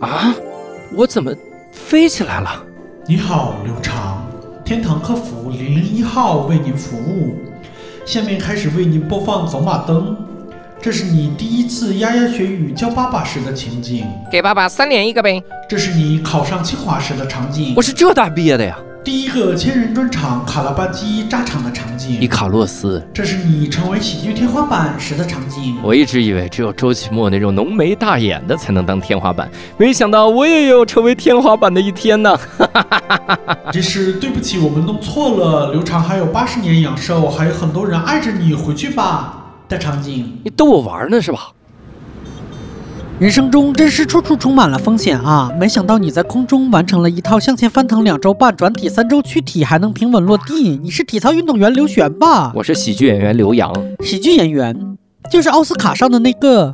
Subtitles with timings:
[0.00, 0.32] 啊，
[0.94, 1.34] 我怎么
[1.72, 2.64] 飞起来了？
[3.06, 4.24] 你好，刘长，
[4.64, 7.36] 天堂客服零零一号为您服务。
[8.06, 10.16] 下面开始为您播放走马灯，
[10.80, 15.42] 这是你第一次牙牙学语叫爸爸时的情景，给爸爸三连一个呗。
[15.68, 18.78] 这是你考上清华时的场景我，是浙大毕业的呀，
[19.08, 23.02] 第一个千人专场卡拉巴基炸场的场景，伊卡洛斯。
[23.10, 25.78] 这是你成为喜剧天花板时的场景。
[25.82, 32.38] 我一直以为只有周奇墨那种浓眉大眼的才能当天花板，没想到我也有成为天花板的一天呢。
[33.72, 35.72] 这是对不起，我们弄错了。
[35.72, 40.38] 刘长还有八十年阳寿，还有很多人爱着你，回去吧的场景。
[40.44, 41.48] 你逗我玩呢是吧？
[43.20, 45.50] 人生中真是处处充满了风险啊！
[45.58, 50.78] 没想到你在空中完成了一套向前翻腾两周半、转体三周躯体，还能平稳落地。
[50.80, 52.52] 你是体操运动员刘璇吧？
[52.54, 53.72] 我是喜剧演员刘洋，
[54.04, 54.96] 喜剧演员，
[55.32, 56.72] 就是奥斯卡上的那个。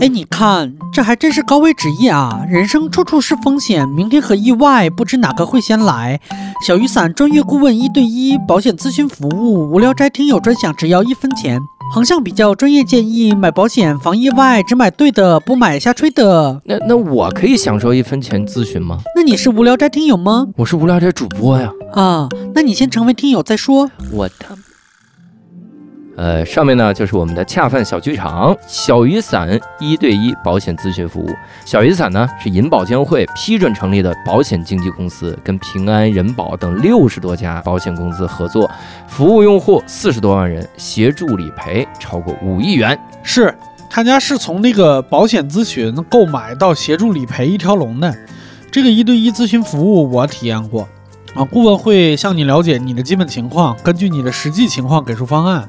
[0.00, 2.44] 哎，你看，这还真是高危职业啊！
[2.48, 6.20] 人生处处是风险，明天和意外，不知哪个会先来。
[6.66, 11.60] 小雨伞专业顾问一对一保险咨询服务，无聊斋听友专享只要一分钱。
[11.92, 16.60] 横向比较专业建议，买保险防意外，只买对的，不买瞎吹的。
[16.64, 18.98] 那那我可以享受一分钱咨询吗？
[19.14, 20.48] 那你是无聊斋听友吗？
[20.56, 21.70] 我是无聊斋主播呀。
[21.92, 23.90] 啊，那你先成为听友再说。
[24.10, 24.56] 我他，
[26.16, 31.28] 呃，上面呢就是我们的恰饭小剧场，小雨伞一对一保险咨询服务。
[31.64, 38.70] 小雨伞呢是银保监会批准成立的保险经纪公司，跟平安、人保等六十多家保险公司合作，
[39.08, 42.96] 服务用户四十多万人，协助理赔超过五亿元。
[43.24, 43.52] 是
[43.90, 48.14] 他家是从那个保险咨询、购买到协助理赔一条龙的。
[48.70, 50.88] 这个一对一咨询服务我体验过
[51.34, 55.68] 啊，顾问会向你了解你的基本情况，根据你的实际情况给出方案。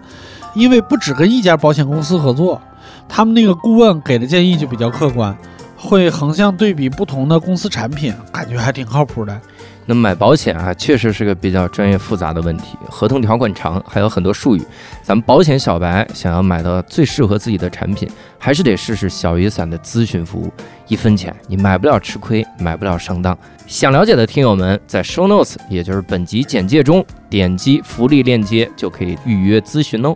[0.55, 2.59] 因为不只跟一家保险公司合作，
[3.07, 5.37] 他们那个顾问给的建议就比较客观，
[5.77, 9.39] 会横向对比不同的公司产品，感觉还挺靠谱的。
[9.87, 14.65] 那买保险啊，确实是个比较专业复杂的问题，合同条款长，还有很多术语。
[15.03, 20.51] 咱们保险小白想要买到最适合自己的产品，还是得试试小雨伞的咨询服务，
[20.87, 23.37] 一分钱你买不了吃亏，买不了上当。
[23.67, 30.15] 想了解的听友们，在 show notes，也就是本集简介中点击福利链接就可以预约咨询哦。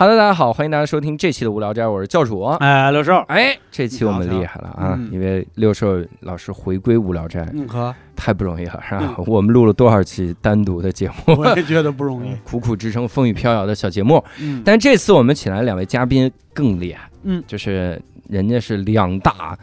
[0.00, 2.40] 哈喽，大家好，欢迎大家收听这期的无聊斋，我是教主。
[2.60, 4.94] 哎，六兽，哎，这期我们厉害了啊！
[4.96, 9.14] 嗯因为六兽老师回归无聊斋，嗯呵，太不容易了，是吧？
[9.26, 12.34] 我们录了多少期单独的节目， 我也觉得不容易。
[12.44, 14.24] 苦苦支撑风雨飘摇的小节目。
[14.40, 19.54] 嗯，但这次我们请来两位嘉宾更厉害，嗯就是人家是两大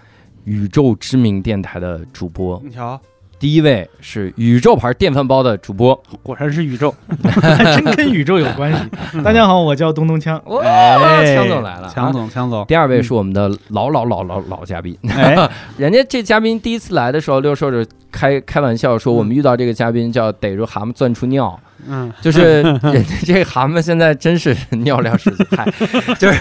[0.44, 2.62] 宇宙知名电台的主播。
[2.64, 3.02] 你瞧，
[3.40, 6.94] 第一位是宇宙牌电饭煲的主播，果然是宇宙。
[7.24, 8.80] 还 真跟宇宙有关系。
[9.24, 10.42] 大家好，我叫东东锵。
[10.46, 12.12] 哇，哎强总来了，锵。
[12.12, 15.38] 总，锵总，第二位是我们的老老老老老嘉宾，哎，
[15.78, 25.66] 人家这嘉宾第一次来的时候，六兽就开开玩笑说，我们遇到这个嘉宾叫逮住蛤蟆钻出尿，嗯， 就是人家这蛤蟆现在真是 尿量十足派，
[26.18, 26.40] 就是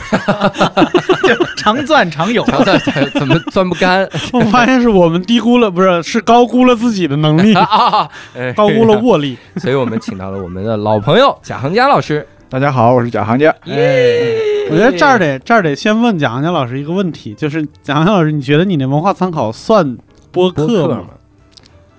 [1.56, 2.44] 常钻常有。
[2.44, 2.56] 怎
[2.96, 8.08] 么怎么钻不干我发现是我们低估了，不是，是高估了自己的能力，啊？
[8.36, 9.36] 哎高估了握力。
[9.56, 12.26] 所以我们请到了我们的老朋友贾行家老师。
[12.48, 13.52] 大家好，我是贾行家。
[13.64, 14.38] 耶
[14.70, 19.96] 我觉得这儿得这儿得先问贾行家老师一个问题，就是贾行家老师，你觉得你那文化参考算
[20.30, 21.04] 播播客吗客嘛？，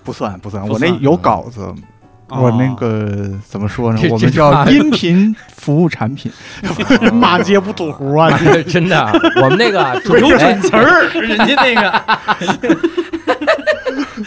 [0.05, 1.61] 不算不算，不算我那有稿子，
[2.29, 4.01] 我那哦个怎么说呢？
[4.09, 6.31] 我们叫音频服务产品。
[7.13, 8.29] 骂街不吐胡啊！
[8.67, 9.11] 真的啊，
[9.41, 12.03] 我们那个 有准词儿，人家那个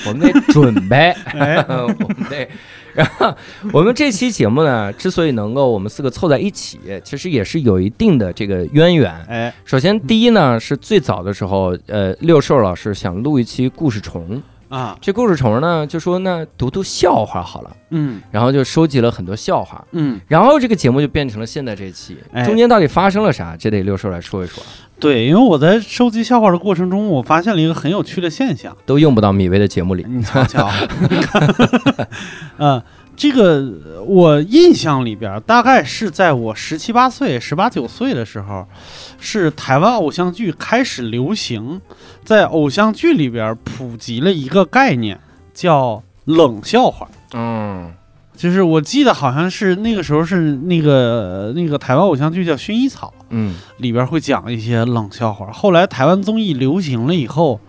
[0.06, 2.49] 我们得准备，哎，我们得。
[2.93, 3.33] 然后
[3.72, 9.15] 我们这期节目呢，之所以能够我们四个凑在一起，其实也是有一定的这个渊源。
[9.28, 22.17] 哎，首先，第一呢是最早的时候，呃，六兽老师想录一期故事虫，啊，这故事虫呢就说那读读笑话好了，嗯然后就收集了很多笑话，嗯，然后这个节目就变成了现在这期。
[22.33, 23.57] 哎中间到底发生了啥？
[23.59, 24.63] 这得六叔来说一说，
[25.01, 28.77] 对，因为我在收集笑话的过程中，我发现了一个很有趣的现象。
[28.87, 30.07] 都用不到米薇的节目里。
[30.09, 30.71] 你瞧瞧，
[32.59, 32.81] 嗯，
[33.21, 33.71] 这个
[34.07, 38.67] 我印象里边，大概是在我十七八岁、十八九岁的时候，
[39.19, 41.83] 是台湾偶像剧开始流行，
[42.25, 45.21] 在偶像剧里边普及了一个概念，
[45.53, 47.07] 叫冷笑话。
[47.34, 47.93] 嗯，
[48.34, 55.53] 就是我记得好像是那个时候是那个那个台湾偶像剧叫《薰衣草》，嗯里边会讲一些冷笑话。
[55.53, 57.61] 后来台湾综艺流行了以后，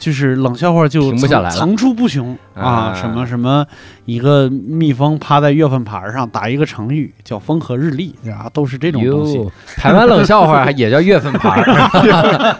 [0.00, 2.94] 就是冷笑话就停不下来了层出不穷啊啊。
[2.94, 3.66] 什么什么，
[4.04, 9.40] 一个蜜蜂趴在月份牌上打一个成语叫风和日丽，啊，都是这种东西。
[9.76, 11.64] 台湾冷笑话也叫月份牌儿，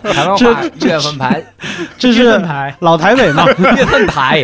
[0.13, 1.43] 台湾话月份牌，
[1.97, 2.41] 这是，
[2.79, 3.45] 老台北嘛，
[3.75, 4.43] 月份牌，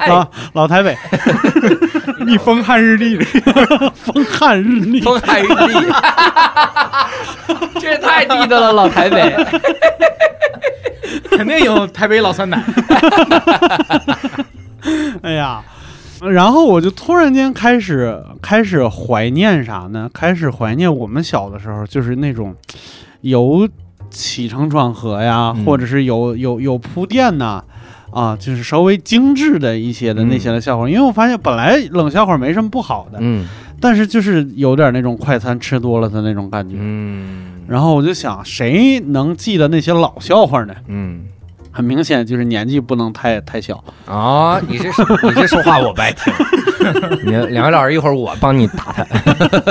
[0.00, 0.06] 啊
[0.54, 0.96] 老老台北。
[2.24, 3.18] 蜜蜂汉日丽，
[3.94, 5.00] 风汉日丽。
[5.00, 5.92] 风汉日丽，
[7.80, 9.34] 这也太地道了，老台北。
[11.30, 12.62] 肯定有台北老酸奶。
[15.22, 15.62] 哎呀，
[16.20, 20.08] 然后我就突然间开始开始怀念啥呢？
[20.12, 22.54] 开始怀念我们小的时候，就是那种
[23.22, 23.68] 有
[24.10, 27.62] 起承转合呀，嗯或者是有有有铺垫呐。
[28.10, 33.44] 啊，就是稍微精致的一些的那些的笑话，因为我发现本来冷笑话没什么不好的，嗯
[33.80, 36.76] 但是就是有点那种快餐吃多了的那种感觉。
[36.78, 40.74] 嗯然后我就想，谁能记得那些老笑话呢？
[40.86, 41.24] 嗯
[41.74, 43.82] 很明显就是年纪不能太太小。
[44.06, 46.32] 啊，你这你这说话我不爱听。
[47.24, 49.04] 你两位老师一会儿我帮你打他。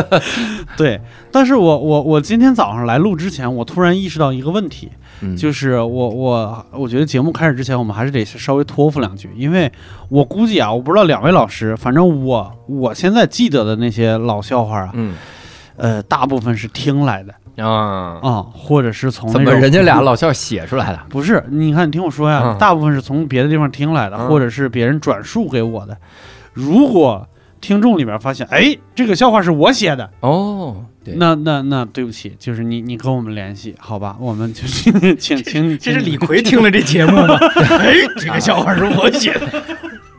[0.75, 1.00] 对，
[1.31, 4.91] 但是我我我今天早上来录之前，我突然意识到一个问题，
[5.21, 9.71] 嗯就是我我我觉得节目开始之前，我们还是得稍微托付两句，因为
[10.09, 15.15] 我估计啊，我不知道两位老师，反正我我现在记得的那些老笑话啊，嗯
[15.77, 21.00] 呃，大部分是听来的啊，啊、或者是从怎么人家俩老笑写出来的？
[21.09, 25.97] 不是，你看，你听我说呀，嗯大部分是从别的地方听来的，嗯或者是别人转述给我的。
[26.53, 27.27] 如果
[27.61, 34.17] 听众里边发现，哎，这个笑话是我写的，哦，对，那那那对不起，就是你你跟我们联系，好吧？
[34.21, 37.38] 我们就是请请你，这是李逵听了这节目吗？
[37.79, 39.63] 哎，这个笑话是我写的。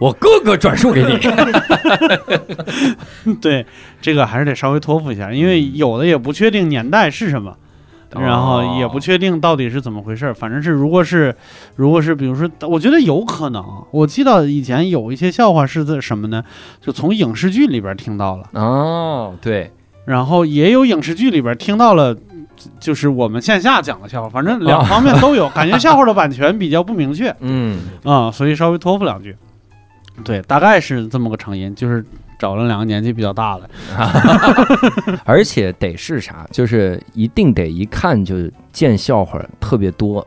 [0.04, 1.18] 我哥哥转述给你。
[3.40, 3.64] 对
[4.02, 7.56] 这个还是得稍微托付一下，因为有的也不确定年代是什么。
[8.16, 11.34] 然后也不确定到底是怎么回事儿，反正是如果是，
[11.74, 13.64] 如果是比如说，我觉得有可能。
[13.90, 16.44] 我记得以前有一些笑话是在什么呢？
[16.80, 19.72] 就从影视剧里边听到了，哦，对，
[20.04, 22.16] 然后也有影视剧里边听到了，
[22.78, 25.48] 就是我们线下讲的笑话，反正两方面都有。
[25.48, 29.36] 感觉笑话的版权比较不明确 嗯，啊、所以稍微托付两句。
[30.22, 32.04] 对，大概是这么个成因，就是
[32.38, 33.68] 找了两个年纪比较大的。
[35.24, 38.36] 而且得是啥，就是一定得一看就
[38.72, 40.24] 见笑话特别多，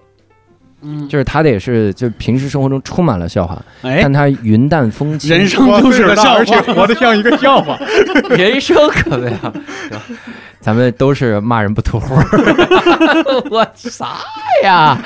[0.81, 6.73] 嗯，就是他得是就平时生活中充满了笑话，哎但，他云淡风轻，人生就是个笑而且话。
[6.73, 7.77] 活得像一个笑话。
[8.35, 9.53] 人生可悲啊，
[10.59, 12.15] 咱们都是骂人不吐火，
[13.49, 14.17] 我啥
[14.63, 15.01] 呀？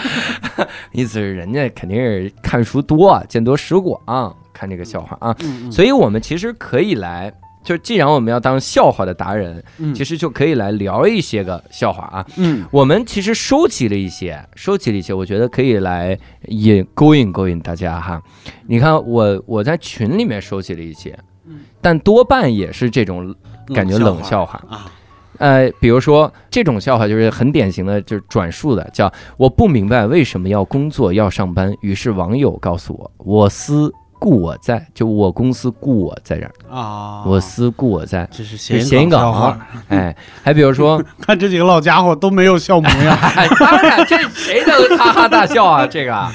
[0.92, 5.36] 意思是人家肯定是看书多，见多识广，看这个笑话啊，
[5.72, 7.34] 所以我们其实可以来。
[7.64, 12.26] 就既然我们要当笑话的达人，嗯其实就可以来聊一些个笑话啊。
[12.38, 16.18] 嗯我们其实收集了一些，收集了一些，我觉得可以来
[16.48, 18.20] 引勾引勾引大家哈。
[18.68, 21.16] 你看我我在群里面收集了一些
[21.46, 23.34] 嗯，但多半也是这种
[23.76, 24.60] 感觉冷笑话。
[24.68, 24.92] 啊，
[25.38, 38.30] 呃，比如说这种笑话就是很典型的，就是转述的，叫我不明白为什么要工作要上班，于是网友告诉我，我司故我在，就我公司故我在这儿，啊，我司故我在。
[38.32, 43.18] 这是这谐谐音梗哎，还比如说， 看这几个老家伙都没有笑模样。
[43.36, 45.88] 哎，当然，这谁能哈哈大笑啊？
[45.90, 46.28] 这个，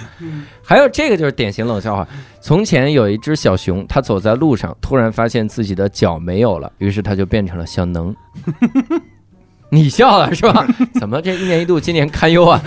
[0.64, 2.04] 还有这个就是典型冷笑话。
[2.40, 8.12] 从前有一只小熊，它走在路上，突然发现自己的脚没有了，于是它就变成了小能。
[9.70, 10.66] 你笑了是吧？
[10.98, 12.60] 怎么这一年一度，今年堪忧啊？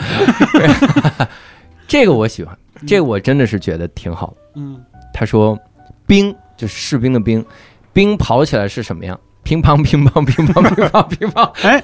[1.88, 2.58] 这个我喜欢，
[2.88, 4.34] 这个我真的是觉得挺好。
[4.56, 4.80] 嗯，
[5.14, 5.58] 他说，
[6.06, 7.46] 兵就是士兵的兵，
[7.94, 9.20] 兵跑起来是什么样？
[9.42, 11.82] 乒乓乒乓乒乓乒乓乒乓，哎，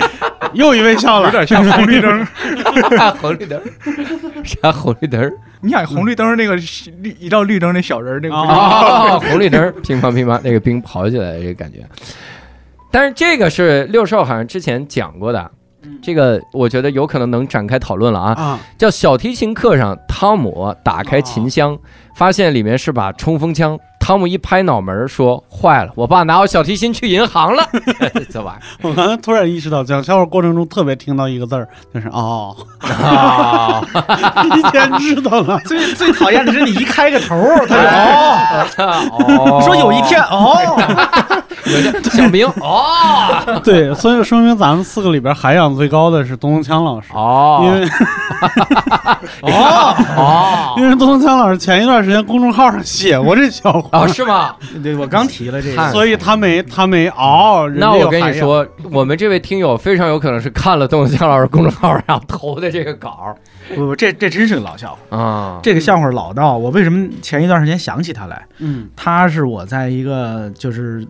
[0.54, 2.28] 又一位笑了，有点像红绿灯。
[3.20, 3.64] 红绿灯儿，
[4.44, 5.34] 啥红绿灯儿？
[5.62, 6.56] 你想红绿灯那个
[7.02, 11.80] 绿一照绿灯那小人儿那个不是哦，红绿灯儿，乒乓乒乓，那个兵跑起来这个感觉。
[12.92, 15.50] 但是这个是六兽好像之前讲过的，
[16.04, 18.34] 这个我觉得有可能能展开讨论了啊。
[18.34, 21.76] 啊，叫小提琴课上，汤姆打开琴箱，
[22.16, 23.78] 发现里面是把冲锋枪。
[23.98, 27.68] 汤姆一拍脑门儿说：“坏了，我爸拿我小提琴去银行了。
[28.32, 33.82] ”这玩意儿我刚才突然意识到，讲笑话过程中特别听到一个字儿，就是哦，儿啊，
[34.54, 35.60] 提前知道了。
[35.66, 37.76] 最最讨厌的是你一开个头儿， 他
[38.78, 40.78] 就哦，哦说有一天哦，
[42.12, 47.62] 小明哦对，所以说明咱们四个里边涵养最高的是东东锵老师哦。
[47.64, 54.56] 因哦为哦哦，因为东东锵老师前一段时间公众号上写过这笑话，啊，是吗？
[54.82, 57.68] 对我刚提了这个，所以他没他没熬。
[57.70, 63.36] 那我跟你说，我们这位听友非常有可能是看了邓江老师公众号上投的这个稿
[63.76, 65.18] 不不，这这真是个老笑话。
[65.18, 65.60] 啊。
[65.64, 68.46] 这个笑话老到我为什么前一段时间想起他来？
[68.60, 71.06] 嗯他是我在一个就是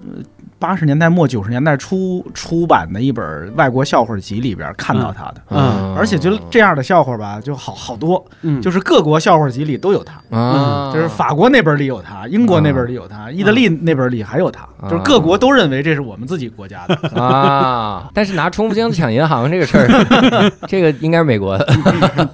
[0.58, 5.94] 八十年代末九十年代初出版的一本外国笑话集里边看到他的，嗯。
[5.96, 10.16] 而且就这样的笑话吧，就好好多，嗯，就是各国笑话集里都有他。
[10.36, 17.22] 啊，就是法国那本里有他，英国那本里有他，意大利那本里还有他，就是各国都认为这是我们自己国家的。
[17.22, 21.68] 啊， 但是拿冲锋枪抢银行这个事儿， 这个应该是美国的。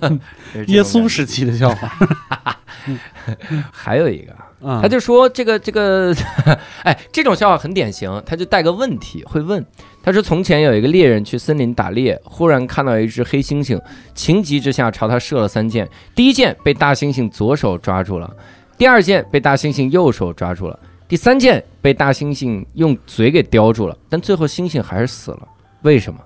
[0.68, 1.92] 耶稣时期的笑话。
[3.72, 6.16] 还有一个，嗯他就说这个这个，
[6.84, 9.66] 哎，这种笑话很典型，他就带个问题，会问。
[10.04, 13.82] 他说从前有一个猎人去森林打猎，忽然看到一只黑猩猩，
[14.14, 18.32] 情急之下朝他射了三箭，第一箭被大猩猩左手抓住了，
[18.78, 25.48] 第二箭被大猩猩右手抓住了，第三箭被大猩猩用嘴给叼住了，但最后猩猩还是死了，
[25.82, 26.20] 为什么？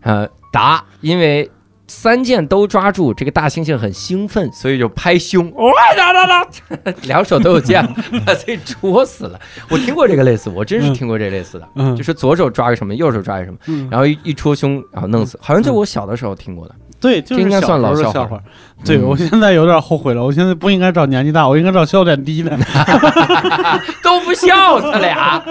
[0.00, 1.50] 呃，答，因为。
[1.88, 6.46] 三剑都抓住，这个大猩猩很兴奋，所以就拍胸， 哇哒哒哒，
[7.02, 7.84] 两手都有剑，
[8.24, 9.40] 把自己戳死了。
[9.68, 11.96] 我听过这个类似，我真是听过这类似的，嗯。
[11.96, 13.88] 就是左手抓个什么，右手抓个什么，嗯。
[13.90, 16.74] 然后一一戳胸，然后弄死，好像就我小的时候听过的。
[17.00, 18.38] 对，就是这应该算老笑话。
[18.84, 19.02] 对嗯。
[19.04, 22.50] 我现在有点后悔了，我现在不应该找年纪大，我应该找笑点低的。
[24.02, 25.42] 都不笑，他俩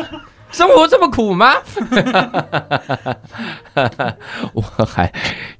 [0.51, 1.55] 生活这么苦吗？
[4.53, 5.11] 我还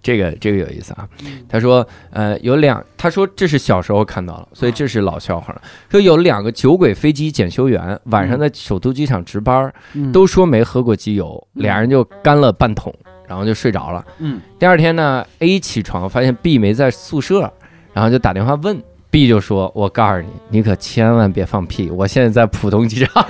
[0.02, 1.08] 这个这个有意思啊。
[1.48, 5.62] 他说，呃，有两，他说这是小时候看到了，所以这是老笑话了。
[5.90, 12.94] 说有两个酒鬼飞机检修员晚上在首都机场值班，嗯都说没喝过机油，俩人就干了半桶，
[13.28, 14.06] 然后就睡着了。
[14.20, 17.52] 嗯第二天呢，A 起床发现 B 没在宿舍，
[17.94, 18.82] 然后就打电话问
[19.18, 23.26] B 就说：“我告诉你，你可千万别放屁，我现在在浦东机场。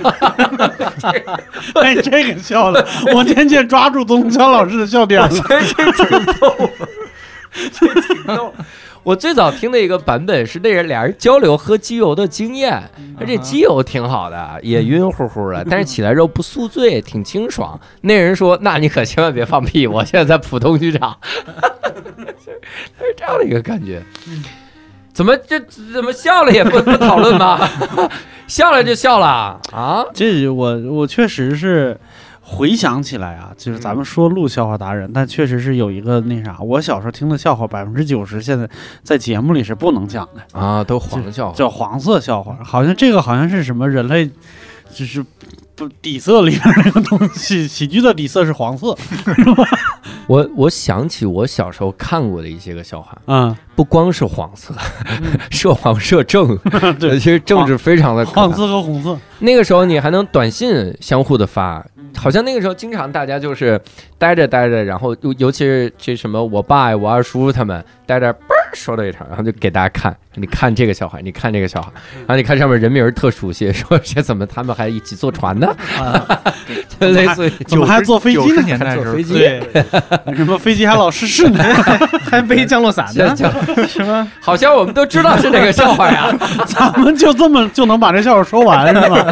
[1.76, 5.28] 哎，这个笑了，我渐渐抓住东强老师的笑点了。
[5.48, 6.70] 这这挺逗，
[7.72, 8.52] 这挺逗。
[9.02, 12.82] 我最早听的一个版本是那人俩人交流喝机油的经验，
[13.18, 17.80] 而这机油挺好的，也晕乎乎的， 但是起来之后不宿醉，挺清爽。
[18.02, 21.16] 那人说：“那你可千万别放屁，我现在在浦东机场。
[22.44, 24.02] ”是这样的一个感觉。
[25.18, 25.58] 怎么这
[25.92, 27.58] 怎么笑了也不不讨论吗？
[28.46, 30.04] 笑了就笑了啊！
[30.14, 31.98] 这我我确实是
[32.40, 38.70] 回想起来啊，就是咱们说录笑话达人，但确实是有一个那啥，我小时候听的笑话百分之九十现在
[39.02, 44.30] 在节目里是不能讲的，啊，都黄笑话，叫黄色笑话，好像这个好像是什么人类，
[44.94, 45.24] 就是
[45.78, 48.96] 不底色里面那个东西，喜剧的底色是黄色，
[50.26, 54.74] 我我想起我小时候看过的一些个笑话，嗯，不光是黄色，
[55.50, 56.58] 涉黄涉政，
[56.98, 63.80] 对其实政治非常的黄色和红色，那个时候你还能短信相互的发，好像那个时候经常大家就是
[64.18, 68.34] 待着待着，然后尤尤其是这什么我爸呀、我二叔他们待着，
[68.72, 75.74] 说了一场，然后就给大家看，你看这个笑话，你看这个笑话，然后你看上面人名儿特熟悉，说这怎么他们还一起坐船呢？
[76.98, 78.62] 就 类似于怎么还坐飞机呢？
[78.62, 79.62] 年代时候坐飞机对，
[80.34, 81.62] 什么飞机还老失事呢？
[82.30, 84.30] 还背降落伞呢，这 这是吗？
[84.40, 86.34] 好像我们都知道是哪个笑话呀。
[86.66, 89.24] 咱们就这么就能把这笑话说完是吗？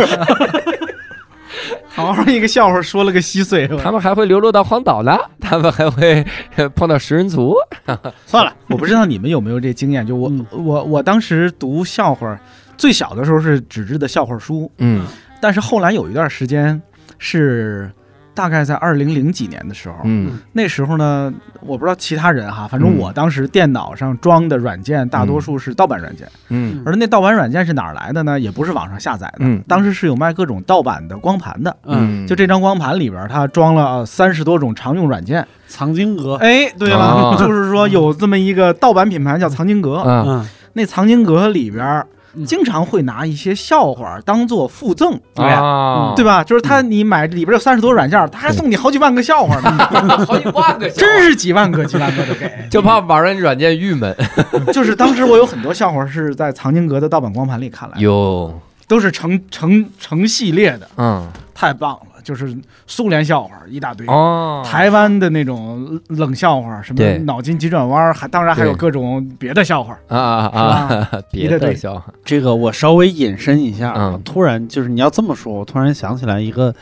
[1.97, 6.25] 好好一个笑话说了个稀碎，他们还会流落到荒岛呢， 他们还会
[6.57, 7.55] 呃碰到食人族。
[8.26, 10.47] 算了，我不知道你们有没有这经验，就我、嗯。
[10.53, 12.38] 我我当时读笑话，
[12.76, 15.07] 最小的时候是纸质的笑话书，嗯。
[15.41, 16.81] 但是后来有一段时间
[17.19, 17.91] 是
[18.37, 20.38] 大概在二零零几年的时候，嗯。
[20.52, 22.99] 那时候呢，我不知道其他人哈，反正嗯。
[22.99, 26.83] 我当时电脑上装的软件大多数是盗版软件，嗯。
[26.87, 28.38] 而那盗版软件是哪儿来的呢？
[28.38, 29.61] 也不是网上下载的，嗯。
[29.66, 31.76] 当时是有卖各种盗版的光盘的。
[31.85, 35.45] 嗯，就这张光盘里边，它装了三十多种常用软件。
[35.69, 42.07] 藏经阁，哎，对了，哦 就是说有这么一个盗版品牌叫藏经阁，啊嗯，那藏经阁里边嗯
[42.45, 46.43] 经常会拿一些笑话当做附赠，对吧，对吧？
[46.45, 49.78] 就是他你买里边有三十多软件，他还送你好几万个笑话呢，
[50.26, 52.50] 好几万个，真是几万个几万个的给。
[52.71, 54.14] 就怕玩人软件郁闷。
[54.73, 62.15] 就是当时我有很多笑话是在藏经阁的盗版光盘里看来的，有，都是成成成系列的，嗯，太棒了。
[62.26, 62.52] 就是
[62.88, 64.04] 苏联笑话一大堆。
[64.09, 69.97] 哦，台湾的那种冷笑话，什么脑筋急转弯，还当然还有各种别的笑话。
[70.09, 76.75] 啊啊啊， 别的笑话，这个我稍微引申一下啊，嗯突然就是你要这么说，我突然想起来一个，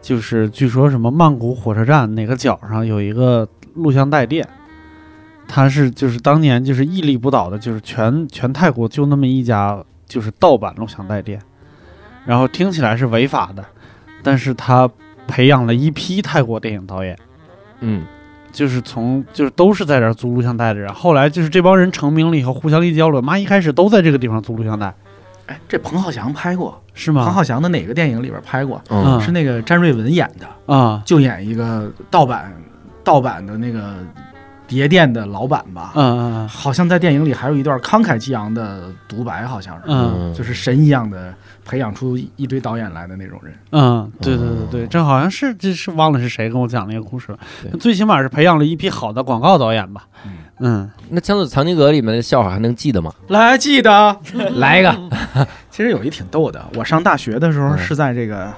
[0.00, 4.46] 就是据说什么曼谷火车站哪个角上有一个录像带店，
[5.48, 11.40] 它是就是当年就是屹立不倒的，就是全全泰国就那么一家就是盗版录像带店，
[12.24, 13.64] 然后听起来是违法的，
[14.26, 14.90] 但是他
[15.28, 17.16] 培养了一批泰国电影导演。
[17.80, 18.04] 嗯。
[18.52, 24.94] 就是从就是都是在这儿租录像带的人，后来就是这帮人成名了以后互相一交流，妈一开始都在这个地方租录像带，
[25.44, 27.22] 哎，这彭浩翔拍过，是吗？
[27.22, 28.82] 彭浩翔的哪个电影里边拍过？
[29.20, 31.02] 是那个詹瑞文演的，啊。
[31.04, 32.50] 就演一个盗版
[33.04, 33.96] 盗版的那个
[34.66, 35.92] 碟店的老板吧。
[35.94, 40.32] 嗯嗯好像在电影里还有一段慷慨激昂的独白，好像是，嗯。
[40.32, 41.34] 就是神一样的
[41.66, 43.54] 培养出一堆导演来的那种人。
[43.72, 47.38] 嗯，对对对对，这好像是这是忘了是谁跟我讲那个故事了，
[47.80, 50.06] 最起码是培养了一批好的广告导演吧。
[50.24, 53.12] 嗯嗯那《枪子藏经阁》里面的笑话还能记得吗？
[53.28, 54.16] 来，记得，
[54.54, 54.90] 来一个，
[55.70, 56.64] 其实有一挺逗的。
[56.74, 58.50] 我上大学的时候嗯是在这个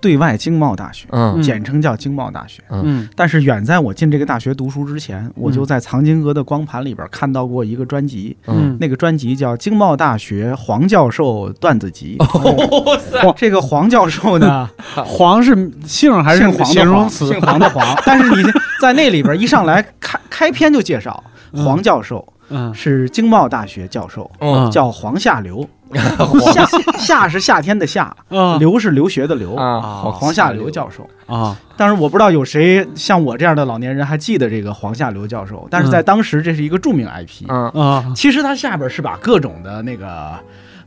[0.00, 1.40] 对外经贸大学，嗯。
[1.42, 2.62] 简称叫经贸大学。
[2.70, 3.08] 嗯。
[3.14, 12.16] 但是远在我进这个大学读书之前，我就在藏经阁的光盘里边看到过一个专辑，嗯，那个专辑叫《经贸大学黄教授段子集》。
[12.84, 17.26] 哇塞，这个黄教授呢，黄是姓还是姓黄的黄，形容词？
[17.26, 17.84] 姓黄的黄。
[18.06, 18.42] 但是你
[18.80, 21.64] 在那里边一上来开开篇就介绍嗯。
[21.64, 22.72] 黄教授嗯。
[22.74, 24.70] 是经贸大学教授，嗯。
[24.70, 25.68] 叫黄夏流，
[26.52, 26.66] 夏
[26.98, 29.80] 夏是夏天的夏，啊流是留学的留，啊，
[30.12, 31.08] 黄夏留教授。
[31.26, 37.46] 啊但是，我不知道有谁像我这样的老年人还记得这个黄夏留教授，但是在当时这是一个著名 IP。
[37.48, 40.32] 嗯啊其实它下边是把各种的那个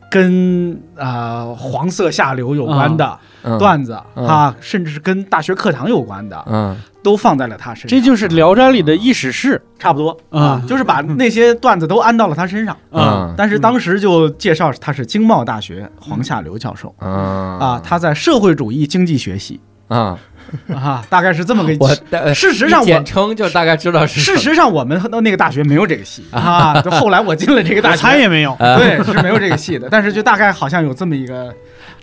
[0.10, 3.18] 跟呃黄色下流有关的嗯
[3.60, 7.90] 段子、嗯啊，甚至是跟大学课堂有关的，嗯都放在了他身上。
[7.90, 12.74] 这就是《聊斋》里的意史事差不多啊就是把那些段子都安到了他身上。
[12.92, 16.96] 啊嗯但是当时就介绍他是经贸大学黄夏流教授。
[17.02, 19.60] 嗯啊，他在社会主义经济学系
[19.90, 20.18] 啊，
[20.74, 21.76] 啊，大概是这么个。
[21.82, 26.82] 我大事实上我，简称就大概知道是事实上我们的那个大学没有这个系 啊。
[26.82, 28.56] 就后来我进了这个大我学，猜也没有。
[28.60, 31.54] 呃对，是没有这个系的，但是就大概好像有这么一个，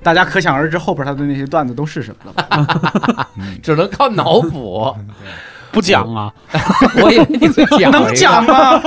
[0.02, 3.28] 大家可想而知后边他的那些段子都是什么了吧？
[3.62, 4.95] 只能靠脑补。
[5.73, 6.33] 不讲啊，
[7.00, 8.42] 我以为你会讲，能讲？
[8.45, 8.83] 吗？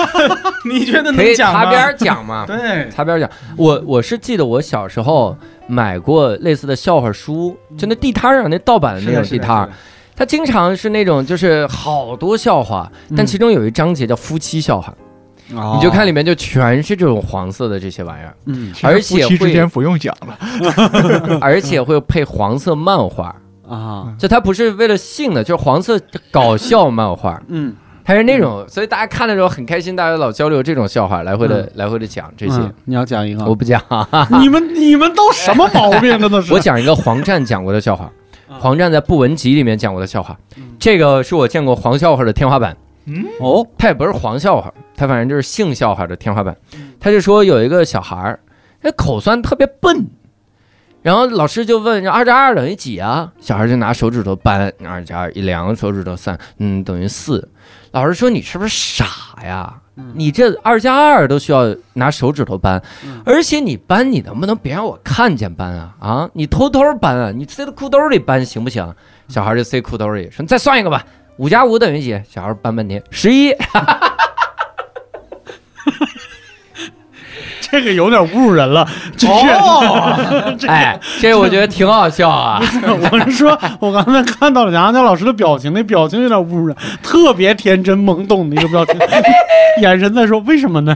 [0.69, 1.63] 你觉得能讲吗？
[1.63, 2.43] 擦边讲嘛？
[2.45, 3.29] 对，擦边讲。
[3.55, 5.33] 我我是记得我小时候
[5.65, 9.69] 买过类似的笑话书，就那地摊上那盗版的那种地摊儿，
[10.13, 14.93] 它经常是那种就是好多笑话，但其中有一章节叫夫妻笑话，
[15.75, 20.37] 你就看里面就全是这种黄色的这些玩意儿，嗯而且夫妻之会间不用讲了，
[21.41, 23.35] 而且会配黄色漫画，
[23.67, 25.99] 啊就它不是为了性的，就是黄色
[26.31, 27.41] 搞笑漫画。
[27.47, 32.57] 嗯它是那种，所以大家看的时候很开心，大家老交流这种笑话，来回的、来回的讲这些。
[32.57, 33.81] 嗯你要讲一个我，不讲，
[34.41, 36.19] 你们你们都什么毛病？
[36.19, 38.03] 真的是我讲一个黄战讲过的笑话。
[38.49, 42.75] 啊黄战在《不文集》里面讲过的笑话嗯，这个是我见过黄笑话的天花板。
[43.05, 46.55] 嗯哦他也不是黄笑话，他反正就是性笑话的天花板。
[46.75, 48.39] 嗯他就说有一个小孩儿，
[48.81, 50.07] 那口算特别笨，
[51.01, 53.29] 然后老师就问二加二等于几啊？
[53.41, 57.49] 小孩就拿手指头扳，二加二一量手指头算，嗯，等于四。
[57.91, 59.05] 老师说你是不是傻
[59.43, 59.81] 呀？
[60.13, 65.95] 你这二加二都需要拿手指头扳，嗯而且你扳你能不能别让我看见扳啊？
[65.99, 67.31] 啊，你偷偷扳啊？
[67.35, 68.95] 你塞到裤兜里扳行不行？
[69.27, 71.05] 小孩就塞裤兜里，说你再算一个吧。
[71.37, 72.19] 五加五等于几？
[72.29, 73.53] 小孩扳半天，十一。
[77.73, 78.87] 这个有点侮辱人了。
[79.17, 82.61] 这是、哦， 哎，这我觉得挺好笑啊。
[83.11, 88.95] 我是说，我刚才看到了杨家老师的表情，那表情有点侮辱人，特别天真懵懂的一个表情，
[89.81, 90.95] 眼神在说为什么呢？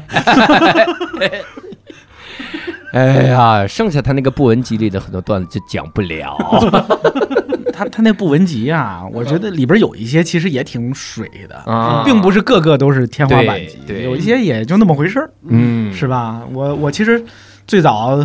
[2.98, 6.36] 哎呀，剩下他那个不文集里的很多段子就讲不了。
[7.74, 12.02] 他他那布文集啊，我觉得里边有一些其实也挺水的，啊。
[12.04, 16.42] 并不是个个都是天花板级，有一些也就那么回事儿，嗯，是吧？
[16.54, 17.24] 我我其实
[17.68, 18.18] 最早，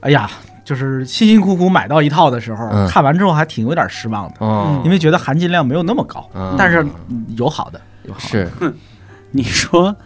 [0.00, 0.30] 哎呀，
[0.64, 2.86] 就是辛辛苦苦买到一套的时候，嗯。
[2.88, 6.54] 看完之后还挺有点失望的，嗯因为觉得含金量没有那么高，嗯。
[6.56, 8.28] 但是嗯有好的，有好的。
[8.28, 8.48] 是，
[9.32, 9.96] 你说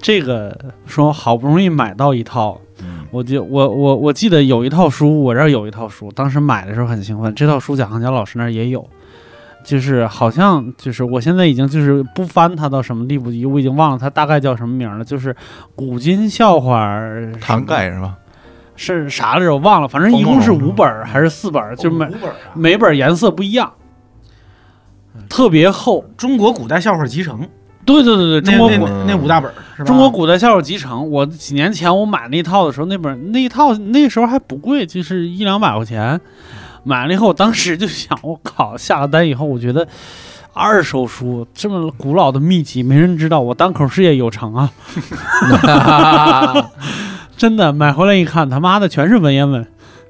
[0.00, 7.34] 这个说好不容易买到一套，嗯我就我我我记得有一套书，我这儿有一套书，当时买的时候很兴奋。
[7.34, 8.86] 这套书蒋航江老师那儿也有，
[9.64, 15.04] 就是好像就是我现在已经就是不翻它到什么地步，我已经忘了它大概叫什么名了。
[15.04, 15.34] 就是
[15.74, 18.16] 古今笑话儿堂盖是吧？
[18.76, 19.52] 是啥来着？
[19.54, 23.72] 我忘了，反正一共是五本儿还是四本儿，就每五本啊，每本儿颜色不一样，
[25.28, 26.04] 特别厚。
[26.16, 27.48] 中国古代笑话集成，
[27.94, 29.86] 对对对对，中国古那那那五大本儿是吧？
[29.86, 36.20] 中国古代笑话集成，我几年前我买那一套的时候，那本那一套那时候还不贵，就是一两百块钱。
[36.84, 39.86] 买了以后，我当时就想，我靠，下了单以后，我觉得
[40.52, 44.70] 二手书这么古老的秘籍，没人知道，我单口事业有成啊！
[47.36, 49.66] 真的买回来一看，他妈的全是文言文，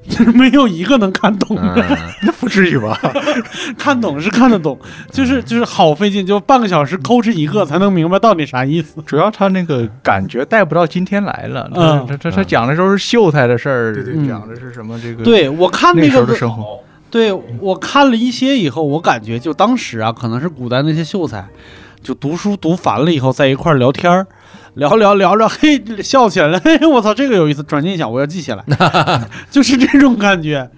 [0.09, 1.75] 就 是没有一个能看懂的。
[1.77, 2.99] 嗯， 那不至于吧？
[3.77, 4.79] 看懂是看得懂，
[5.13, 9.01] 就是就是好费劲，就半个小时抠哧一个才能明白到底啥意思。
[9.07, 11.71] 主要他那个感觉带不到今天来了。
[11.75, 16.81] 嗯他他他讲的都是秀才的事儿，对对对讲的是什么这个对我看那那个时候的生活。
[17.11, 21.43] 对我看了一些以后，我感觉就当时啊，可能是古代那些秀才，
[22.03, 24.27] 就读书读烦了以后，在一块儿聊天儿，
[24.79, 28.65] 聊聊聊着，嘿，笑起来了，嘿，我操，这个有意思，转念一想，我要记下来，
[29.51, 30.71] 就是这种感觉。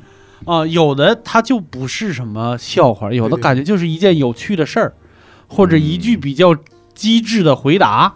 [0.46, 4.94] 啊、有的它就不是什么笑话，有的感觉就是一件有趣的事儿，
[5.46, 6.20] 或者一句嗯。
[6.20, 6.56] 比较
[6.94, 8.14] 机智的回答。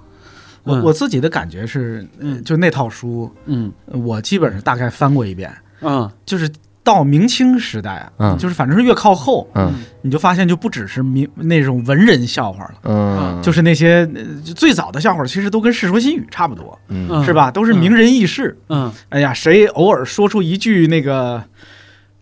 [0.64, 0.78] 嗯。
[0.78, 2.42] 我我自己的感觉是，嗯。
[2.42, 3.70] 就那套书，嗯。
[3.86, 6.10] 我基本上大概翻过一遍，嗯。
[6.24, 6.50] 就是
[6.84, 8.38] 到明清时代啊，嗯。
[8.38, 9.72] 就是反正是越靠后，嗯。
[10.02, 14.06] 你就发现就不只是明那种文人笑话了，嗯，就是那些
[14.54, 17.08] 最早的笑话，其实都跟《世说新语》差不多，嗯。
[17.10, 17.50] 嗯是吧？
[17.50, 18.56] 都是名人轶事。
[18.68, 18.92] 嗯。
[19.08, 21.42] 哎呀，谁偶尔说出一句那个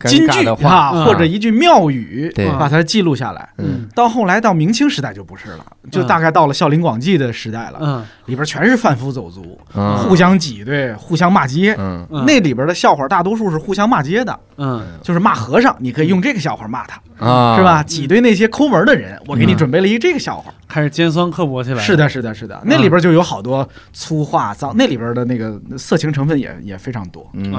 [0.08, 1.04] 金句啊，嗯。
[1.04, 2.48] 或者一句妙语，对。
[2.58, 3.48] 把它记录下来。
[3.58, 3.88] 嗯。
[3.94, 8.04] 到后来到明清时代就不是了，就嗯大概到了《孝陵广记》的时代了，嗯。
[8.26, 9.96] 里边全是贩夫走卒，嗯。
[9.98, 11.74] 互相挤兑，互相骂街。
[11.78, 12.06] 嗯。
[12.10, 14.82] 嗯，那里边的笑话大多数是互相骂街的，嗯。
[15.02, 17.82] 就是骂和尚，你可以用这个笑话骂他，啊，是吧？
[17.82, 19.56] 挤兑那些抠门的人，我给你嗯。
[19.56, 20.52] 准备了一个这个笑话。
[20.72, 21.82] 开始尖酸刻薄起来。
[21.82, 27.28] 是的，是的，是的，那里边就有好多粗话脏，那里边的那个色情成分也也非常多。
[27.34, 27.52] 嗯是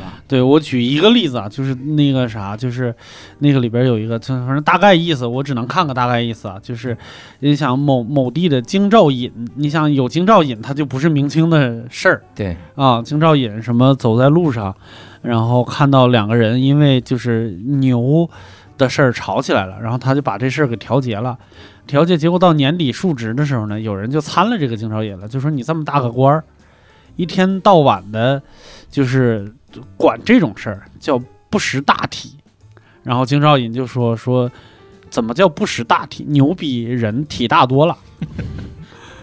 [0.00, 2.94] 吧对我举一个例子啊，就是那个啥，就是
[3.40, 6.56] 那个里边有一个，就反正大概意思，我只能看个大概意思啊。
[6.62, 6.96] 就是
[7.40, 13.02] 你想某某地的京兆尹，你想有京兆尹，他就不是明清的事儿对，啊。
[13.02, 14.72] 京兆尹什么走在路上，
[15.22, 18.30] 然后看到两个人因为就是牛
[18.78, 21.36] 的事儿吵起来了，然后他就把这事儿给调节了。
[21.86, 26.44] 调解结果到年底述职的时候呢，有人就参了这个京兆尹了，就说你这么大个官儿，
[27.16, 28.42] 一天到晚的，
[28.90, 29.52] 就是
[29.96, 31.20] 管这种事儿叫
[31.50, 32.36] 不识大体。
[33.02, 34.50] 然后京兆尹就说说，
[35.10, 36.24] 怎么叫不识大体？
[36.28, 37.96] 牛比人体大多了。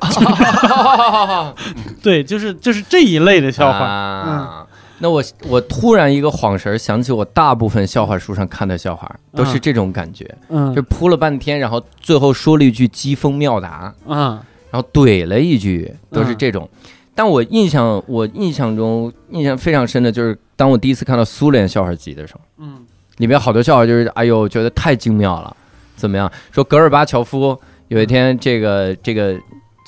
[2.01, 3.79] 对，就是就是这一类的笑话。
[3.79, 4.67] 啊。
[5.01, 16.69] 那我我突然一个晃神儿，想起我大部分笑话书上看的笑话都是这种感觉，嗯就铺了半天，然后最后说了一句机锋妙答，嗯然后怼了一句，都是这种。
[17.13, 22.85] 但我印象我印象中印象非常深的就是，当我第一次看到苏联笑话集的时候，嗯
[23.17, 25.55] 里面好多笑话就是，哎呦，觉得太精妙了。
[25.95, 26.31] 怎么样？
[26.51, 27.59] 说戈尔巴乔夫
[27.89, 29.37] 有一天这个这个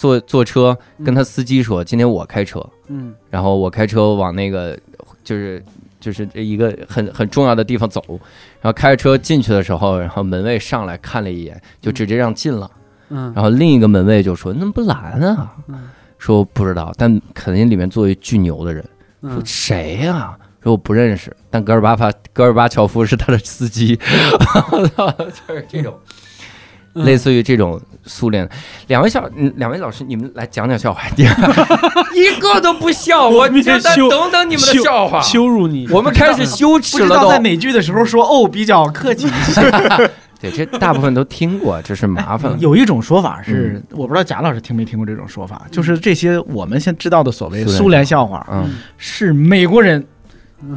[0.04, 3.16] 坐坐车跟他司机说，今天我开车，嗯。
[3.30, 4.78] 然后我开车往那个
[5.24, 5.64] 就是
[5.98, 8.04] 就是这一个很很重要的地方走，
[8.60, 12.70] 然后开着车进去的时候，然后门卫上来看了一眼，就直接让进了。
[13.12, 13.32] 嗯。
[13.34, 15.90] 然后另一个门卫就说：“怎么不拦啊？”嗯。
[16.18, 18.84] 说不知道，但肯定里面坐一巨牛的人。
[19.22, 23.96] 说嗯谁呀、说我不认识，但戈尔巴法戈尔巴乔夫是他的司机，
[25.48, 25.98] 就是这种。
[26.94, 27.06] 嗯。
[27.06, 28.48] 类似于这种苏联，
[28.88, 31.02] 两位小，嗯两位老师，你们来讲讲笑话，
[32.16, 35.88] 一个都不笑，我 我们真的羞等等你们的笑话，羞辱你。
[35.90, 37.16] 我们开始羞耻了都。
[37.16, 39.62] 知道在哪句的时候说哦比较客气一些。
[40.42, 42.58] 对，这大部分都听过，这是麻烦了。
[42.60, 50.06] 有一种说法是，我不知道贾老师听没听过这种说法，就是这些我们现知道的所谓苏联苏联笑话，嗯，是美国人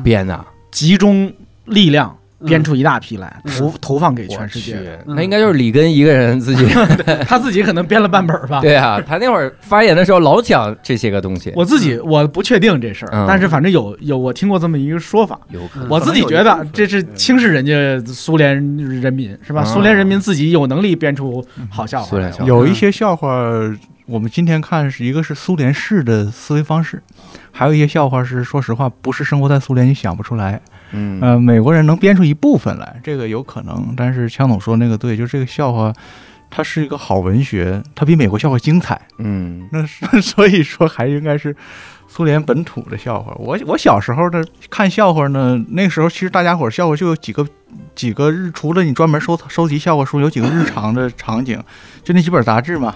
[0.05, 1.33] 编的，集中
[1.65, 4.99] 力量嗯编出一大批来，嗯投投放给全世界。
[5.07, 6.65] 那应该就是里根一个人自己。
[7.27, 8.61] 他自己可能编了半本儿吧。
[8.61, 11.53] 对啊，他那会儿发言的时候老讲这些个东西。
[11.55, 15.39] 我自己我不确定这事儿，嗯但是反正有有我听过这么一个说法。
[15.51, 18.55] 有，我自己觉得这是轻视人家苏联
[19.01, 19.63] 人民是吧？
[19.65, 23.29] 嗯苏联人民自己有能力编出好笑话有一些笑话，
[24.07, 27.03] 我们今天看是一个是苏联式的思维方式，
[27.51, 30.61] 还有一些笑话是说实话不是生活在苏联你想不出来。
[30.92, 33.94] 嗯呃，美国人能编出一部分来，这个有可能。
[33.96, 35.92] 但是枪总说那个对，就这个笑话，
[36.51, 39.01] 它是一个好文学，它比美国笑话精彩。
[39.18, 41.55] 嗯那是 所以说还应该是
[42.07, 43.35] 苏联本土的笑话。
[43.37, 47.46] 我我小时候的看笑话呢，那个时候其实大家伙儿笑话就有几个
[47.94, 51.61] 几个日，除了你专门收收集笑话书，有几个日常的场景，
[52.05, 52.94] 就那几本杂志嘛。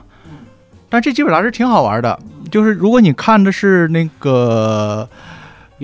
[0.88, 2.18] 但这几本杂志挺好玩的，
[2.50, 5.09] 就是如果你看的是那个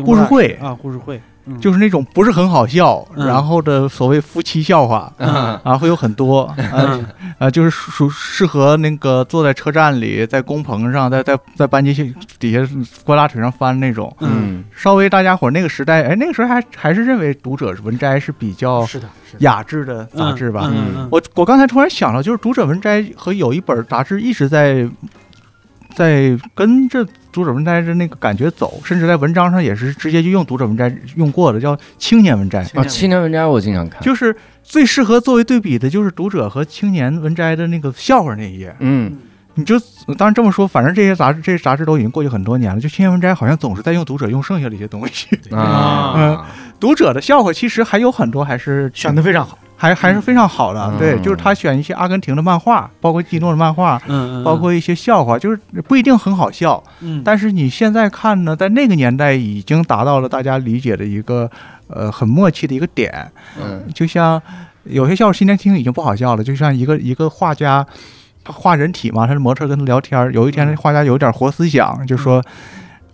[0.04, 5.12] 故事会啊，故事会，嗯就是那种不是很好笑，嗯然后的所谓夫妻笑话。
[5.18, 7.06] 啊啊，会有很多，呃嗯
[7.38, 12.60] 呃，就是属适合那个坐在车站里，在工棚上，在在在班级底下
[13.04, 14.14] 关拉腿上翻那种。
[14.20, 19.38] 嗯稍微大家伙儿那个时代，哎，那个时候还还是认为《读者文摘》是比较是的，是的。
[19.40, 20.68] 雅致的杂志吧。
[20.72, 24.88] 嗯嗯我我刚才突然想到，就是《读者文摘》和有一本杂志一直在
[25.96, 38.76] 在跟着读者文摘的那个感觉走，甚至在文章上也是直接就用读者文摘用过的，叫青年文摘，啊，青年文摘我经常看，就是最适合作为对比的，就是读者和青年文摘的那个笑话那一页。
[38.80, 39.16] 嗯
[39.58, 39.78] 你就
[40.18, 45.26] 当然这么说，反正这些杂志这些杂志都已经过去很多年了，就青年文摘好像总是在用读者用剩下的一些东西。
[45.50, 46.46] 啊，
[46.78, 49.58] 读者的笑话其实还有很多还是选的非常好。
[49.76, 50.98] 还还是非常好的，嗯。
[50.98, 61.50] 对，就是他选一些阿根廷的漫画，包括基诺的漫画，嗯嗯，包括一些笑话，就是不一定很好笑，嗯，但是你现在看呢，在那个年代已经达到了大家理解的一个
[61.88, 63.30] 呃很默契的一个点，
[63.62, 63.82] 嗯。
[63.92, 64.40] 就像
[64.84, 67.86] 有些笑话今天听已经不好笑了，就像一个一个画家
[68.44, 72.42] 他画人体嘛，他是模特跟他聊天儿，有一天画家有点活思想，就说，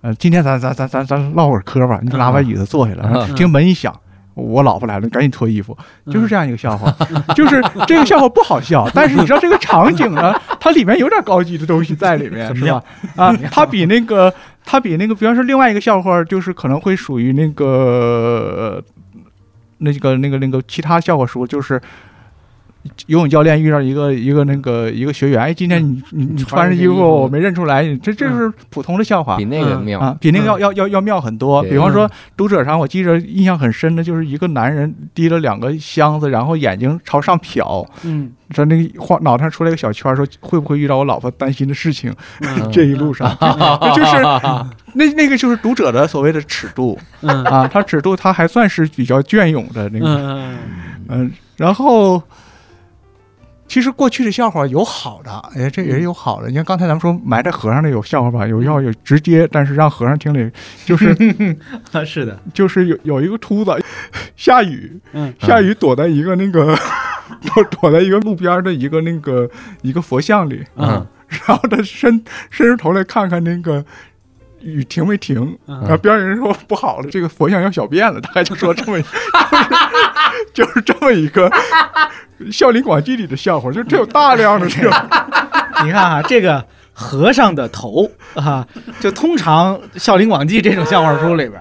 [0.02, 3.34] 呃，今天咱咱咱咱咱唠会儿嗑吧，你就拿把椅子坐下来，嗯。
[3.34, 3.92] 听门一响。
[4.34, 5.76] 我老婆来了，赶紧脱衣服，
[6.10, 6.90] 就是这样一个笑话，
[7.34, 12.82] 就是这个笑话不好笑， 但是你知道这个场景呢，它里面有点高级的东西在里面，是吧？
[13.16, 14.32] 啊，它比那个，
[14.64, 18.82] 它比那个，比方说另外一个笑话，就是可能会属于那个，呃
[19.78, 21.80] 那个那个那个其他笑话书，就是
[23.06, 29.36] 游泳教练遇到一个一个那个一个学员，哎，今天你你你穿着衣服我没认出来，你这这是普通的笑话。
[29.36, 29.44] 比。
[29.44, 30.00] 那个妙。
[30.00, 31.62] 啊，比那个要要要要妙很多。
[31.62, 38.32] 比方说，读者上我记着印象很深的就是一个男人提了两个箱子，然后眼睛朝上瞟，嗯。
[38.50, 42.12] 说那个画脑袋上出来一个小圈儿，说会不会遇到我老婆担心的事情？
[42.40, 42.68] 嗯。
[42.72, 44.22] 这一路上，这 就是
[44.94, 46.98] 那那个就是读者的所谓的尺度。
[47.20, 47.44] 嗯。
[47.44, 50.58] 啊，他尺度他还算是比较隽永的那个，嗯。
[51.08, 52.20] 嗯，然后。
[53.72, 56.48] 其实过去的笑话有好的，哎，这也是有好的。
[56.50, 60.52] 你看刚才咱们说埋在和尚的有笑话吧，有要有直接，但是让和尚听了，
[60.84, 61.08] 就是
[61.90, 63.74] 啊，是的，就是有有一个秃子，
[64.36, 65.32] 下雨，嗯。
[65.40, 66.76] 下雨躲在一个那个
[67.40, 69.48] 躲 躲在一个路边的一个那个
[69.80, 71.06] 一个佛像里，嗯
[71.46, 73.82] 然后他伸伸出头来看看那个
[74.62, 81.50] 雨停没停，嗯然后边上人说不好了，这个佛像要小便了，大概就说这么一，就是就是这么一个
[82.52, 84.92] 《笑林广记》里的笑话，就这有大量的这种，
[85.84, 88.66] 你看啊，这个和尚的头啊，
[89.00, 91.60] 就通常《笑林广记》这种笑话书里边，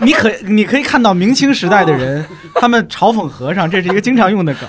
[0.00, 2.24] 你可你可以看到明清时代的人，
[2.54, 4.68] 他们嘲讽和尚，这是一个经常用的梗。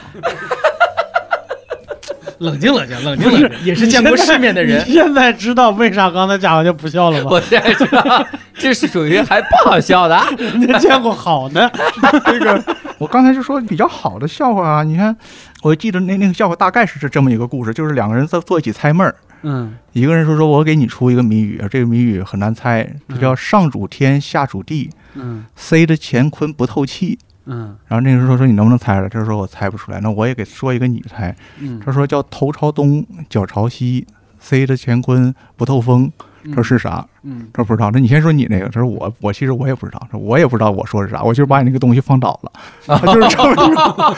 [2.43, 4.86] 冷静冷静冷静冷静，也是见过世面的人。
[4.86, 7.29] 现在知道为啥刚才贾文就不笑了吗？
[7.32, 11.71] 我现在知道这是属于还不好笑的， 人家见过好的，
[12.27, 12.62] 这个
[12.97, 15.15] 我刚才就说比较好的笑话啊，你看，
[15.62, 19.15] 我记得那那个笑话大概是这这么一个故事，就是两个人在坐一起猜闷儿。
[19.45, 27.17] 嗯一个人说说我给你出一个谜语，这个谜语很难猜，这叫上主天下主地，嗯塞着乾坤不透气。
[27.21, 29.10] 嗯然后那个人说说你能不能猜出来？
[29.10, 31.36] 他说我猜不出来，那我也给说一个你猜。
[31.60, 34.08] 嗯他说叫头朝东，脚朝西，
[34.39, 36.12] 塞着乾坤不透风。
[36.49, 37.06] 他说是啥？
[37.23, 37.89] 嗯他说不知道。
[37.93, 38.65] 那你先说你那个。
[38.69, 42.51] 他说我我其实我也不知道，他说我也不知道我说的是啥，我就是把你那个东西放倒了。
[42.93, 44.15] 啊就是这么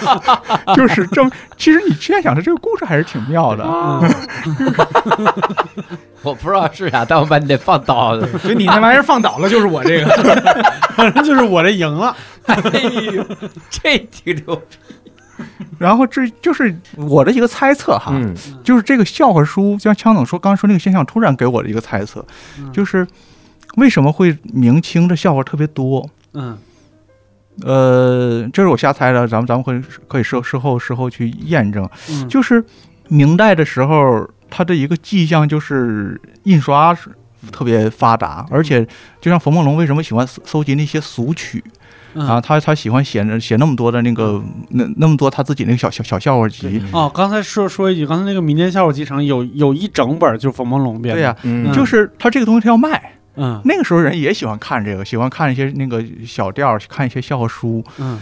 [0.76, 1.30] 就是这么。
[1.58, 3.64] 其实你现在想，他这个故事还是挺妙的。
[3.66, 4.10] 嗯
[6.24, 8.28] 我不知道是啥，但我把你得放倒了。
[8.40, 10.08] 所以你那玩意儿放倒了，就是我这个。
[10.96, 12.16] 反正就是我这赢了。
[12.46, 12.56] 哎
[13.14, 13.24] 呦，
[13.70, 15.05] 这挺牛逼。
[15.78, 18.34] 然后这就是我的一个猜测哈，嗯。
[18.64, 22.26] 就是这个笑话书，像枪总说刚刚说那个现象，突然给我的一个猜测，
[22.60, 22.72] 嗯。
[22.72, 23.06] 就是
[23.78, 26.10] 为什么会明清的笑话特别多？
[26.34, 26.58] 嗯。
[27.64, 31.90] 呃，这是我瞎猜的，咱们咱们会可以事事后事后去验证。
[32.10, 32.28] 嗯。
[32.28, 32.64] 就是
[33.08, 37.10] 明代的时候，它的一个迹象就是印刷是
[37.52, 38.86] 特别发达，而且
[39.22, 41.64] 就像冯梦龙为什么喜欢搜搜集那些俗曲
[42.16, 51.22] 嗯啊，他他喜欢写那写那么多的那个那那么多他自己那个小小小笑话集，哦，刚才说说一句，刚才那个民间笑话集成有有一整本就是冯梦龙编的。
[51.22, 53.12] 对呀、嗯就是他这个东西他要卖。
[53.38, 57.84] 嗯那个时候人也喜欢看这个，喜欢看一些那个小调儿，看一些笑话书。
[57.98, 58.18] 嗯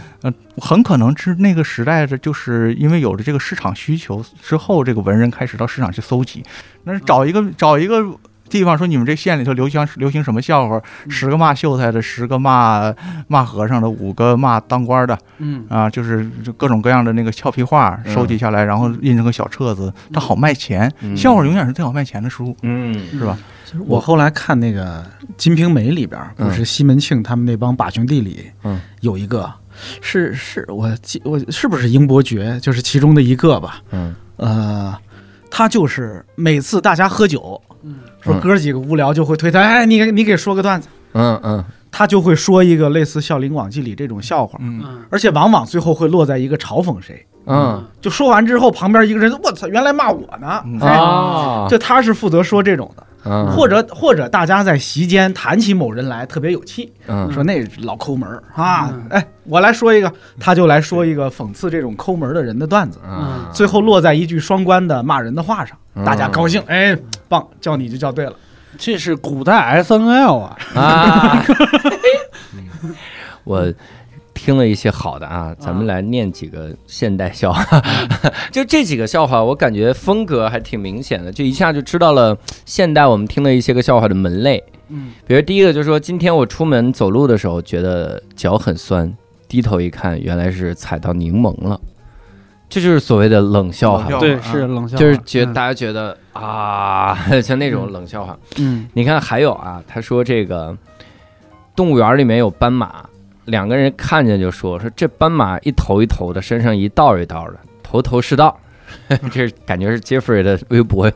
[0.56, 6.42] 很可能是那个时代的，就是因为有了这个市场需求之后，这个文人开始到市场去搜集，
[6.82, 8.04] 那是找一个找一个
[8.48, 12.94] 地方说你们这县里头流行流行什么笑话，十个骂秀才的，十个骂
[13.26, 15.18] 骂和尚的，五个骂当官的。
[15.38, 15.64] 嗯。
[15.68, 16.24] 啊，就是
[16.56, 20.92] 各种各样的那个俏皮话嗯收集下来，然后印成个小册子，它好卖钱。
[21.00, 21.16] 嗯。
[21.16, 22.94] 笑话永远是最好卖钱的书，嗯。
[23.10, 23.36] 是吧？
[23.86, 25.02] 我后来看那个
[25.36, 29.52] 《金瓶梅》里边儿，不是西门庆他们那帮把兄弟里，嗯，有一个
[30.00, 33.80] 是是我记我是不是英伯爵，就是其中的一个吧？
[33.90, 34.14] 嗯。
[34.36, 34.96] 呃，
[35.56, 38.00] 他就是每次大家喝酒，嗯。
[38.20, 41.64] 说哥几个无聊就会推他，哎，你给你给说个段子，嗯嗯。
[41.92, 47.24] 他就会说一个类似《笑林广记》里这种笑话，嗯，嗯而且往往最后会落在一个嘲讽谁。
[47.46, 47.84] 嗯。
[48.00, 50.60] 就说完之后，旁边一个人，我操，原来骂我呢！
[50.66, 50.80] 嗯。
[50.80, 53.06] 哎啊，就他是负责说这种的。
[53.24, 66.96] 嗯，或者或者大家在席间谈起某人来特别有气，嗯说那老抠门儿啊嗯，哎，我来说一个，他就来说一个讽刺这种抠门儿的人的段子，嗯，最后落在一句双关的骂人的话上，嗯大家高兴，哎，
[67.28, 68.32] 棒，叫你就叫对了。
[68.76, 71.44] 这是古代 S N L 啊，啊，
[73.44, 73.72] 我
[74.44, 77.82] 听了一些好的啊，咱们来念几个现代笑话。
[78.52, 84.62] 就这几个笑话，我感觉风格还挺明显的，就一下就知道了现代我们听了一些个笑话的门类。
[84.90, 89.10] 嗯，比如第一个就是说，今天我出门走路的时候觉得脚很酸，
[89.48, 91.80] 低头一看，原来是踩到柠檬了。
[92.68, 94.18] 这就是所谓的冷笑话。
[94.18, 94.40] 对，啊。
[94.42, 98.38] 是冷笑话，就是觉大家觉得啊， 像那种冷笑话。
[98.58, 98.86] 嗯。
[98.92, 100.76] 你看，还有啊，他说这个
[101.74, 103.06] 动物园里面有斑马，
[103.46, 108.58] 两个人看见就说说这斑马一头一头的，身上一道一道的，头头是道。
[109.32, 111.10] 这是感觉是杰弗瑞的微博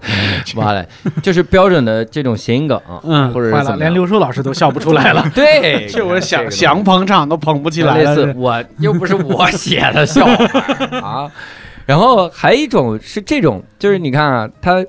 [0.56, 0.86] 挖来，
[1.22, 3.78] 就是标准的这种谐音梗，嗯或者坏了，是怎么。
[3.78, 8.34] 连刘叔老师都笑不出来了 对，这我想想捧场都捧不起来类了。
[8.34, 11.30] 我又不是我写的笑话啊。
[11.86, 14.84] 然后还有一种是这种，就是你看啊，他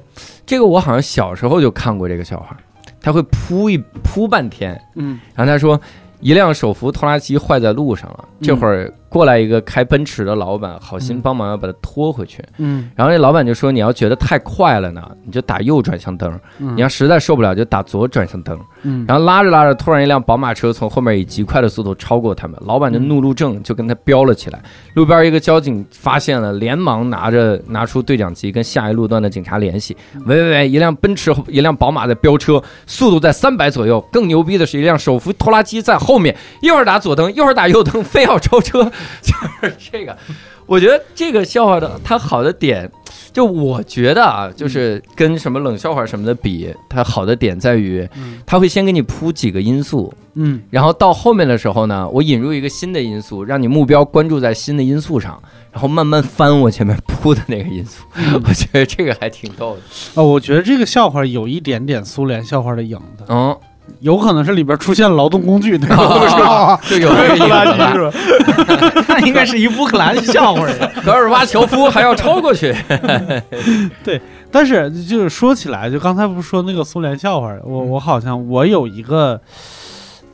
[0.46, 2.58] 这个我好像小时候就看过这个笑话，
[3.02, 5.80] 他会铺一铺半天，嗯然后他说
[6.20, 12.44] 一辆手扶拖拉机坏在路上了，这会儿过来一个开奔驰的老板，好心帮忙要把他拖回去。
[12.58, 18.58] 嗯然后那老板就说你要觉得太快了呢，你就打右转向灯；嗯，你要实在受不了，就打左转向灯。
[18.84, 24.62] 嗯然后拉着拉着，突然一辆宝马车从后面以极快的速度超过他们，老板的怒路症就跟他飙了起来。
[24.94, 29.98] 路边一个交警发现了，连忙拿着拿出对讲机跟下一路段的警察联系。
[30.26, 34.00] 喂喂喂，一辆奔驰，一辆宝马在飙车，速度在三百左右。
[34.12, 38.92] 更牛逼的是一辆手扶拖拉机在后面，一会儿打左灯，一会儿打右灯，非要超车。
[39.22, 39.34] 就
[39.68, 40.18] 是这个，
[40.66, 42.90] 我觉得这个笑话的它好的点。
[43.32, 48.08] 就我觉得啊，就是跟什么冷笑话什么的比，它好的点在于，
[48.46, 58.04] 它会先给你铺几个因素，嗯然后到后面的时候呢，我引入一个新的因素，让你目标关注在新的因素上，然后慢慢翻我前面铺的那个因素。
[58.16, 59.82] 我觉得这个还挺逗的。
[60.16, 63.56] 哦，我觉得这个笑话有一点点苏联笑话的影子，嗯，
[64.00, 65.96] 有可能是里边出现劳动工具，对吧？
[66.76, 67.94] 啊就有这个意思吧。
[67.94, 69.06] 是吧？
[69.08, 70.92] 那应该是一乌克兰笑话呀。
[71.04, 72.74] 戈尔巴乔夫还要超过去。
[74.04, 79.40] 对但是就是说起来，就刚才不是说那个苏联笑话，我我好像我有一个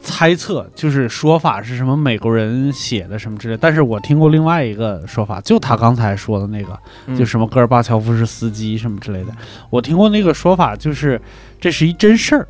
[0.01, 9.31] 猜测，就是说法是什么美国人写的什么之类，但是我听过另外一个说法，就他刚才说的那个，嗯就什么戈尔巴乔夫是司机什么之类的，
[9.69, 11.19] 我听过那个说法，就是
[11.59, 12.47] 这是一真事儿。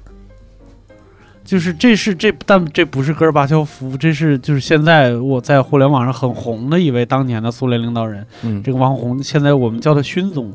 [1.45, 10.51] 就是这是这，但这不是戈尔巴乔夫，这是就是现在我在互联网上很红的一位当年的苏联领导人，嗯这个王红现在我们叫他勋宗，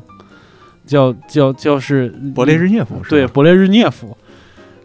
[0.85, 4.15] 叫叫叫是勃列日涅夫是对，勃列日涅夫，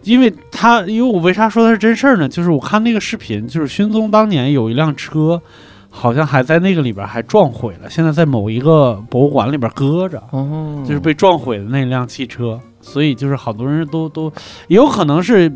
[0.05, 2.29] 因为他因为我为啥说他是真事儿呢？
[2.29, 5.43] 就是我看那个视频，就是勋宗当年有一辆车，
[5.97, 10.85] 好像还在那个里边还撞毁了，现在在某一个博物馆里边搁着，哦。
[10.87, 12.61] 就是被撞毁的那辆汽车。
[12.83, 14.33] 所以就是好多人都都
[14.69, 15.51] 也有可能是，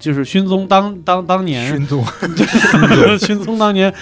[0.00, 2.04] 就是勋宗当当当年勋宗，
[3.20, 3.92] 勋宗当年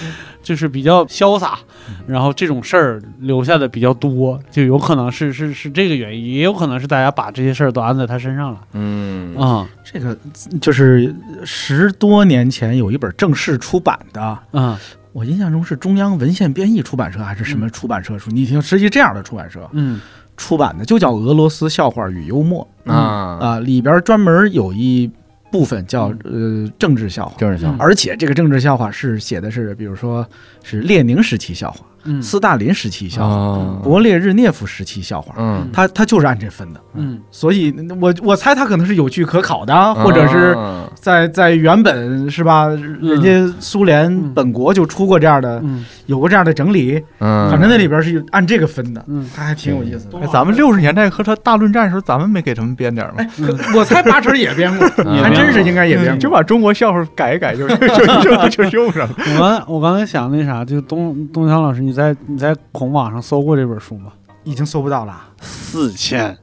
[0.42, 1.58] 就是比较潇洒，
[2.06, 8.60] 然后这种事儿留下的比较多，就有可能是是是这个原因，也有可能是大家把这些事儿都安在他身上了。
[8.72, 9.36] 嗯。
[9.36, 10.16] 啊这个
[10.58, 14.22] 就是十多年前有一本正式出版的，
[14.52, 14.80] 啊
[15.12, 18.30] 我印象中是中央文献编译出版社还是什么出版社出？
[18.30, 20.00] 你听，实际这样的出版社嗯
[20.36, 25.10] 出版的，就叫《俄罗斯笑话与幽默》啊，啊，里边专门有一
[25.50, 27.36] 部分叫呃政治笑话。
[27.36, 27.76] 政治笑话。
[27.78, 30.26] 而且这个政治笑话是写的是，比如说
[30.62, 32.22] 是列宁时期笑话、嗯。
[32.22, 33.82] 斯大林时期笑话、哦。
[33.84, 36.80] 勃列日涅夫时期笑话，嗯，他他就是按这分的。
[36.94, 37.20] 嗯。
[37.30, 50.18] 所以我我猜他可能是有据可考的，或者是啊在在原本是吧，人家苏联本国就出过这样的，嗯有过这样的整理，嗯，反正那里边是有按这个分的，嗯他还挺有意思的。
[50.18, 53.24] 哎咱们六十年代和他大论战的时候，咱们没给他们编点儿吗？
[53.38, 56.16] 可我猜八成也编过， 嗯还真是应该也编过。
[56.18, 59.14] 就把中国笑话改一改，就 就就就就用上了。
[59.36, 64.10] 我刚才我刚才想那啥，就东东强老师，你在你在孔网上搜过这本书吗？
[64.42, 65.16] 已经搜不到了。
[65.40, 66.36] 四千，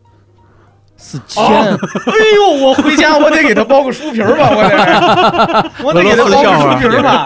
[0.96, 1.74] 四千，哎
[2.38, 7.26] 呦，我回家我得给他包个书皮儿吧，我得，我得给他包个书皮儿吧。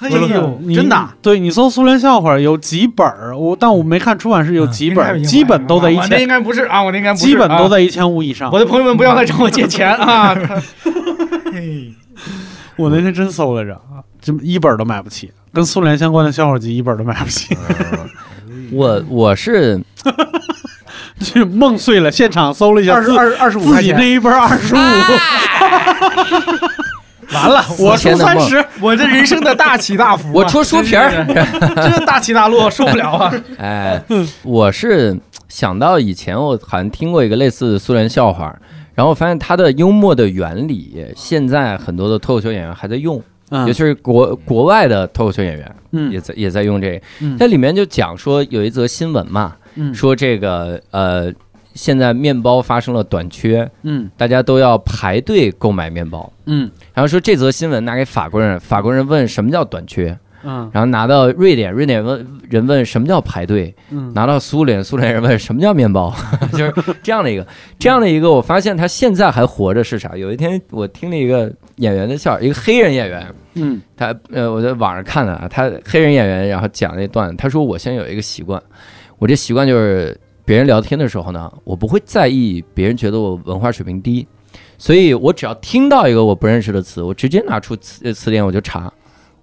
[0.00, 7.68] 哎呦，你真的啊，对你搜苏联笑话有几本儿，我但我没看出版社有几本儿，基本都在一千我那应，该不是啊，我那应该不是，基本都啊。
[7.68, 8.58] 在一千五以上我。
[8.58, 10.32] 的朋友们不要再找我借钱啊！
[12.76, 17.56] 我那天真搜来着，啊，这一本儿都买不起，跟苏联相关的笑话集一本儿都买不起。
[18.70, 19.80] 我我是
[21.18, 24.78] 就梦碎了，现场搜了一下二十二二十五自己那块钱，一本二十五，
[27.32, 31.10] 完了，我出三十，我这人生的大起大伏啊，我出书皮儿。
[31.76, 33.34] 这大起大落受不了啊！
[33.58, 34.02] 哎，
[34.42, 35.18] 我是
[35.48, 38.56] 想到以前我好像听过一个类似的苏联笑话，
[38.94, 45.74] 然后发现他的幽默的原理，现在很多的脱口秀演员还在用，尤其是国国外的脱口秀演员
[46.10, 47.00] 也嗯在也在用这个。
[47.20, 47.36] 嗯。
[47.36, 49.94] 在里面就讲说有一则新闻嘛，嗯。
[49.94, 51.32] 说这个呃
[51.78, 54.10] 现在面包发生了短缺，嗯。
[54.16, 56.30] 大家都要排队购买面包。
[56.46, 56.68] 嗯。
[56.92, 60.68] 然后说这则新闻拿给法国人，法国人问什么叫短缺，嗯。
[60.72, 64.12] 然后拿到瑞典，瑞典问人问什么叫排队，嗯。
[64.12, 66.12] 拿到苏联，苏联人问什么叫面包，
[66.52, 67.46] 就是这样的一个，
[67.78, 70.16] 这样的一个，我发现他现在还活着是啥？
[70.16, 73.24] 有一天我听了一个演员的笑，一个黑人演员，
[73.54, 73.80] 嗯。
[73.96, 78.60] 他呃我在网上看的啊，他黑人演员，然后讲那段，他说我现在有一个习惯，
[79.18, 80.18] 我这习惯就是
[80.48, 84.26] 别人聊天的时候呢，我不会在意别人觉得我文化水平低，
[84.78, 88.90] 所以我只要听到一个我不认识的词，我直接拿出词呃词典我就查，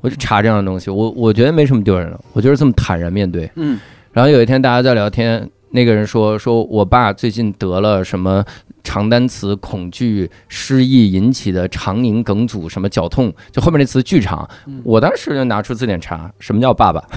[0.02, 3.48] 我就查这样的东西，我我觉得没什么丢人的，我就是这么坦然面对。
[3.54, 3.80] 嗯。
[4.14, 8.44] 然后有一天大家在聊天，那个人说说我爸最近得了什么
[8.84, 14.50] 长单词恐惧失忆引起的肠宁梗阻什么绞痛，就后面那词巨长，
[14.84, 17.08] 我当时就拿出字典查什么叫爸爸，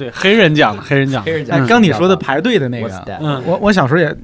[0.00, 1.22] 对，黑人讲的， 黑人讲
[1.60, 3.42] 的，刚你说的排队的那个，嗯。
[3.44, 4.16] 我我小时候也，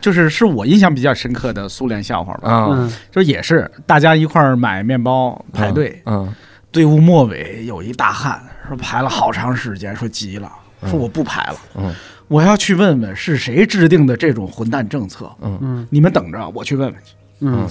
[0.00, 2.68] 就是是我印象比较深刻的苏联笑话吧，啊。
[2.72, 2.92] 嗯。
[3.12, 6.28] 就是也是大家一块儿买面包排队，嗯
[6.72, 10.50] 队伍末尾有一大汉说排了好长时间，说急了，
[10.86, 11.94] 说我不排了，嗯。
[12.26, 15.86] 我要去问问是谁制定的这种混蛋政策，嗯。
[15.90, 17.14] 你们等着，我去问问去。
[17.40, 17.68] 嗯。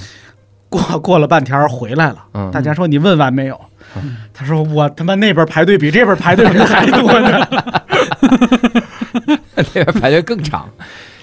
[0.70, 2.52] 过过了半天儿回来了，嗯。
[2.52, 3.60] 大家说你问完没有？
[4.34, 7.48] 他说我他妈那边排队比这边排队人还多呢。
[9.56, 10.70] 那边排队更长。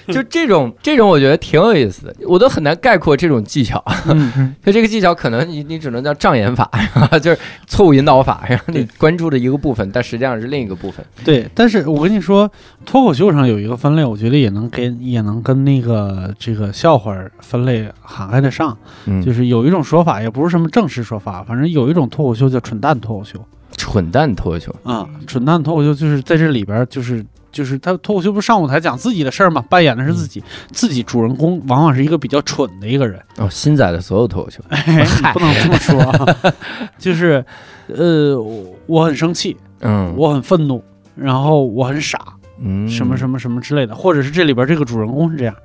[0.13, 3.83] 就这种这种，我觉得挺有意思的，我都很难概括这种技巧。
[4.09, 6.69] 嗯就这个技巧，可能你你只能叫障眼法，
[7.21, 11.05] 就是错误引导法，然后你关注的一个部分，但实际上是另一个部分。
[11.23, 12.49] 对，但是我跟你说，
[12.85, 23.39] 脱口秀上有一个分类，我觉得也能跟也能跟那个这个笑话分类涵盖得上，嗯就是有一种说法，也不是什么正式说法，反正有一种脱口秀叫蠢蛋脱口秀
[23.75, 27.25] 蠢蛋脱口秀，啊，蠢蛋脱口秀就是在这里边儿就是。
[27.57, 35.99] 就是他脱口秀不是上舞台讲自己的事儿嘛，扮演的是自己，自己主人公往往是一个比较蠢的一个人，哦，新仔的所有脱口秀， 哎，你不能这么说。
[35.99, 36.53] 啊，
[36.99, 37.43] 就是，
[37.87, 40.83] 呃，我我很生气，嗯，我很愤怒，
[41.15, 42.19] 然后我很傻，
[42.61, 42.87] 嗯。
[42.87, 45.55] 什么什么什么之类的，或者是这里边这个主人公是这样，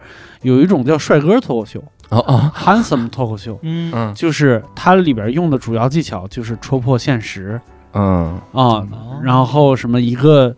[0.40, 7.60] 有一种叫帅哥脱口秀哦哦，（handsome 脱口秀嗯，嗯），就是它里边用的主要技巧就是戳破现实。
[7.92, 8.40] 嗯。
[8.52, 8.82] 啊，
[9.22, 10.56] 然后什么一个。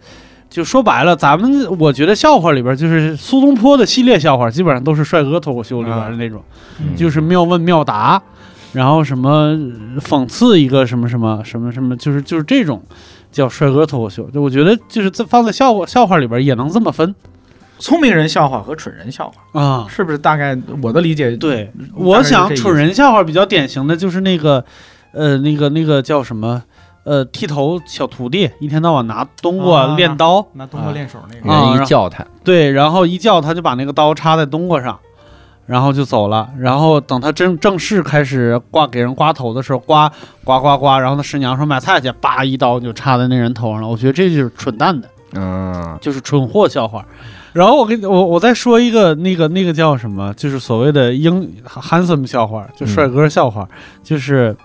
[0.55, 6.41] 就说白了，咱们我觉得笑话里边就是苏东坡的系列笑话，基本上都是帅哥脱口秀里边的那种，
[6.79, 8.23] 嗯就是妙问妙答，
[8.73, 9.53] 然后什么
[9.99, 12.81] 讽刺一个什么什么什么什么，就是就是这种
[13.33, 14.31] 叫帅哥脱口秀。
[14.31, 17.13] 就我觉得就是在放在笑话笑话里边也能这么分
[17.81, 19.87] 聪明人笑话和蠢人笑话啊。
[19.91, 21.37] 是不是大概我的理解？
[21.37, 24.65] 对，我想蠢人笑话比较典型的就是那个，
[25.11, 26.63] 呃，那个那个叫什么，
[27.05, 34.99] 呃，剃头小徒弟，一天到晚拿冬瓜啊练刀，拿冬瓜练手那个，啊人一叫他，对，然后一叫他就把那个刀插在冬瓜上，
[35.67, 36.49] 然后就走了。
[36.59, 40.11] 然后等他正正式开始刮给人刮头的时候，刮
[40.45, 43.89] 刮刮刮，然后他师娘说买菜去，叭一刀就插在那人头上了。
[43.89, 47.05] 我觉得这就是蠢蛋的，嗯就是蠢货笑话。
[47.53, 53.69] 然后我跟我我再说一个那个那个叫什么，就是所谓的英 handsome 笑话，就帅哥笑话，
[54.03, 54.57] 就是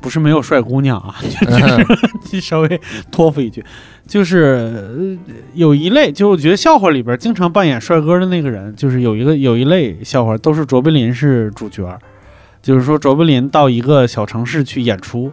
[0.00, 2.80] 不是没有帅姑娘啊， 就是稍微
[3.10, 3.64] 托付一句，
[4.06, 11.98] 就是呃有一类，就我觉得笑话里边经常扮演帅哥的那个人，就是有一个有一类笑话都是卓别林是主角，
[12.62, 15.32] 就是说卓别林到一个小城市去演出，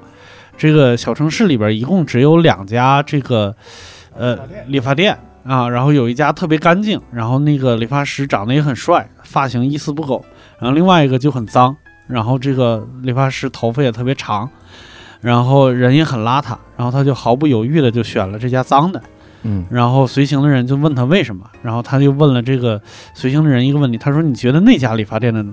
[0.58, 3.56] 这个小城市里边一共只有两家这个
[4.18, 4.38] 呃
[4.68, 10.26] 理发店啊，然后有一家特别干净，然后那个理发师长得也很帅，发型一丝不苟，
[10.60, 11.76] 然后另外一个就很脏，
[12.08, 14.50] 然后这个理发师头发也特别长，
[15.22, 19.02] 然后人也很邋遢，然后他就毫不犹豫的就选了这家脏的，
[19.44, 19.66] 嗯。
[19.70, 22.82] 然后随行的人就问他为什么，然后他就问了这个
[23.14, 25.44] 随行的人一个问题，他说你觉得那家理发店的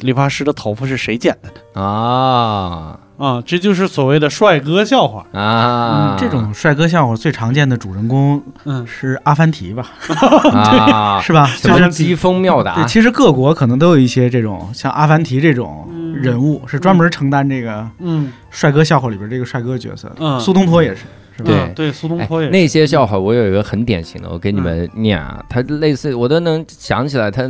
[0.00, 1.82] 理发师的头发是谁剪的呢？
[1.82, 5.26] 啊啊，这就是所谓的帅哥笑话。
[5.32, 9.90] 啊，这种帅哥笑话最常见的主人公嗯，是阿凡提吧？
[10.54, 11.44] 啊，是吧？
[11.46, 20.14] 什就是么疾风妙对，其实各国可能都有一些这种像阿凡提这种嗯人物，是专门承担这个嗯帅哥笑话里边这个帅哥角色的。
[20.20, 21.02] 嗯苏东坡也是，
[21.36, 21.50] 是吧？
[21.50, 27.42] 对嗯对，苏东坡也哎、是那些笑话，我有一个很典型的，我给你们念啊，他类似我都能想起来，他，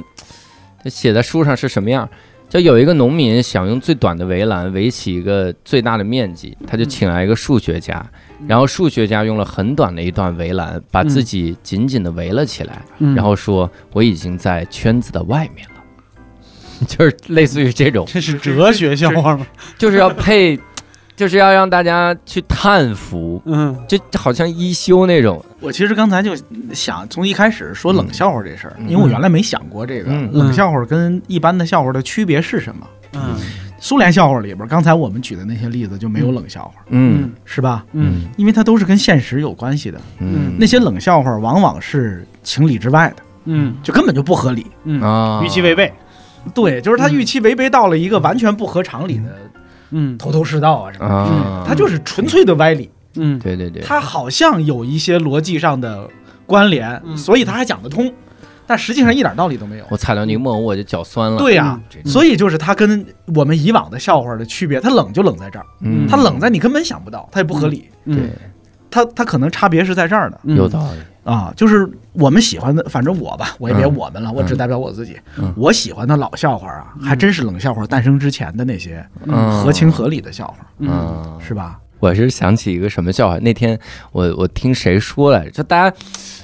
[0.82, 2.08] 他写在书上是什么样。
[2.48, 8.04] 就有一个农民想用最短的围栏围起一个最大的面积，他就请来一个数学家，
[8.46, 13.14] 然后数学家用了很短的一段围栏，把自己紧紧的围了起来，嗯。
[13.14, 19.46] 然后说我已经在圈子的外面了， 就是类似于这种，这是哲学笑话吗？
[19.76, 20.58] 就是要配，
[21.18, 23.76] 就是要让大家去叹服，嗯。
[23.88, 26.30] 就好像一休那种，我其实刚才就
[26.72, 28.88] 想从一开始说冷笑话这事儿，嗯。
[28.88, 30.30] 因为我原来没想过这个嗯。
[30.32, 32.86] 冷笑话跟一般的笑话的区别是什么。
[33.14, 33.34] 嗯。
[33.80, 37.32] 苏联笑话里边，刚才我们举的那些例子就没有冷笑话，嗯。
[37.44, 37.84] 是吧？
[37.94, 38.28] 嗯。
[38.36, 40.00] 因为它都是跟现实有关系的。
[40.20, 40.54] 嗯。
[40.56, 43.74] 那些冷笑话往往是情理之外的，嗯。
[43.82, 44.64] 就根本就不合理。
[44.84, 45.92] 嗯，啊，预期违背。
[46.54, 49.24] 对，就是他预期违背到了一个完全不合常理的
[49.90, 50.16] 嗯。
[50.18, 52.90] 头头是道啊什么的，啊，他就是纯粹的歪理。
[53.16, 53.38] 嗯。
[53.38, 56.08] 对对对，它好像有一些逻辑上的
[56.46, 57.16] 关联，嗯。
[57.16, 58.12] 所以他还讲得通，
[58.66, 59.84] 但实际上一点道理都没有。
[59.90, 68.14] 我踩到柠檬我就脚酸了，对呀、嗯所以就是它跟我们以往的笑话的区别，它冷就冷在这儿，嗯，它冷在你根本想不到，它也不合理，对。
[68.16, 68.30] 嗯，
[68.90, 70.56] 它它可能差别是在这儿的嗯。
[70.56, 73.94] 有道理，啊，就是我们喜欢的，反正我吧，我也别嗯。
[73.94, 75.52] 我们了，我只代表我自己，嗯。
[75.56, 80.88] 我喜欢的老笑话啊，还真是冷笑话诞生之前的那些嗯，合情合理的笑话，嗯。
[80.90, 81.78] 嗯，是吧？
[82.00, 83.78] 我是想起一个什么笑话，那天
[84.12, 85.96] 我我听谁说来着，就大家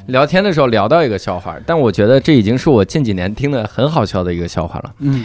[0.09, 4.93] 聊天的时候聊到一个笑话，但我觉得这已经是我近几年听的很好笑的一个笑话了。
[4.99, 5.25] 嗯，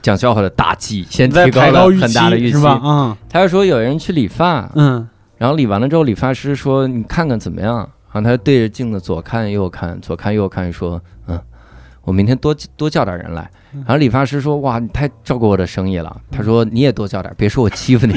[0.00, 2.52] 讲笑话的大忌，先提高了很大的预期。
[2.52, 2.78] 期是吧？
[2.84, 5.08] 啊他就说有人去理发，嗯。
[5.38, 7.88] 然后理完了之后，理发师说你看看怎么样？
[8.12, 11.40] 然后他对着镜子左看右看，左看右看，说嗯。
[12.02, 18.14] 我明天多多叫点人来，然后理发师说：“哇，你太照顾我的生意了。”他说：“你也多叫点，别说我欺负你。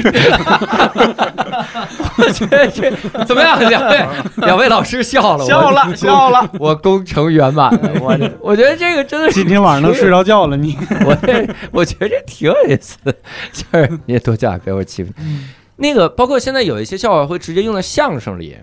[2.16, 2.90] 我觉得这
[3.26, 3.60] 怎么样？
[3.68, 4.06] 两位
[4.38, 6.48] 两位老师笑了，笑了，笑了。
[6.58, 7.90] 我，功成圆满了。
[8.00, 10.78] 我这我觉得这个真的是今天晚上能睡着觉了你？
[11.04, 13.12] 我 这我觉得这挺有意思的，
[13.52, 15.40] 就是你也多叫点，别我欺负你。
[15.76, 18.56] 那个包括现在有一些笑话会直接用在相声里，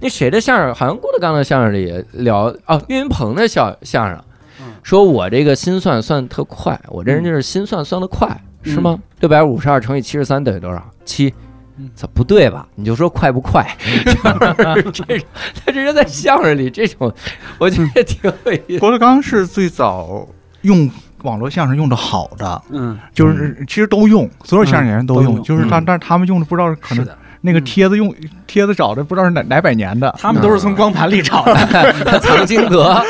[0.00, 0.74] 那谁的相声？
[0.74, 4.18] 好像郭德纲的相声里也聊哦，岳云鹏的相相声
[4.60, 8.28] 嗯，说我这个心算算特快，我这人就是心算算的快，
[8.64, 8.98] 嗯是吗？
[9.20, 10.82] 六百五十二乘以七十三等于多少？
[11.04, 11.32] 七
[11.76, 11.90] 嗯。
[11.96, 12.66] 这不对吧？
[12.74, 13.66] 你就说快不快？
[14.04, 14.10] 就
[14.76, 15.26] 是这种，
[15.64, 17.12] 他这是在相声里这种，
[17.58, 18.78] 我觉得挺有意思。
[18.78, 20.26] 郭德纲是最早
[20.62, 20.90] 用
[21.22, 27.06] 网络相声用的好的，嗯就是其实都用，所有相声演员都用，就是但，嗯但是他们用的不知道可能
[27.42, 28.14] 那个帖子用
[28.46, 31.60] 帖子找的不知道是哪哪百年的，他们都是从光盘里找的。
[32.20, 33.02] 藏经阁，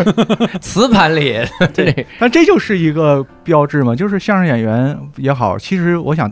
[0.60, 1.36] 磁盘里，
[1.74, 6.30] 对，但这就是一个标志嘛，就是相声演员也好，其实我想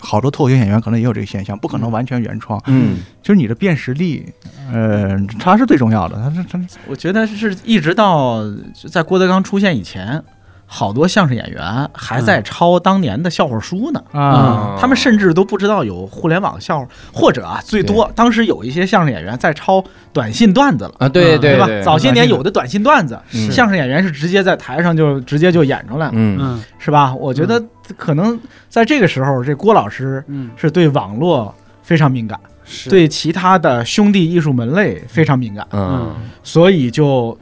[0.00, 2.96] 好多脱口秀演员可能也有这个现象，不可能完全原创，嗯。
[3.22, 4.24] 就是你的辨识力，
[4.72, 8.42] 呃，它是最重要的，它是它我觉得是一直到
[8.90, 10.22] 在郭德纲出现以前，
[10.70, 14.02] 好多相声演员还在抄当年的笑话书呢。
[14.12, 21.66] 啊，他们甚至都不知道有互联网笑话，或者啊，最多当时有一些相声演员在抄短信段子了，啊，对对吧？
[21.66, 23.50] 对吧，早些年有的短信段子，嗯。
[23.50, 26.36] 相声演员是直接在台上就直接就演出来了，嗯。
[26.38, 26.62] 嗯。
[26.78, 27.14] 是吧？
[27.14, 27.60] 我觉得
[27.96, 28.38] 可能
[28.68, 36.14] 在这个时候，这郭老师嗯，是对网络非常敏感，是，对其他的兄弟艺术门类非常敏感，嗯。
[36.42, 37.36] 所以就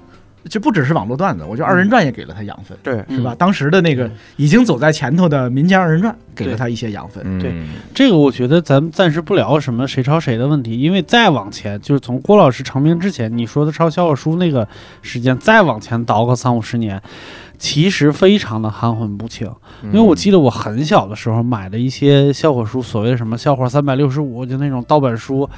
[0.49, 2.77] 就不只是网络段子，我觉得二人转也给了他养分。
[2.83, 3.35] 对，嗯是吧？
[3.39, 7.23] 当时的那个已经走在前头的民间二人转，给了他一些养分。
[7.27, 7.55] 嗯，对
[7.95, 14.67] 这个我觉得咱们暂时不聊什么谁抄谁的问题，因为再往前，就是从郭老师成名之前，你说的抄笑话书那个
[15.03, 17.01] 时间，再往前倒个三五十年，
[17.59, 19.51] 其实非常的含混不清。
[19.83, 25.49] 因因为我记得我很小的时候买的一些笑话书，所谓的什么笑话三百六十五，就那种盗版书，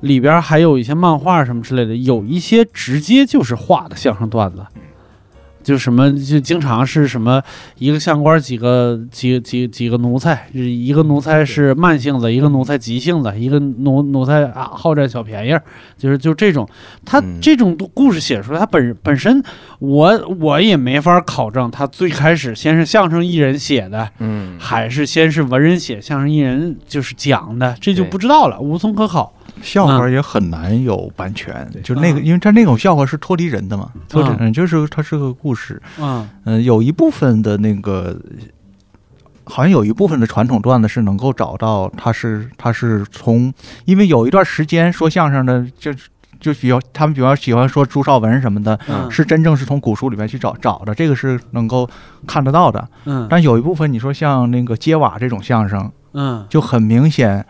[0.00, 4.64] 里边还有一些漫画什么之类的，有一些直接就是画的相声段子。
[5.62, 7.42] 就什么就经常是什么
[7.78, 15.58] 一个相官几个几几几个奴才，一个奴才是慢性子，一个奴才急性子，一个奴奴才啊好占小便宜，
[15.98, 16.68] 就是就这种，
[17.04, 19.42] 他嗯这种故事写出来，他本本身
[19.80, 29.32] 我我也没法考证，他最开始先是相声艺人写的，嗯还是先是文人写，相声艺人就是讲的，这就不知道了，无从可考。
[29.62, 32.24] 笑话也很难有版权，就那个，嗯。
[32.24, 36.28] 因为它那种笑话是脱离人的嘛，脱离嗯嗯，就是它是个故事，嗯。
[36.44, 38.16] 嗯，有一部分的那个，
[39.44, 43.52] 好像有一部分的传统段子是能够找到，它是它是从，
[43.86, 45.92] 因为有一段时间说相声的，就
[46.38, 49.10] 就比较他们比较喜欢说朱绍文什么的，嗯。
[49.10, 51.88] 是真正是从古书里面去找找的，这个是能够
[52.26, 52.86] 看得到的。
[53.06, 53.26] 嗯。
[53.30, 56.46] 但有一部分你说像那个揭瓦这种相声，嗯。
[56.48, 57.44] 就很明显。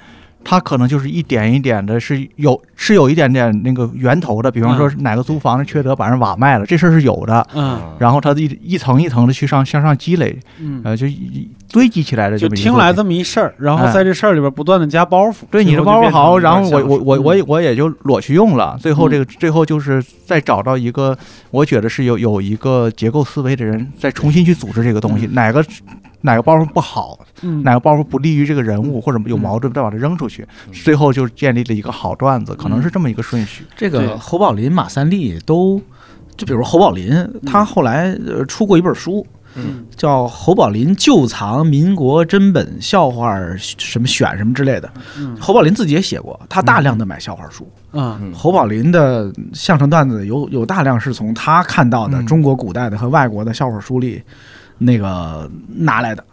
[0.48, 4.48] 它可能就是一点一点的，是有是有一点点那个源头的。
[4.48, 7.44] 比方说哪个租房的缺德，把人瓦卖了，这事儿是有的。
[7.52, 7.80] 嗯。
[7.98, 13.96] 然后他一一层一层的去上向上积累，嗯，呃，就一堆积起来的就听来这么一事儿，然后哎。
[13.96, 18.76] 在这事儿里边不断的加包袱，对你的包袱好，然后我我我我我也就裸去用了。
[18.78, 21.16] 最后这个最后就是再找到一个，
[21.50, 25.64] 我觉得是有有一个结构思维的人再重新去组织这个东西，哪个
[26.26, 27.62] 哪个包袱不好，嗯。
[27.62, 33.64] 哪个包袱不利于这个人物或者有矛盾，再把它扔出去，最后就建立了一个好段子，可能是这么一个顺序。
[33.76, 35.80] 这个侯宝林、马三立都，
[36.36, 37.14] 就比如侯宝林，
[37.46, 39.24] 他后来呃出过一本书，
[39.54, 39.86] 嗯。
[39.96, 44.88] 叫《侯宝林旧藏民国真本笑话什么选什么之类的》。
[45.18, 45.34] 嗯。
[45.40, 47.66] 侯宝林自己也写过，他大量的买笑话书。
[47.92, 48.18] 嗯。
[48.20, 52.26] 嗯侯宝林的相声段子有有大量是从他看到的嗯。
[52.26, 54.22] 中国古代的和外国的笑话书里
[54.78, 56.24] 那个拿来的。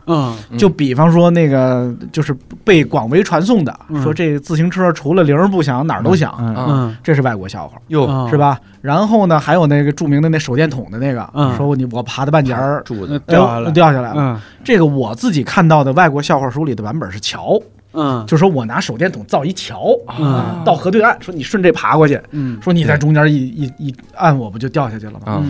[0.58, 4.02] 就比方说那个就是被广为传颂的，嗯。
[4.04, 6.56] 说这自行车除了铃儿不响哪儿都响，嗯。
[6.56, 6.98] 啊嗯。
[7.02, 7.78] 这是外国笑话。
[7.88, 8.06] 哟。
[8.08, 8.38] 嗯是？
[8.38, 8.60] 吧？
[8.82, 11.56] 然后呢，还有那个著名的那手电筒的那个，嗯。
[11.56, 12.84] 说你我爬的半截儿，
[13.26, 14.16] 掉下来，掉下来了。
[14.18, 14.42] 嗯。
[14.64, 17.58] 这个我自己看到的外国笑话书里的版本是桥，
[17.94, 18.26] 嗯。
[18.28, 19.88] 就说我拿手电筒造一桥，
[20.20, 20.62] 嗯。
[20.66, 22.60] 到河对岸，说你顺这爬过去，嗯。
[22.62, 25.42] 说你在中间一一一按，我不就掉下去了吗？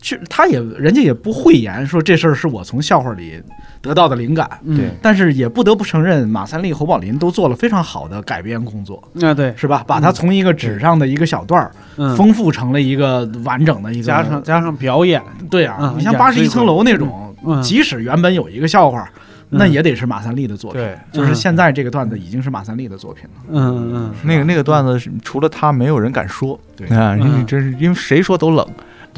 [0.00, 3.42] 其实他也人家也不讳言说这事儿是我从笑话里
[3.80, 9.84] 得到的灵感，嗯，对但是也不得不承认，马三立、侯宝林都做了非常好的改编工作，那对，是吧？
[9.86, 15.20] 把它从一个纸上的一个小段儿，嗯，丰富成了一个完整的一个加上加上表演，
[15.50, 19.08] 对啊，嗯你像八十一层楼那种，嗯即使原本有一个笑话，
[19.50, 20.80] 嗯那也得是马三立的作品。
[20.80, 23.42] 对，就是现在这个段子已经是马三立的作品了。
[23.50, 28.66] 嗯嗯那个那个段子是除了他没有人敢说，对啊，嗯你真是因为谁说都冷。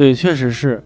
[0.01, 0.82] 对，确实是。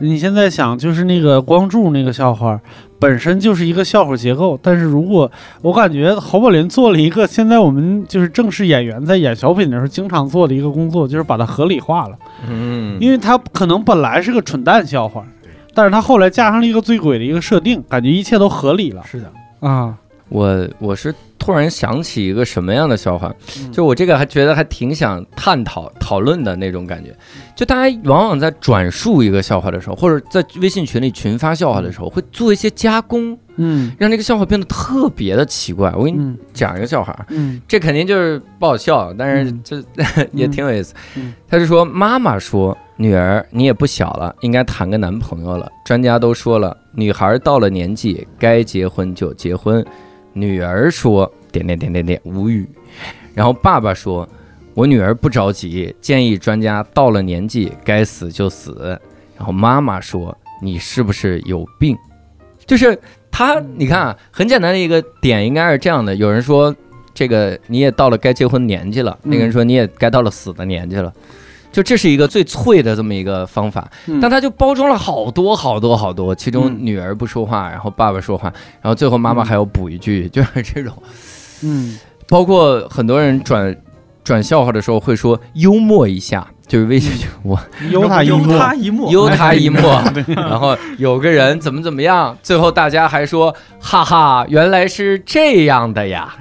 [0.00, 2.60] 你现在想，就是那个光柱那个笑话，
[2.98, 5.30] 本身就是一个笑话结构，但是如果
[5.62, 15.24] 我感觉侯宝林做了一个现在我们就是正式演员在演小品的时候经常做的一个工作，就是把它合理化了，嗯，因为他可能本来是个蠢蛋笑话，
[15.72, 19.30] 但是他后来加上了一个醉鬼的一个设定，感觉一切都合理了是的，
[19.60, 19.94] 啊。
[20.30, 27.14] 我我是突然想起一个什么样的笑话，嗯就我这个还觉得还挺想探讨讨论的那种感觉。
[27.54, 35.92] 就大家往往在转述一个笑话的时候，或者在微信群里群发笑话的时候，会做一些加工，嗯让这个笑话变得特别的奇怪。
[35.96, 39.82] 我给你嗯讲一个笑话啊，嗯这肯定就是不好笑，但是嗯这
[40.32, 41.34] 也挺有意思嗯。
[41.48, 45.70] 他是说，妈妈说，女儿你也不小了，应该谈个男朋友了。
[45.84, 49.84] 专家都说了，女孩到了年纪该结婚就结婚。
[50.38, 52.68] 女儿说点点点点点无语，
[53.34, 54.28] 然后爸爸说，
[54.74, 58.98] 我女儿不着急，建议专家到了年纪该死就死。
[59.36, 61.96] 然后妈妈说，你是不是有病？
[62.66, 62.98] 就是
[63.30, 66.74] 他，你看啊，很简单的一个点应该是这样的：有人说
[67.14, 71.12] 这个你也到了该结婚年纪了，那个人说你也该到了死的年纪了。
[71.78, 74.18] 就这是一个最脆的这么一个方法，嗯。
[74.20, 76.76] 但他就包装了好多好多好多，其中嗯。
[76.80, 78.52] 女儿不说话，然后爸爸说话，
[78.82, 80.92] 然后最后妈妈还要补一句，就是这种。
[81.62, 81.96] 嗯。
[82.28, 83.80] 包括很多人转
[84.24, 87.58] 转笑话的时候会说幽默一下，就是微信我
[87.90, 90.02] 悠他一悠默，他一默，悠他一默，
[90.36, 96.36] 然后有个人怎么怎么样，最后大家还说哈哈，原来是这样的呀，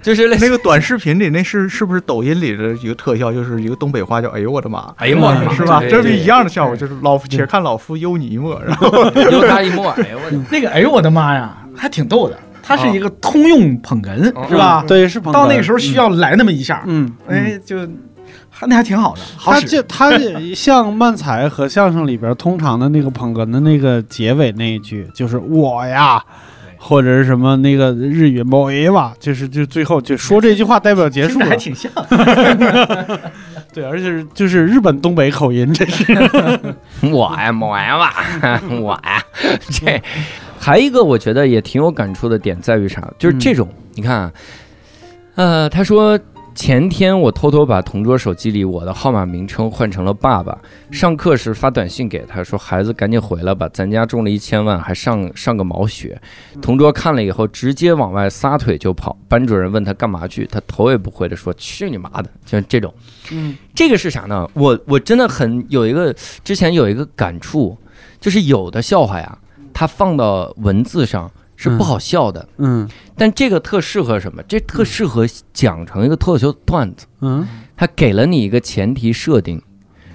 [0.00, 5.82] 就是那个短视频里那是是不是抖音里的一个特效，就是一个东北话叫“哎呦我的妈哎呀妈”，是吧？
[5.90, 8.88] 这是一样的效果，就是老夫且看老夫忧你一默，然后
[9.30, 12.38] 悠他一默，哎呦我的，那个，哎呦我的妈呀，还挺逗的。
[12.64, 14.84] 它是一个通用捧哏，哦是吧？
[14.86, 15.34] 对，是捧哏。
[15.34, 17.36] 到那个时候需要来那么一下，嗯，嗯。
[17.36, 17.76] 哎，就
[18.50, 19.60] 还那还挺好的，好使。
[19.60, 20.10] 他这他
[20.54, 26.22] 像漫才和相声里边通常的那个捧哏的那个结尾那一句，就是我呀，
[26.76, 33.20] 或者是什么那个日语某一哇，就是就最后就说这句话代表结束了听着还，挺像。
[33.72, 36.12] 对，而且是就是日本东北口音，这是
[37.10, 39.22] 我呀，我呀吧，我呀，
[39.70, 40.02] 这
[40.58, 43.02] 还一个我觉得也挺有感触的点在于啥？
[43.18, 44.32] 就是这种，你看啊，
[45.36, 46.20] 呃，他说
[46.54, 50.56] 前天我偷偷把同桌手机里我的号码名称换成了爸爸，
[50.90, 56.20] 上课时发短信给他说：“孩子，赶紧回来吧，咱家中了一千万，还上上个毛学。”
[56.60, 59.16] 同桌看了以后，直接往外撒腿就跑。
[59.28, 62.92] 班主任问他干嘛去，他头也不回的说：“去你妈的！”就是这种。
[63.30, 64.48] 嗯这个是啥呢？
[64.52, 67.76] 我我真的很有一个之前有一个感触，
[68.20, 69.38] 就是有的笑话呀，
[69.72, 71.30] 它放到文字上
[71.62, 74.42] 是不好笑的，嗯但这个特适合什么？
[74.48, 77.06] 这特适合讲成一个脱口秀段子。
[77.20, 77.46] 嗯
[77.76, 79.60] 它给了你一个前提设定，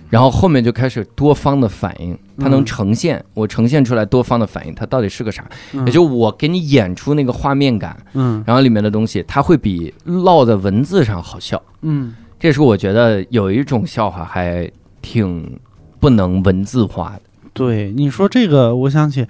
[0.10, 5.46] 然后后面就开始多方的反应，它能嗯呈现，我呈现出来多方的反应，它到底是个啥？
[5.74, 11.62] 嗯也就我给你演出那个画面感，嗯然后里面的东西，它会比落在文字上好笑。
[11.82, 14.70] 嗯这是我觉得有一种笑话还
[15.02, 15.60] 挺
[16.00, 17.22] 不能文字化的。
[17.54, 19.26] 对，你说这个，我想起，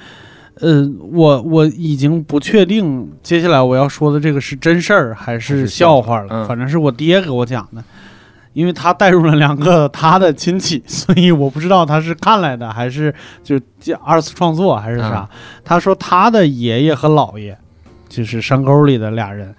[0.60, 7.84] 呃，我我已经不确定接下来我要说的这个是真事儿还还是是笑笑话了，嗯反正是我爹给我讲的。
[8.54, 13.56] 因为他带入了两个他的亲戚， 所以我不知道他是看来的还是就
[14.04, 15.30] 二次创作还是啥。
[15.64, 17.56] 他说他的爷爷和姥爷，
[18.10, 19.54] 就是山沟里的俩人，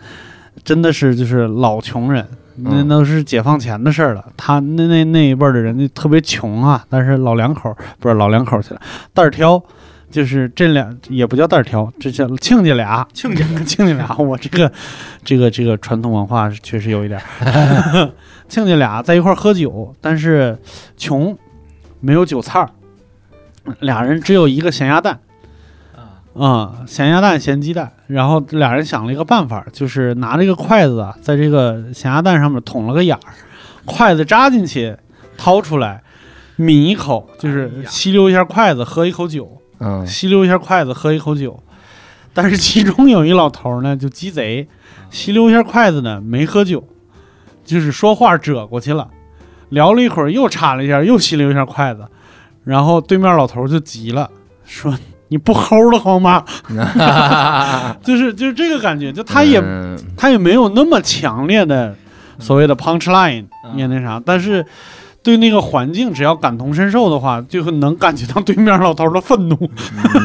[0.65, 2.27] 真的是就是老穷人，
[2.57, 4.25] 那嗯都是解放前的事儿了。
[4.37, 8.81] 他那那那一辈儿的人就特别穷啊，但是老两口儿不是老两口儿去了，
[9.15, 9.63] 蛋儿挑。
[10.11, 13.45] 就是这俩也不叫蛋儿挑，这叫亲家俩，亲家。
[13.65, 14.17] 亲家俩。
[14.19, 14.71] 我这个
[15.25, 18.11] 这个这个传统文化确实有一点儿。
[18.49, 20.59] 亲家俩在一块儿喝酒，但是
[20.97, 21.37] 穷，
[22.01, 22.71] 没有酒菜儿，
[23.81, 25.21] 俩人只有一个咸鸭蛋。
[26.35, 33.35] 啊、咸鸭蛋、咸鸡蛋，然后俩人想了一个办法，就是拿这个筷子啊，在这个咸鸭蛋上面捅了个眼儿，
[33.85, 34.97] 筷子扎进去，
[35.37, 36.01] 掏出来，
[36.55, 40.07] 抿一口，就是吸溜一下筷子，喝一口酒，嗯。
[40.07, 41.63] 吸溜一下筷子，喝一口酒。
[42.35, 44.69] 但是其中有一老头呢，就鸡贼，
[45.11, 46.87] 吸溜一下筷子呢，没喝酒，
[47.65, 49.09] 就是说话折过去了，
[49.71, 52.07] 聊了一会儿，又插了一下，又吸溜一下筷子，
[52.63, 54.31] 然后对面老头就急了，
[54.65, 54.97] 说
[55.29, 56.45] ：“你不齁的慌吗？”
[58.05, 59.99] 就是就是这个感觉，就他也、嗯。
[60.17, 61.95] 他也没有那么强烈的
[62.39, 63.77] 所谓的 punch line，嗯。
[63.77, 64.65] 也那啥，但是
[65.29, 69.71] 对那个环境只要感同身受的话，就会能感觉到对面老头的愤怒。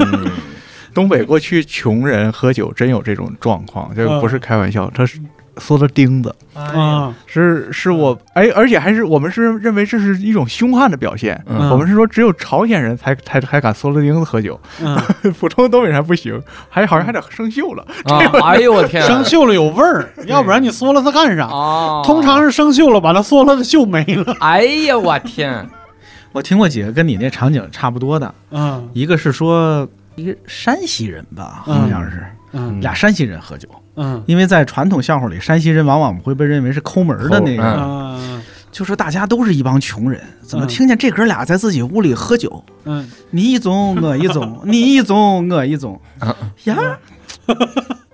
[0.95, 5.19] 东北过去穷人喝酒真有这种状况，这不是开玩笑，他是
[5.57, 11.39] 说的钉子，啊，是是我哎，而且还是我们是认为这是一种凶悍的表现。
[11.47, 11.69] 嗯。
[11.69, 14.95] 我们是说只有朝鲜人才才才敢嗦了钉子喝酒，嗯，
[15.39, 17.85] 普通东北人还不行，还好像还得生锈了。
[18.05, 21.45] 啊，哎呦我天啊，生锈了有味儿，要不然你嗦了它干啥？
[21.47, 24.35] 哦，通常是生锈了，把它嗦了的锈没了。
[24.39, 25.67] 哎呀我天，
[26.33, 28.89] 我听过几个跟你那场景差不多的，嗯。
[28.93, 31.81] 一个是说一个山西人吧，嗯。
[31.81, 32.81] 好像是、嗯。
[32.81, 34.23] 俩山西人喝酒，嗯。
[34.25, 38.43] 因为在传统笑话里，山西人往往会被认为是抠门的那个，嗯嗯。
[38.71, 40.67] 就说大家都是一帮穷人，怎么嗯。
[40.67, 46.75] 听见这哥俩在自己屋里喝酒，嗯，你一种我一种，你一种我一种啊，呀，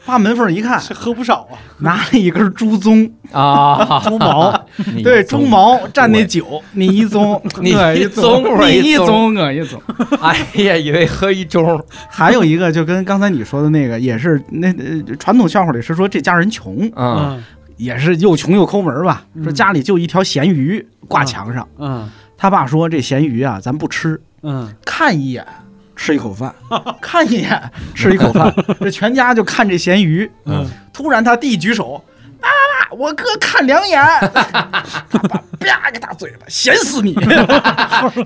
[0.05, 1.57] 把门缝一看，这喝不少啊。
[1.79, 9.77] 拿了一根猪鬃，啊， 猪毛， 你对，猪毛蘸那酒， 你一盅，你一我盅，你一盅我一盅。
[10.21, 11.79] 哎呀，以为喝一盅，
[12.09, 17.43] 还有一个就跟刚才你说的那个，也是那呃传统笑话里是说这家人穷，嗯嗯
[17.77, 25.45] 也是又穷又抠门儿吧，嗯说家里就一条咸鱼挂墙上，嗯他爸说这咸鱼啊咱不吃，嗯看一眼
[25.99, 26.53] 吃一口饭，
[27.01, 27.61] 看一眼
[27.93, 30.29] 吃一口饭，这全家就看这咸鱼。
[30.45, 32.03] 嗯突然他弟举手，
[32.41, 34.01] 妈妈，我哥看两眼，
[35.59, 37.13] 啪个大嘴巴，咸死你！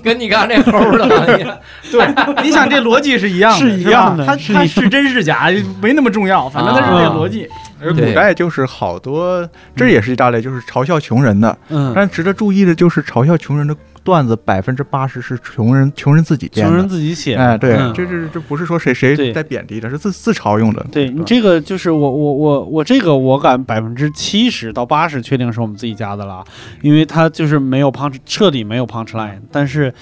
[0.02, 1.60] 跟你刚才那齁的，
[1.90, 5.50] 对，你想这逻辑是一样的，是一样的吧他他是真是假
[5.80, 7.48] 没那么重要，反正他是这逻辑。
[7.80, 11.56] 而古对代就是好多，这也是一大类，就是嘲笑穷人的。
[11.68, 16.86] 嗯，但值得注意的就是，嘲笑穷人的段子百分之八十是穷人穷人自己编穷人。
[16.86, 17.42] 自己写的。
[17.42, 20.86] 哎，对，嗯这这这不是说谁谁在贬低的，是自自嘲用的。
[20.92, 26.44] 对你这个就是我我我我这个我敢百分之七十到八十确定是我们自己家的了啊，
[26.82, 29.92] 因为它就是没有 punch 彻底没有 punch line，但是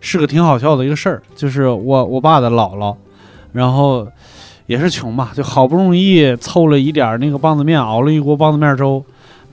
[0.00, 2.96] 是个挺好笑的一个事儿，就是我我爸的姥姥，
[3.52, 4.06] 然后
[4.66, 9.04] 也是穷吧，就好不容易凑了一点那个棒子面，熬了一锅棒子面粥。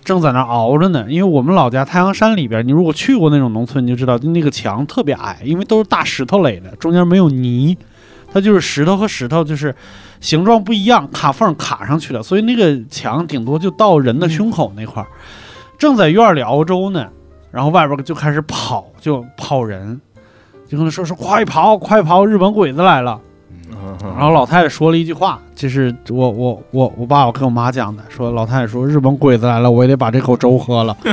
[0.04, 7.78] 正在那熬着呢，因为我们老家太阳山里边，你如果去过那种农村，你就知道那个墙特别矮，因为都是大石头垒的，中间没有泥，
[8.34, 9.76] 它就是石头和石头就是
[10.20, 15.08] 形状不一样，卡缝卡上去了，所以那个墙顶多就到人的胸口那块儿。
[15.78, 17.08] 正在院里熬粥呢，
[17.52, 20.02] 然后外边就开始跑，就跑人，
[20.68, 23.20] 就跟他说说快跑快跑，日本鬼子来了。
[24.02, 30.98] 然后老太太说了一句话，就是我我我我爸我跟我妈讲的，说老太太说日本鬼子来了，我也得把这口粥喝了。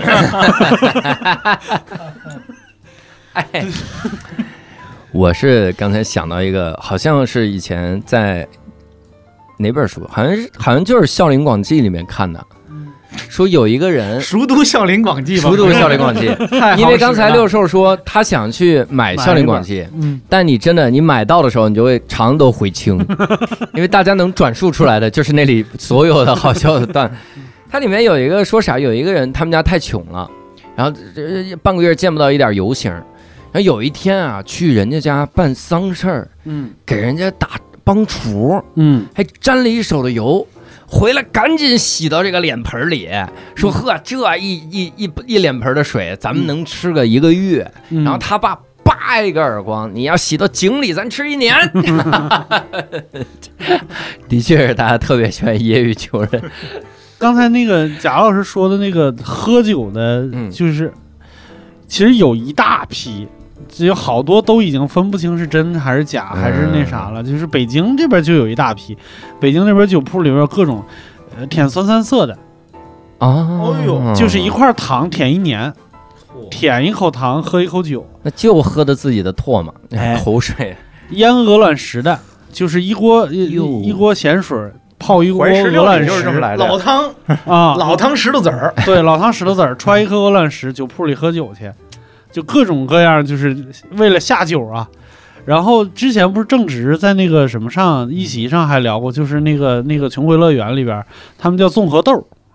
[3.34, 3.66] 哎，
[5.12, 8.46] 我是刚才想到一个，好像是以前在
[9.58, 12.42] 哪本书，好像是好像就是《笑林广记》里面看的，
[13.28, 16.28] 说有一个人熟读《孝陵广记》吧，熟读《孝陵广记》，
[16.78, 22.98] 因为刚才六兽说他想去买《孝陵广记》，嗯，但你真的你买到的时候，你就会肠都回青，
[23.74, 27.10] 因为大家能转述出来的就是那里所有的好笑的段。
[27.70, 30.30] 它里面有一个说啥，有一个人他们家太穷了，
[30.76, 33.02] 然后这半个月见不到一点油星儿，
[33.52, 36.70] 然后有一天啊，去人家家办丧事儿，嗯。
[36.86, 37.50] 给人家打
[37.82, 39.04] 帮厨，嗯。
[39.14, 40.46] 还沾了一手的油，
[40.88, 43.08] 回来赶紧洗到这个脸盆里，
[43.54, 47.70] 说呵，这一一一一脸盆的水，咱们能吃个一个月。
[47.90, 51.54] 嗯，然后他爸叭一个耳光，你要洗到井里，咱吃一年。
[54.28, 56.42] 的确是大家特别喜欢揶揄穷人。
[57.18, 60.92] 刚才那个贾老师说的那个喝酒的，嗯就是、
[61.88, 63.35] 其实有一大批，只
[63.78, 67.22] 有好多都已经分不清是真还是假，还是那啥了。
[67.22, 68.96] 就是北京这边就有一大批，
[69.40, 70.82] 北京那边酒铺里边有各种
[71.38, 72.36] 呃舔酸酸涩的，
[73.18, 74.14] 啊，哎呦。
[74.14, 75.72] 就是一块糖舔一年，
[76.50, 80.20] 舔一口糖喝一口酒，那就喝的自己的唾沫、哎。
[80.22, 80.76] 口水。
[81.10, 82.18] 腌鹅卵石的，
[82.52, 84.58] 就是一锅一一锅咸水
[84.98, 86.40] 泡一锅鹅卵石。
[86.56, 87.04] 老汤。
[87.44, 91.70] 啊，老汤石头子儿，对，老汤石头子儿，揣一颗鹅卵石，酒铺里喝酒去，
[92.36, 93.56] 就各种各样，就是
[93.92, 94.86] 为了下酒啊。
[95.46, 101.02] 然后之前不是正直在那个什么上一席上还聊过，就是那个那个穷回乐园里边，
[101.38, 102.12] 他们叫综合豆，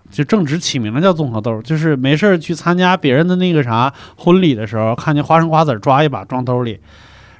[0.08, 6.78] 就正直起名了叫综合豆，就是没事儿去参加别人的那个啥婚礼的时候，看见花生瓜子抓一把装兜里，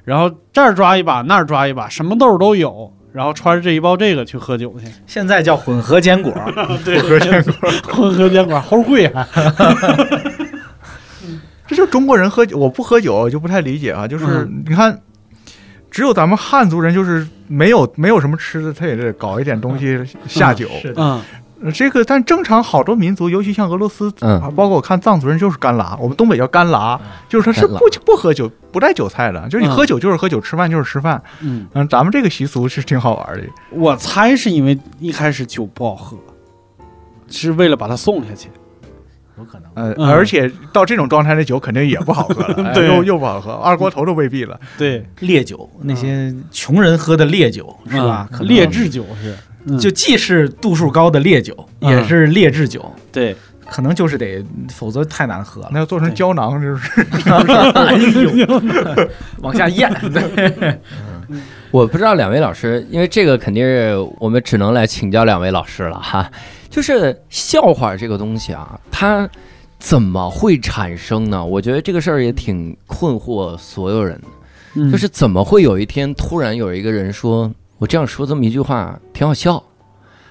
[0.02, 6.34] 然后这儿抓一把那儿抓一把，什么豆都有，然后揣着这一包这个去喝酒去，现在叫混合坚果。
[6.84, 7.52] 对，混合坚果，
[7.92, 9.24] 混合坚果齁贵还。
[11.72, 14.06] 这就是中国人喝酒，我不喝酒就不太理解啊。
[14.06, 15.00] 就是嗯你看，
[15.90, 19.98] 只有咱们汉族人就是没有没有什么吃的，他也得搞一点东西
[20.28, 20.68] 下酒。
[20.82, 21.20] 是的，嗯
[21.64, 24.10] 呃这个，但正常好多民族，尤其像俄罗斯，
[24.54, 31.22] 包括我看藏族人就是干拉，我们东北叫干拉，就是他是不不喝酒、不带酒菜的，就是你嗯喝酒就是喝酒，吃饭就是吃饭。
[31.40, 31.66] 嗯。
[31.72, 33.44] 嗯，咱们这个习俗是挺好玩的。
[33.70, 36.18] 我猜是因为一开始酒不好喝，
[37.28, 38.48] 是为了把它送下去。
[39.38, 39.70] 有可能。
[39.74, 40.08] 呃，嗯。
[40.10, 42.86] 而且到这种状态的酒肯定也不好喝了， 哎对。
[42.86, 44.58] 又又不好喝，二锅头都未必了。
[44.78, 48.28] 对，烈酒，那些穷人喝的烈酒是吧？
[48.30, 48.46] 可能。
[48.46, 49.78] 嗯劣质酒是，嗯。
[49.78, 51.90] 就既是度数高的烈酒，嗯。
[51.90, 53.34] 也是劣质酒，对，
[53.68, 55.68] 可能就是得，否则太难喝了。
[55.72, 57.06] 那要做成胶囊，就是？
[57.74, 58.62] 哎呦，
[59.40, 59.90] 往下咽。
[60.12, 60.78] 对，
[61.70, 66.30] 我不知道两位老师，因为这个肯定是我们只能来请教两位老师了哈。
[66.72, 69.28] 就是笑话这个东西啊，它
[69.78, 71.44] 怎么会产生呢？
[71.44, 74.28] 我觉得这个事儿也挺困惑所有人的，
[74.76, 74.90] 嗯。
[74.90, 79.62] 就是怎么会有一天突然有一个人说，我这样说这么一句话挺好笑，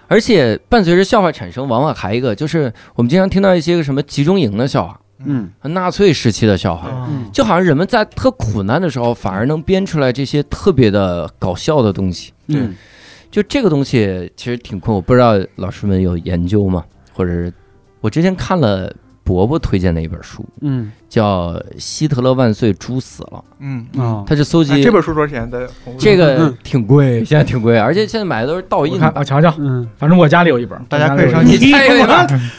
[0.08, 5.48] 而且伴随着笑话产生，往往还一个就是我们经常听到一些个什么集中营的笑话，嗯。
[5.62, 12.34] 纳粹时期的笑话，嗯就好像人们在特苦难的时候，反而能编出来这些特别的搞笑的东西。
[12.48, 12.76] 嗯
[13.32, 16.84] 就这个东西其实挺困，我不知道老师们有研究吗？
[17.14, 17.52] 或者是
[18.02, 20.92] 我之前看了伯伯推荐的一本书，嗯。
[21.12, 23.44] 叫《希特勒万岁，猪死了。
[23.60, 25.52] 嗯》，啊，他就搜集哎这本书多少钱？
[25.52, 25.68] 在
[26.00, 29.00] 这个挺贵，现在挺贵，而且现在买的都是盗印的。
[29.00, 32.08] 看我瞧瞧，嗯，反正我家里有一本，大家可以上你家有有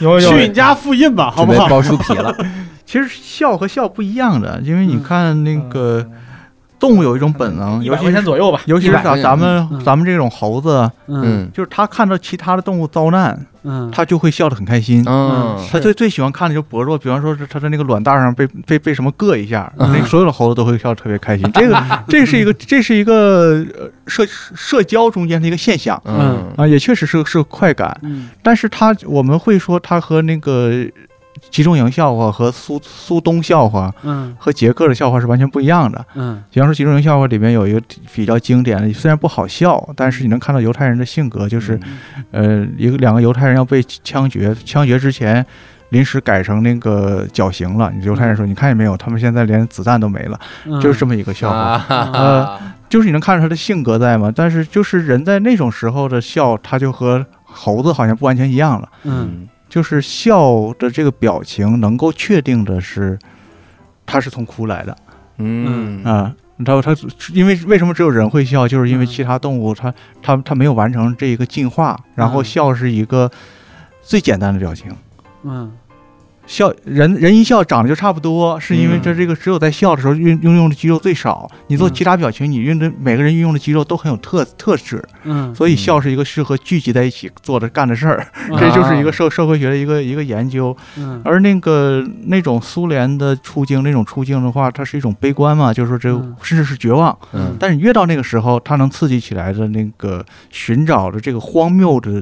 [0.01, 0.29] 有有。
[0.29, 1.67] 去你家复印吧，好不好？
[1.67, 2.31] 包书皮了，
[2.85, 6.07] 其实笑和笑不一样的，因为你看那个
[6.83, 8.59] 动物有一种本能，一百尤其是块钱左右吧。
[8.65, 9.83] 尤其是100块钱咱咱们嗯。
[9.85, 11.21] 咱们这种猴子，嗯。
[11.23, 11.51] 嗯。
[11.53, 15.01] 就是他看到其他的动物遭难，嗯，他就会笑得很开心。
[15.07, 15.57] 嗯。
[15.71, 19.89] 他最最喜欢看的就是薄弱，比方说是他的那个卵蛋上被 被被什么硌一下，嗯。
[19.93, 21.49] 那个所有的猴子都会笑得特别开心。
[21.53, 25.97] 这个 这是一个这是一个呃社社交中间的一个现象。
[26.03, 26.51] 嗯。
[26.57, 27.97] 啊，也确实是是个快感。
[28.01, 28.29] 嗯。
[28.43, 30.83] 但是他我们会说他和那个
[31.53, 36.03] 集中营笑话和苏苏东笑话嗯和捷克的笑话是完全不一样的。
[36.15, 37.81] 嗯比方说集中营笑话里面有一个
[38.11, 41.79] 比较经典的，虽然不好笑，但是你能看到犹太人的性格，就是
[42.31, 45.45] 呃一个两个犹太人要被枪决，枪决之前。
[45.89, 48.97] 临时改成那个绞刑了，你犹太人说：“你看见没有？
[48.97, 51.55] 他们现在连子弹都没了。”嗯，就是这么一个笑话。
[51.55, 54.33] 啊呃就是你能看出他的性格在吗？
[54.35, 58.89] 但是就是人在那种时候的笑，他就和猴子好像不完全一样了。
[59.03, 63.17] 嗯就是笑的这个表情能够确定的是，
[64.05, 64.95] 他是从哭来的
[65.39, 66.31] 嗯啊。
[66.63, 66.95] 他他
[67.33, 73.31] 因为为什么只有人会笑，就是因为嗯其他动物它它它没有完成这一个进化，然后嗯笑是一个
[74.03, 74.91] 最简单的表情。
[75.43, 75.71] 嗯
[76.45, 81.49] 笑人人一笑长得就差不多，是因为嗯这这个只有在笑的时候运运用的肌肉最少。
[81.67, 88.27] 你做嗯其他表情，你运的每个人运用的肌肉都很有特特质，嗯，所以笑是一个适合聚集在一起做的干的事儿。
[88.49, 90.75] 嗯 这就是一个社社会学的一个一个研究。
[90.97, 97.17] 嗯而那个那种苏联的处境，那种处境的话，它是一种悲观嘛，就是说这嗯甚至是绝望。
[97.31, 102.21] 嗯但是你越到那个时候，它能刺激起来的那个寻找的这个荒谬的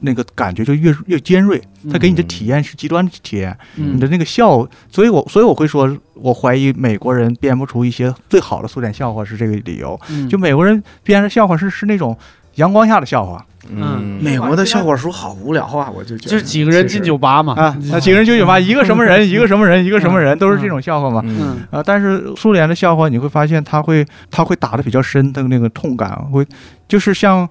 [0.00, 3.56] 那个感觉就越越尖锐，它给你的嗯体验是极端的体验。
[3.76, 3.96] 嗯。
[3.96, 9.98] 你的那个笑，所以我所以我会说，我怀疑美国人编不出一些最好的苏联笑话是这个理由。
[10.10, 10.28] 嗯。
[10.28, 12.16] 就美国人编的笑话是是那种
[12.56, 13.44] 阳光下的笑话。
[13.68, 14.18] 嗯。
[14.20, 16.30] 美国的笑话书好无聊啊，我就觉得。
[16.30, 21.24] 就是几个人进酒吧嘛，啊，那几个人进酒吧，一个什么人，一个什么人， 一个什么人，都是这种笑话嘛。
[21.70, 26.46] 啊，但是苏联的笑话你会发现，他会他会打的比较深的那个痛感，会
[26.86, 27.48] 就是像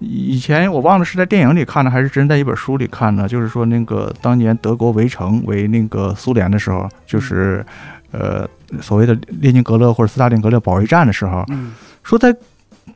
[0.00, 7.64] 以前我忘了是在电影里看的，还是真在一本书里看的，就是说那个当年德国围城围那个苏联的时候，就是
[8.12, 8.48] 呃
[8.80, 11.72] 所谓的列宁格勒或者斯大林格勒保卫战的时候，嗯
[12.02, 12.34] 说在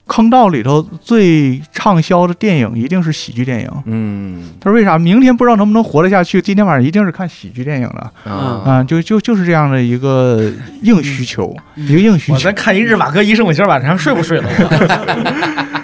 [0.07, 3.69] 坑道里头最畅销的电影一定是喜剧电影。
[3.87, 4.99] 嗯他说为啥？
[4.99, 8.13] 明天不知道能不能活得下去，今天晚上一定是看喜剧电影了。
[8.25, 10.51] 啊啊，就就就是这样的一个
[10.83, 12.55] 硬需求，一个硬需求我咱。
[12.55, 14.49] 看一日瓦戈医生，我今儿晚上睡不睡了？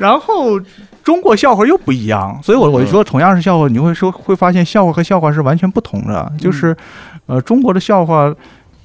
[0.00, 0.58] 然后
[1.04, 6.32] 中国笑话又不一样，所以我我就说同样是笑话，你会说会发现笑话和笑话是完全不同的。
[6.38, 6.74] 就是，
[7.26, 8.34] 呃，中国的笑话，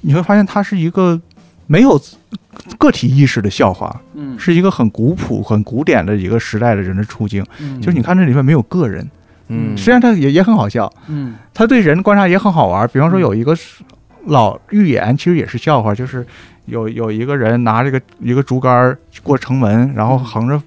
[0.02, 1.18] 你会发现它是一个
[1.66, 1.98] 没有
[2.78, 7.42] 个体意识的笑话，嗯是一个很古朴、很古典的一个时代的人的处境。
[7.60, 9.10] 嗯就是你看这里面没有个人，
[9.48, 12.86] 嗯实际上它也也很好笑，嗯他对人观察也很好玩。
[12.92, 13.56] 比方说有一个
[14.26, 16.26] 老寓言，其实也是笑话，就是
[16.66, 20.60] 有有一个人拿这个一个竹竿过城门，然后横着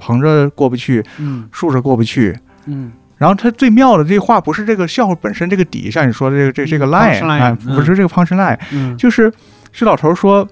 [0.00, 1.48] 横着过不去，嗯。
[1.52, 2.36] 竖着过不去。
[2.66, 2.92] 嗯。
[3.16, 7.74] 然后他最妙的这话不是这个笑话本身这个底，像你说的这个这这个嗯 line，哎，嗯。
[7.74, 8.96] 不是这个 punch line，嗯。
[8.96, 9.32] 就是
[9.72, 10.46] 这老头说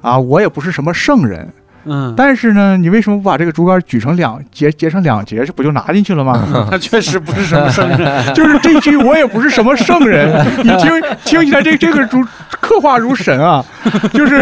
[0.00, 1.48] 啊，我也不是什么圣人，
[1.86, 6.42] 嗯，但是呢，你为什么不把这个竹竿举成两截截成两截，这不就拿进去了吗？
[6.70, 10.28] 他确实不是什么圣人， 就是这句我也不是什么圣人，
[10.58, 12.24] 你听听起来这这个如
[12.60, 13.64] 刻画如神啊！
[14.14, 14.36] 就是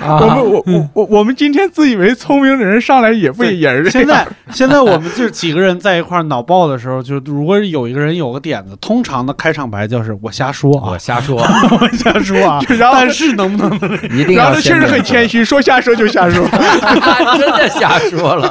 [0.00, 4.06] 我们我我我我们今天自以为聪明的人上来也不也是现。
[4.06, 11.36] 在现在我们就是几个人在一块儿脑爆的时候，就如果有一个人有个点子，通常的开场白就是我瞎说啊我，瞎说，
[11.80, 16.44] 我瞎说啊，然后但是能不能一定要然后他确实很谦虚，说瞎说就瞎说。
[17.38, 18.50] 真的瞎说了。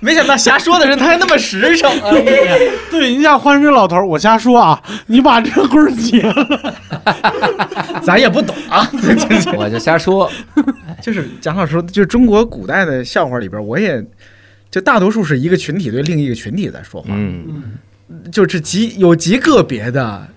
[0.00, 1.90] 没想到瞎说的人他还那么实诚。
[2.02, 2.54] 哎呀，
[2.90, 6.74] 对，你想换这老头儿，我瞎说啊，你把这个棍儿截了，
[8.02, 8.88] 咱也不懂啊。
[9.56, 10.30] 我就瞎说，
[11.02, 14.04] 就是蒋老师说，就是中国古代的笑话里边，我也
[14.70, 17.78] 就大多数是一个群体对另一个群体在说话，嗯
[18.30, 20.28] 就是极有极个别的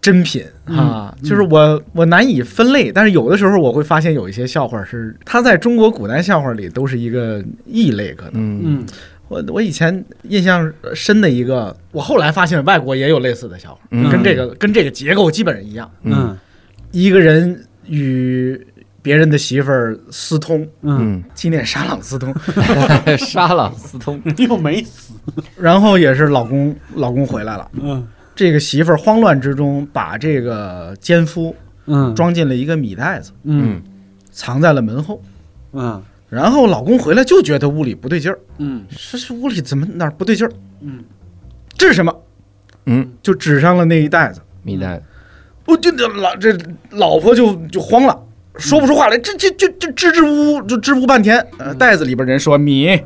[0.00, 1.28] 珍品啊，嗯。
[1.28, 8.32] 就是我我难以分类，但是有的时候我会发现有一些笑话是它在中国古代笑话里都是一个异类，可能。
[8.34, 8.60] 嗯。
[8.64, 8.86] 嗯。
[9.28, 14.10] 我我以前印象深的一个，我后来发现外国也有类似的笑话，嗯。
[14.10, 15.90] 跟这个跟这个结构基本上一样。
[16.02, 16.36] 嗯。
[16.90, 18.60] 一个人与
[19.02, 22.34] 别人的媳妇儿私通，嗯，纪念沙朗私通，
[23.06, 25.14] 嗯，沙朗私通， 又没死，
[25.56, 28.06] 然后也是老公老公回来了，嗯
[28.40, 33.82] 这个媳妇儿慌乱之中把这个奸夫嗯装进了一个米袋子，嗯
[34.30, 35.20] 藏在了门后。
[35.74, 40.52] 嗯然后老公回来就觉得屋里不对劲儿，嗯说是屋里怎么哪儿不对劲儿？
[40.80, 41.04] 嗯
[41.76, 42.16] 这是什么？
[42.86, 44.40] 嗯，就指上了那一袋子。
[44.62, 45.02] 米袋，
[45.66, 46.56] 我就这老这
[46.92, 48.18] 老婆就就慌了，
[48.56, 51.46] 说不出话来，这这这这支支吾吾就支吾半天。
[51.58, 52.98] 呃，袋子里边人说米，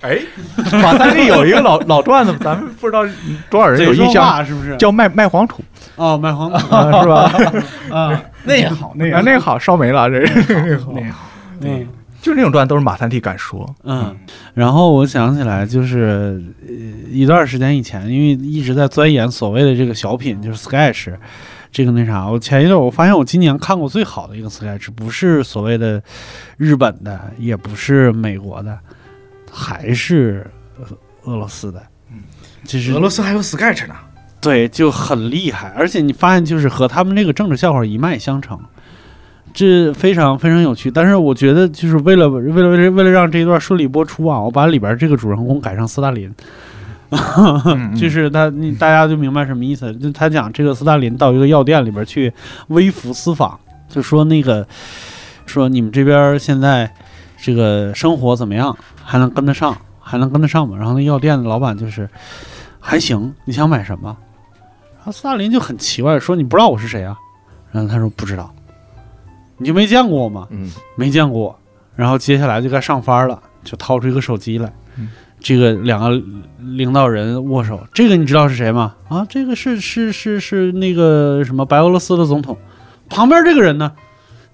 [0.00, 0.18] 哎，
[0.82, 3.04] 马三立有一个老老段子，咱们不知道
[3.48, 4.76] 多少人有印象，是不是？
[4.76, 5.62] 叫卖卖黄土。
[5.96, 7.32] 哦，卖黄土，啊，是吧？
[7.96, 10.26] 啊，那也好，那也啊，好，那个好，烧没了，这。
[10.26, 11.28] 是那也好。
[11.60, 11.86] 嗯。
[12.22, 13.66] 就那种段都是马三立敢说。
[13.82, 14.14] 嗯，
[14.52, 16.38] 然后我想起来，就是
[16.68, 16.74] 呃
[17.10, 21.14] 一段时间以前，因为一直在钻研所谓的这个小品，就是 sketch，
[21.72, 26.02] 这个那啥，我前一段我发现我今年看过最好的一个 sketch，不是所谓的
[26.58, 28.78] 日本的，也不是美国的，
[29.50, 30.46] 还是
[30.78, 31.82] 俄俄罗斯的，
[32.64, 33.94] 就是俄罗斯还有 sketch 呢，
[34.40, 38.58] 对，就很厉害，而且你发现就是和他们这个政治笑话一脉相承，
[39.52, 40.90] 这非常非常有趣。
[40.90, 46.32] 但是我觉得就是为了为了为了为了让这一段顺利播出啊，我把里边这个主人公改成斯大林，
[47.10, 49.92] 嗯就是他你大家就明白什么意思。
[49.96, 52.32] 就他讲这个斯大林到一个药店里边去
[52.68, 54.66] 微服私访，就说那个
[55.44, 56.90] 说你们这边现在
[57.42, 60.76] 这个生活怎么样，还能跟得上，还能跟得上吗？
[60.76, 62.08] 然后那药店的老板就是
[62.78, 64.16] 还行，你想买什么？
[64.96, 67.16] 然后斯大林就很奇怪说：“你不知道我是谁啊？”
[67.72, 68.52] 然后他说：“不知道。”
[69.56, 70.46] 你就没见过我吗？
[70.50, 71.58] 嗯没见过我。
[71.96, 76.22] 然后接下来就该上班了，就掏出一个手机来，嗯这个两个
[76.58, 77.80] 领导人握手。
[77.92, 78.94] 这个你知道是谁吗？
[79.08, 82.56] 啊，这个是是是是那个什么白俄罗斯的总统。
[83.08, 83.92] 旁边这个人呢？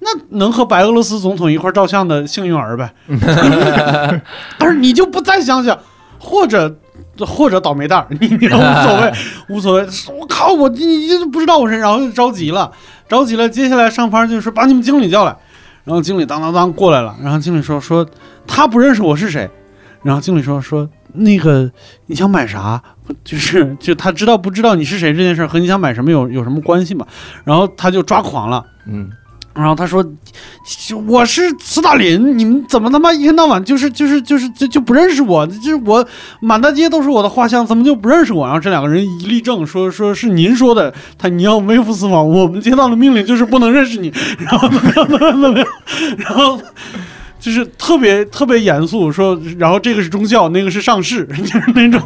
[0.07, 2.93] 那那能和白俄罗斯总统一块儿照相的幸运儿呗。
[4.59, 5.77] 但是你就不再想想，
[6.19, 6.75] 或者
[7.19, 9.13] 或者倒霉蛋儿，你你无所谓，
[9.49, 9.87] 无所谓。
[10.19, 12.71] 我靠，我你你就不知道我是，然后就着急了，
[13.09, 13.49] 着急了。
[13.49, 15.37] 接下来上班就是把你们经理叫来，
[15.85, 18.07] 然后经理当当当过来了，然后经理说说
[18.47, 19.51] 他不认识我是谁，
[20.03, 21.71] 然后经理说说那个
[22.07, 22.83] 你想买啥？
[23.23, 27.07] 就是就他知道不知道你是谁这件事儿和你想买什么有有什么关系嘛？
[27.45, 28.65] 然后他就抓狂了。
[28.89, 29.09] 嗯，
[29.57, 30.05] 然后他说
[31.09, 35.47] ：“我是斯大林，你们怎么他妈一天到晚就是就是就是就就不认识我？
[35.47, 36.07] 就是我
[36.41, 45.67] 满大街都是我的画像，怎么就不认识我？”然后这两个人一立正，说：“说是您说的，他你要微服私访，我们接到的命令就是不能认识你。”然后怎么样怎么样怎么样，
[46.19, 46.61] 然后。
[47.39, 52.01] 就是特别特别严肃，说，然后这个是中校，那个是上士， 就是那种，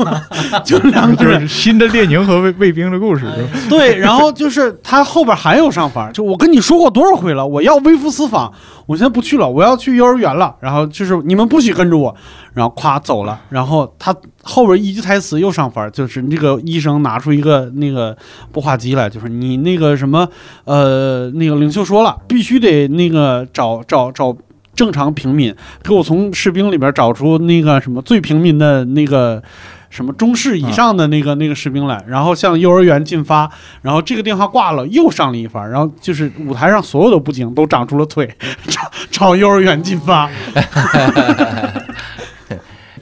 [0.65, 3.27] 就两个人就是新的列宁和卫卫兵的故事。
[3.69, 8.53] 对，然后就是他后边还有上法，就我跟你说过多少回了，我要微服私访，
[8.87, 10.55] 我现在不去了，我要去幼儿园了。
[10.61, 12.15] 然后就是你们不许跟着我，
[12.53, 13.41] 然后咵走了。
[13.49, 18.17] 然后他后边一句台词又上法，就是那个医生拿出一个那个
[18.53, 20.29] 拨话机来，就是你那个什么
[20.65, 24.37] 呃那个领袖说了，必须得那个找找找。
[24.81, 29.43] 正常平民，给我从士兵里边找出那个什么最平民的那个
[29.91, 33.51] 什么中士以上的那个、那个士兵来，然后向幼儿园进发，
[33.83, 38.35] 然后这个电话挂了，又上了一番，然后就是舞台上所有的布景都长出了腿，
[38.69, 40.31] 朝朝幼儿园进发，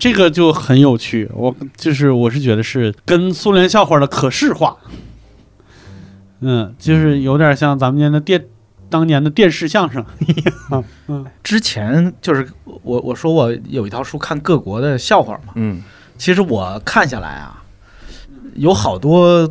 [0.00, 1.30] 这个就很有趣。
[1.32, 4.76] 我就是我是觉得是跟苏联笑话的可视化，
[6.40, 8.44] 嗯，就是有点像咱们年的电
[8.90, 10.04] 当年的电视相声。
[10.20, 10.32] 一
[10.70, 11.26] 样，嗯。
[11.42, 15.82] 之前就是我我说我有一套书看各国的笑话嘛，嗯。
[16.16, 17.62] 其实我看下来啊，
[18.54, 19.48] 有好多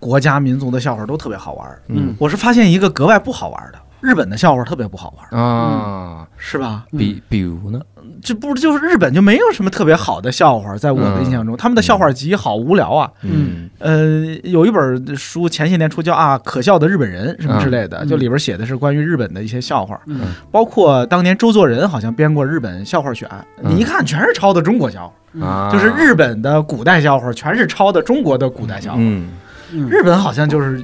[0.00, 1.78] 国家民族的笑话都特别好玩。
[1.88, 2.14] 嗯。
[2.18, 5.26] 我是发现一个格外不好玩的，日本的笑话特别不好玩。
[5.26, 6.84] 儿，啊，是吧？
[6.96, 7.80] 比比如呢？
[8.22, 13.10] 这不就是日本就没有什么特别好的笑话，在我的印象中，他们的笑话集好无聊啊。
[13.22, 13.68] 嗯。
[13.78, 18.08] 呃，有一本书前些年出叫啊《可笑的日本人》什么之类的，嗯。
[18.08, 20.20] 就里边写的是关于日本的一些笑话，嗯。
[20.50, 23.28] 包括当年周作人好像编过日本笑话选，
[23.62, 23.70] 嗯。
[23.70, 29.28] 你一看全是抄的中国笑话，啊，就是日本的古代笑话全是抄的中国的古代笑话，嗯
[29.72, 29.88] 嗯。
[29.88, 30.82] 日本好像就是。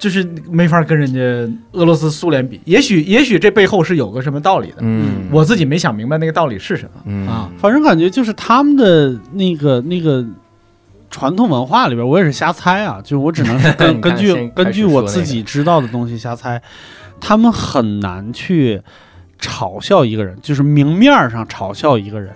[0.00, 1.20] 就是没法跟人家
[1.72, 7.02] 俄罗斯、苏联比，也许也许这背后是有个什么道理的，嗯，我自己没想明白那个道理是什么。
[7.04, 7.28] 嗯。
[7.28, 7.48] 啊。
[7.58, 10.24] 反正感觉就是他们的那个那个
[11.10, 16.60] 传统文化里边，我也是瞎猜啊，就是我只能是 根根据根据我自己知道的东西瞎猜，
[17.20, 18.80] 他们很难去
[19.38, 22.32] 嘲笑一个人，就是明面儿上嘲笑一个人。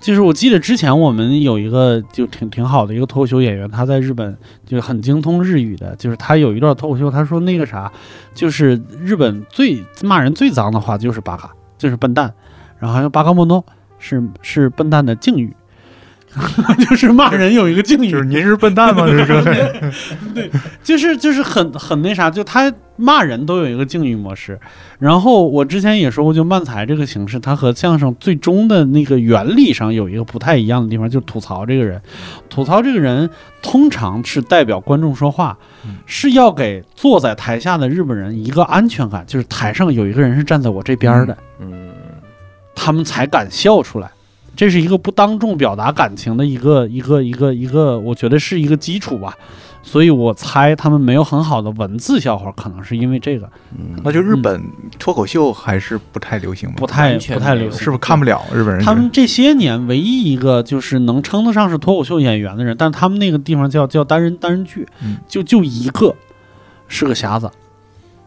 [0.00, 7.90] 就是我记得之前我们有一个就挺挺好的一个脱口秀演员，他在日本就是很精通日语的，就是他有一段脱口秀，他说那个啥，
[8.34, 12.32] 就是日本最骂人最脏的话就是巴卡，就是笨蛋，
[12.78, 13.64] 然后还有巴卡莫诺
[13.98, 15.54] 是是笨蛋的敬语，
[16.88, 19.06] 就是骂人有一个敬语，就是您是笨蛋吗？
[19.06, 20.50] 这是
[20.82, 24.58] 就是 就是很很那啥，就他骂人都有一个敬语模式。
[24.98, 32.00] 然后我之前也说过，就漫才这个形式，它和相声最终的那个原理上有一个不太一样的地方，就是吐槽这个人。
[32.48, 33.28] 吐槽这个人
[33.62, 35.56] 通常是代表观众说话，
[36.06, 41.88] 是要给坐在台下的日本人一个安全感，就是台上有一个人是站在我这边的，嗯
[42.74, 44.10] 他们才敢笑出来。
[44.56, 49.36] 这是一个不当众表达感情的一个一个一个一个，我觉得是一个基础吧。
[49.82, 53.48] 所以我猜他们没有很好的文字笑话，可能是因为这个
[53.78, 54.60] 嗯那就日本
[54.98, 56.74] 脱口秀还是不太流行吗？
[56.76, 58.84] 不太不太流行，是不是看不了日本人？
[58.84, 66.12] 他们这些年唯一一个就是能称得上是脱口秀演员的人，但他们那个地方叫叫单人单人剧，嗯就就一个
[66.88, 67.48] 是个瞎子，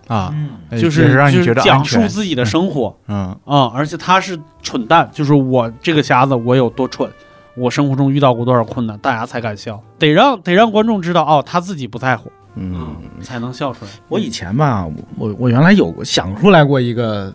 [0.09, 0.35] 啊，
[0.71, 1.85] 就是让你就是讲。
[1.85, 7.09] 述自己的生活嗯啊、而且他是蠢蛋，就是我这个瞎子我有多蠢。
[7.55, 13.91] 我生活中遇到过多少困难，大家才敢笑，得让得让观众知道哦，他自己不在乎，嗯才能笑出来。
[14.07, 17.33] 我以前吧，我我我原来有过想出来过一个，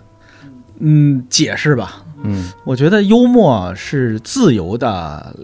[0.78, 2.02] 嗯，解释吧。
[2.22, 5.36] 嗯我觉得幽默是自由的，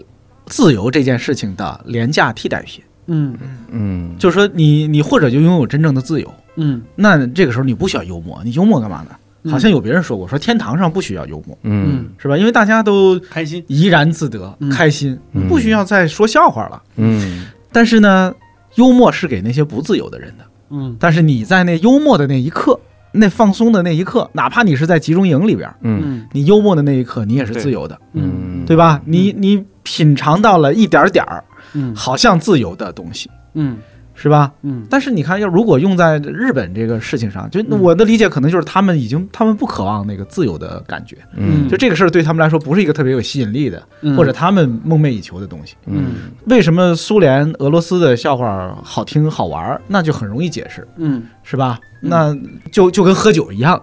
[0.47, 2.83] 自由这件事情的廉价替代品。
[3.05, 3.37] 嗯
[3.69, 6.81] 嗯，就是说你，你或者就拥有真正的自由，嗯。
[6.95, 9.09] 那这个时候你不需要幽默，你幽默干嘛呢？
[9.43, 12.07] 嗯好像有别人说过，说天堂上不需要幽默，嗯。
[12.19, 12.37] 是吧？
[12.37, 13.63] 因为大家都开心。
[13.67, 14.69] 怡然自得，嗯。
[14.69, 15.47] 开心，嗯。
[15.47, 16.79] 不需要再说笑话了。
[16.97, 17.47] 嗯。
[17.71, 18.31] 但是呢，
[18.75, 20.43] 幽默是给那些不自由的人的。
[20.69, 20.95] 嗯。
[20.99, 22.79] 但是你在那幽默的那一刻，
[23.11, 25.99] 那放松的那一刻，哪怕你是在集中营里边，嗯。
[26.05, 26.27] 嗯。
[26.31, 29.01] 你幽默的那一刻，你也是自由的，嗯，对吧？
[29.05, 31.95] 你你品尝到了一点点儿嗯。
[31.95, 33.77] 好像自由的东西，嗯
[34.21, 34.51] 是吧？
[34.61, 34.85] 嗯。
[34.89, 37.81] 但是你看，要如果用在日本这个事情上，就嗯。
[37.81, 41.67] 我的理解可能就是他们已经他们不渴望那个自由的感觉，嗯。
[41.67, 44.15] 就这个事儿对他们来说不是一个特别有吸引力的，嗯。
[44.15, 45.75] 或者他们梦寐以求的东西。
[45.87, 46.13] 嗯。
[46.45, 49.81] 为什么苏联、俄罗斯的笑话好听好玩儿？
[49.87, 51.23] 那就很容易解释，嗯。
[51.43, 51.79] 是吧？
[52.03, 52.09] 嗯。
[52.09, 52.37] 那
[52.71, 53.81] 就就跟喝酒一样，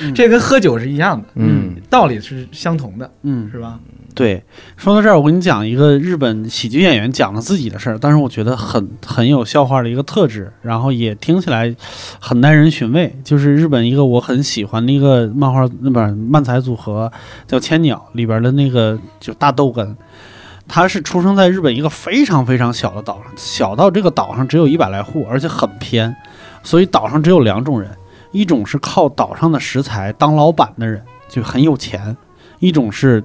[0.00, 0.12] 嗯。
[0.14, 1.74] 这跟喝酒是一样的，嗯。
[1.90, 3.78] 道理是相同的，嗯，是吧？
[4.14, 4.44] 对，
[4.76, 11.74] 说到这儿，我跟你讲一个日本喜剧演员讲了自己的事儿，但是我觉得很很有笑话的一个特质，然后也听起来
[12.20, 13.12] 很耐人寻味。
[13.24, 17.10] 就是日本一个我很喜欢的一个漫画，那不是漫才组合
[17.48, 19.96] 叫千鸟里边的那个就大豆根，
[20.68, 26.14] 他是出生在日本一个非常非常小的岛上，小到这个岛上只有一百来户，而且很偏，
[26.62, 27.90] 所以岛上只有两种人，
[28.30, 32.14] 一种是靠岛上的食材当老板的人，就很有钱；
[32.60, 33.24] 一种是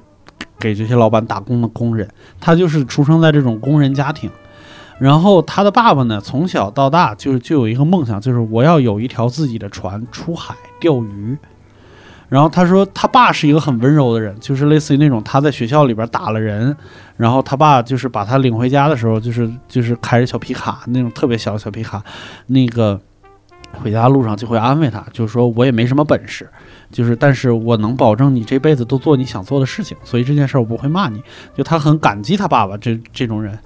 [0.59, 2.07] 给这些老板打工的工人，
[2.39, 4.29] 他就是出生在这种工人家庭。
[4.99, 11.37] 然后他的爸爸呢，从小到大就就有一个梦想，就是我要有一条自己的船出海钓鱼。
[12.27, 16.75] 然后他说，他爸是一个很温柔的人，就是类似于那种他在学校里边打了人，
[17.17, 22.03] 然后他爸就是把他领回家的时候，就是就是开着小皮卡那种特别小的小皮卡，
[22.45, 22.99] 那个
[23.81, 26.47] 回家路上就会安慰他，就是说我也没什么本事，
[26.91, 31.21] 就是但是我能保证你这辈子都做你想做的事情，所以这件事儿我不会骂你。
[31.55, 33.57] 就他很感激他爸爸这这种人。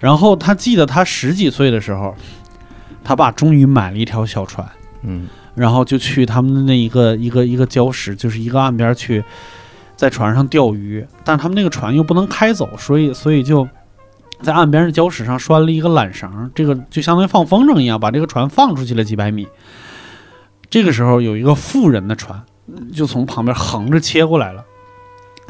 [0.00, 2.14] 然后他记得他十几岁的时候，
[3.04, 4.66] 他爸终于买了一条小船，
[5.02, 9.22] 嗯然后就去他们的那一个一个一个礁石，就是一个岸边去，
[9.94, 11.06] 在船上钓鱼。
[11.24, 13.68] 但是他们那个船又不能开走，所以所以就
[14.40, 19.46] 在岸边的礁石上拴了一个缆绳，这个就相当于放风筝一样，把这个船放出去了几百米。
[20.70, 22.42] 这个时候有一个富人的船，
[22.94, 24.64] 就从旁边横着切过来了。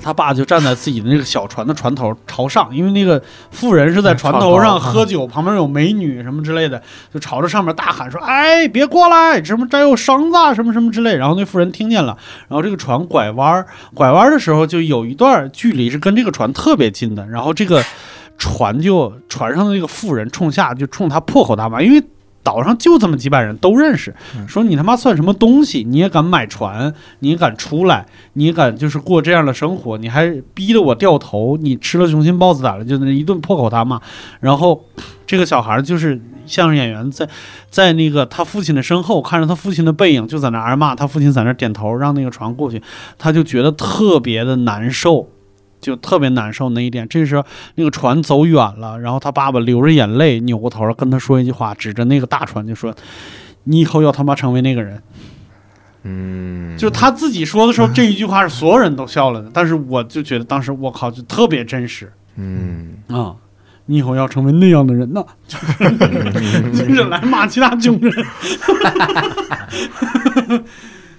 [0.05, 3.23] 他爸就站在自己的那个小船的船头朝上，因为那个
[3.53, 6.83] 富人是在船头上喝酒，旁边有美女什么之类的，
[7.15, 9.41] 就朝着上面大喊说：“哎，别过来！
[9.45, 12.17] 什么这有绳子，什么什么之类。”然后那富人听见了，
[12.49, 17.85] 然后这个船拐弯，拐弯的时候就有一段距离是跟这个船特别近的，然后这个
[18.39, 22.03] 船就船上的那个富人冲下就冲他破口大骂，因为。
[22.43, 24.15] 岛上就这么几百人都认识，
[24.49, 25.85] 说你他妈算什么东西？
[25.85, 26.93] 你也敢买船？
[27.21, 28.05] 你也敢出来？
[28.33, 29.97] 你也敢就是过这样的生活？
[29.99, 31.57] 你还逼得我掉头？
[31.61, 32.85] 你吃了雄心豹子胆了？
[32.85, 34.01] 就那一顿破口大骂。
[34.41, 34.85] 然后
[35.27, 37.29] 这个小孩就是相声演员在，
[37.71, 42.83] 在那个他父亲的身后看着他父亲的背影，就在那挨骂，他父亲在那儿点头，让那个船过去，
[43.19, 45.29] 他就觉得特别的难受。
[45.83, 47.45] 就特别难受那一点，这时候
[47.75, 52.95] 那个船走远了，然后他爸爸流着眼泪，扭过头跟他说一句话，指着那个大船就说
[53.65, 55.03] ：“你以后要他妈成为那个人。”
[56.05, 63.37] 嗯，就他自己说的时候，这一句话是所有人都笑了的，但是我就觉得当时我靠，就特别真实嗯啊！
[63.87, 65.91] 你以后要成为那样的人呢，就是
[66.87, 68.13] 就是来骂其他穷人。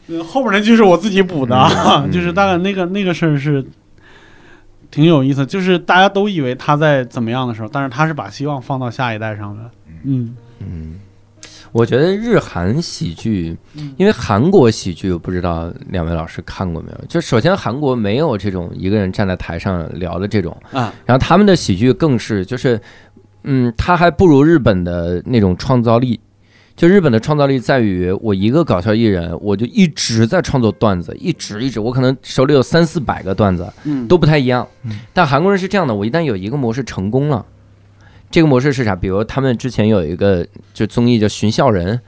[0.07, 3.63] 呃 后边那句是我自己补的啊，嗯就是大概那个那个事儿是
[4.93, 9.63] 挺有意思，就是大家都以为他在怎么样的时候，但是他是把希望放到下一代上的。
[10.03, 10.99] 嗯嗯，
[11.71, 17.05] 我觉得日韩喜剧嗯，因为韩国喜剧，我不知道两位老师看过没有？
[17.07, 22.79] 就首先韩国没有这种一个人站在台上聊的这种，啊，然后他们的喜剧更是就是，
[23.45, 26.19] 嗯，他还不如日本的那种创造力。
[26.75, 34.99] 就日本的创造力在于，我一个搞笑艺人，我就一直在创作段子，一直一直，我可能手里有三四百个段子，嗯都不太一样嗯。
[35.13, 37.45] 但韩国人是这样的，我一旦有一个模式成功了，
[38.31, 38.95] 这个模式是啥？
[38.95, 41.95] 比如他们之前有一个就综艺叫《寻笑人》，《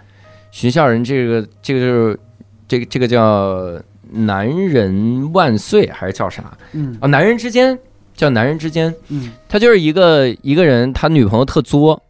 [0.49, 2.19] 寻笑人》这个这个就是
[2.67, 3.79] 这个这个叫
[4.11, 6.57] 男人万岁还是叫啥？
[6.73, 7.77] 嗯啊，男人之间
[8.15, 12.01] 叫男人之间，嗯他就是一个一个人，他女朋友特作，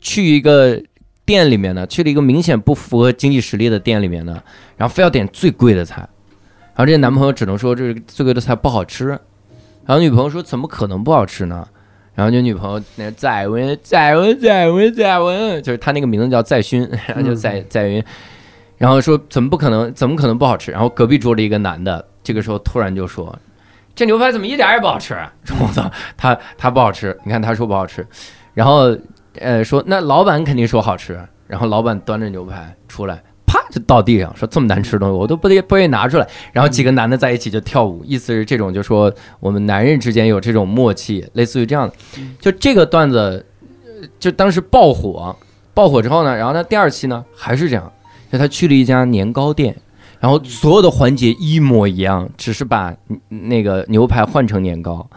[0.00, 0.80] 去一个
[1.28, 4.42] 店里面呢，去了一个明显不符合经济实力的店里面呢，
[4.78, 9.08] 然后非要点最贵的菜，然后这个男朋友只能说这是最贵的菜不好吃，
[9.84, 11.68] 然后女朋友说怎么可能不好吃呢？
[12.14, 18.02] 然后就女朋友那再问再问再问再问，就是他那个名字叫载勋， 然后就载载云，
[18.78, 20.72] 然后说怎么不可能怎么可能不好吃？
[20.72, 23.38] 然后隔壁桌的一个男的，这个时候突然就说。
[23.94, 25.14] 这牛排怎么一点儿也不好吃？
[25.44, 28.06] 说 我操，他他不好吃，你看他说不好吃，
[28.54, 28.96] 然后
[29.40, 41.94] 呃说那老板肯定说好吃，然后老板端着牛排出来，啪就倒地上，说这么难吃的东西我都不得不愿意拿出来，然后几个男的在一起就跳舞，意思是这种就说我们男人之间有这种默契，类似于这样的，
[42.40, 43.44] 就这个段子，
[43.84, 45.34] 呃就当时爆火，
[45.74, 47.92] 爆火之后呢，然后他第二期呢还是这样，
[48.30, 49.76] 就他去了一家年糕店。
[50.20, 52.92] 然后所有的环节一模一样，只是把
[53.28, 55.08] 那个牛排换成年糕，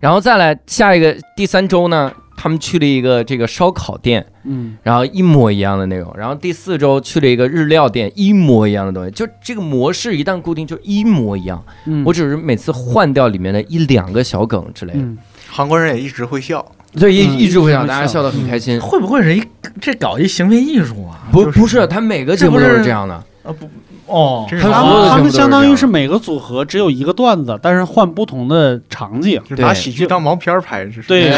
[0.00, 2.10] 然后再来下一个第三周呢，
[2.46, 6.14] 他他们去了一个这个烧烤店，嗯然后一模一样的内容。
[6.16, 9.10] 然后第四周去了一个日料店，一模一样的东西。
[9.10, 11.60] 就这个模式一旦固定，就一模一样。
[11.86, 15.18] 嗯，我只是每次换掉里面的一两个小梗之类的，嗯
[15.48, 16.64] 韩国人也一直会笑，
[16.94, 18.80] 所以嗯一一直会让一直会笑大家笑得很开心。
[18.80, 19.42] 会不会是一
[19.80, 21.26] 这搞一行为艺术啊？
[21.32, 23.14] 不不是，他每个节目都是这样的。
[23.42, 23.68] 啊不
[24.06, 29.40] 哦，这是他们他们相当于是每个组合只有一个段子，但是换不同的场景。
[29.48, 31.30] 就是拿对喜剧当毛片儿拍，这是对，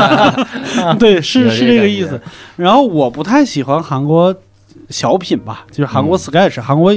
[0.98, 2.20] 对，是有是这个意思。
[2.56, 4.34] 然后我不太喜欢韩国
[4.90, 6.94] 小品吧，就是韩国嗯 sketch，、韩国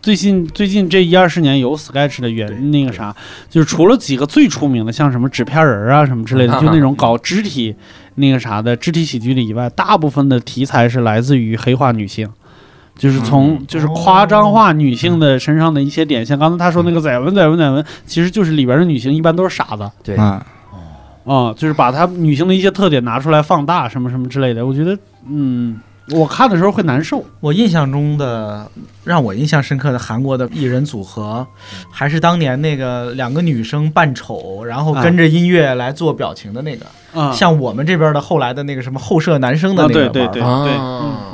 [0.00, 3.14] 最近最近这一二十年有 sketch 的原那个啥，
[3.50, 7.76] 就是除了几个最出名的，像什么纸片人啊什么之类的，嗯就那种搞肢体
[8.14, 12.26] 那个啥的肢体喜剧的以外，大部分的题材是来自于黑化女性。
[13.00, 20.38] 就是从嗯就是夸张化女性的身上的一些点，像刚才他说那个载文载文载文，其实就是里边的女性一般都是傻子，对，嗯，
[21.24, 24.66] 啊、就是把她女性的一些特点拿出来放大，什么什么之类的。
[24.66, 25.80] 我觉得，嗯，
[26.12, 27.24] 我看的时候会难受。
[27.40, 28.70] 我印象中的
[29.04, 31.46] 让我印象深刻的韩国的艺人组合，
[31.90, 36.86] 还是当年那个两个女生扮丑，然后跟着音乐来做表情的那个，
[37.20, 40.72] 啊、像我们这边的后来的那个什么后舍男生的啊那个对对对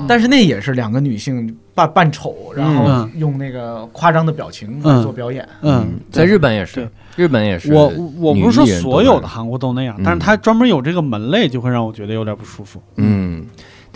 [0.07, 5.47] 但是那也是两个女性扮扮丑，然后嗯用那个夸张的表情来嗯做表演。
[5.63, 7.73] 嗯，在日本也是，日本也是。
[7.73, 9.27] 我我不是说所有的。
[9.27, 12.81] 韩国都那样，嗯但是他专门有这个门类，就会让我觉得有点不舒服。
[12.97, 13.45] 嗯，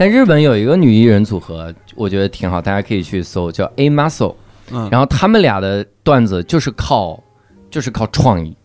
[0.01, 4.35] 但日本有一个女艺人组合，我觉得挺好，大家可以去搜，叫 A Muscle。
[4.71, 7.23] 嗯，然后他们俩的段子就是靠，
[7.71, 8.57] 就是靠创意，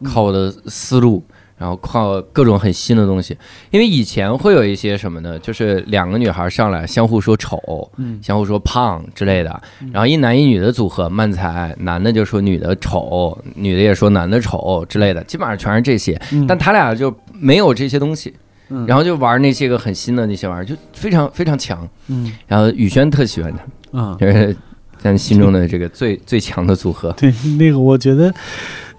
[0.00, 1.24] 嗯靠我的思路，
[1.56, 3.34] 然后靠各种很新的东西。
[3.70, 5.38] 因为以前会有一些什么呢？
[5.38, 7.58] 就是两个女孩上来相互说丑，
[7.96, 16.20] 嗯相互说胖之类的嗯，然后一男一女的组合慢才，男的就说女的丑，女的也说男的丑之类的，基本上全是这些。
[16.32, 18.34] 嗯但他俩就没有这些东西，
[18.72, 21.86] 嗯然后就玩那些个很新的那些玩意儿，就非常非常强。
[22.08, 24.56] 嗯然后宇轩特喜欢他，啊，就是
[24.98, 27.12] 咱心中的这个最最强的组合。
[27.12, 28.32] 对，那个我觉得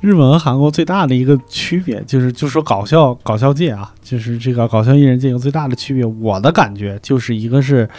[0.01, 7.89] 日本和韩国最大的一个区别就是，就说搞笑搞笑界啊，就是这个搞笑艺人界有最大的区别，我的感觉就是一个是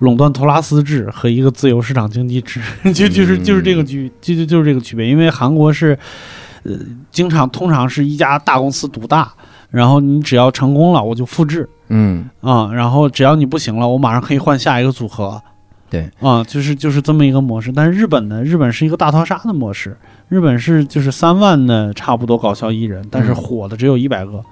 [0.00, 2.60] 垄断托拉斯制和一个自由市场经济制，
[2.92, 5.08] 就就是就是这个区，就就就是这个区别。
[5.08, 5.96] 因为韩国是，
[6.64, 6.72] 呃，
[7.12, 9.32] 经常通常是一家大公司独大，
[9.70, 15.40] 然后你只要成功了，我就复制嗯，啊、然后只要你不行了，我马上可以换下一个组合。
[15.88, 17.70] 对啊，就是就是这么一个模式。
[17.70, 19.96] 但是日本呢，日本是一个大逃杀的模式。
[20.28, 24.42] 日本是就是三万的差不多搞笑艺人，但是嗯火的只有一百个，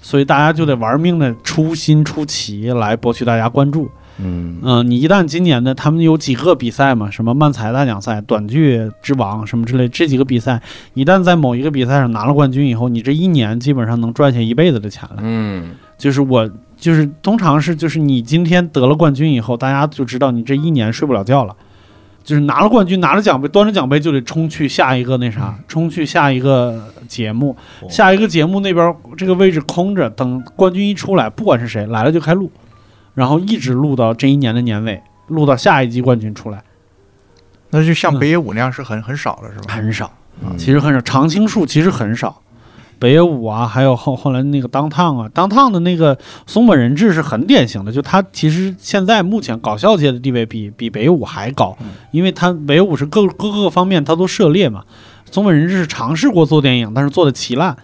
[0.00, 3.90] 所以大家就得玩命的出新出奇来博取大家关注。
[4.20, 10.60] 嗯嗯，你一旦今年的他们有几个比赛嘛，什么漫才大奖赛、短剧之王什么之类，这几个比赛，
[10.94, 15.22] 一旦在某一个比赛上拿了冠军以后，你这一年基本上能赚下一辈子的钱来。
[15.22, 21.54] 嗯就是我就是通常是就是你今天得了冠军以后，大家就知道你这一年睡不了觉了。
[22.24, 32.50] 就是拿了冠军，拿着奖杯，端着奖杯就得冲去下一个那啥，冲去下一个节目，哦下一个节目那边这个位置空着，等冠军一出来，不管是谁来了就开录，
[33.18, 36.62] 然后一直录到这一年的年尾，录到下一季冠军出来，
[37.70, 39.74] 那就像北野武那样是很很少的，是吧？
[39.74, 40.08] 很少。
[40.40, 42.40] 嗯，其实很少，常青树其实很少。
[43.00, 46.16] 北野武啊，还有后后来那个当烫啊，当烫的那个
[46.46, 51.76] 松本人志是很典型的，就他其实现在目前搞笑界的地位比比北野武还高，
[52.12, 54.84] 因为他北野武是各各个方面他都涉猎嘛，
[55.28, 57.76] 松本人志是尝试过做电影，但是做的奇烂，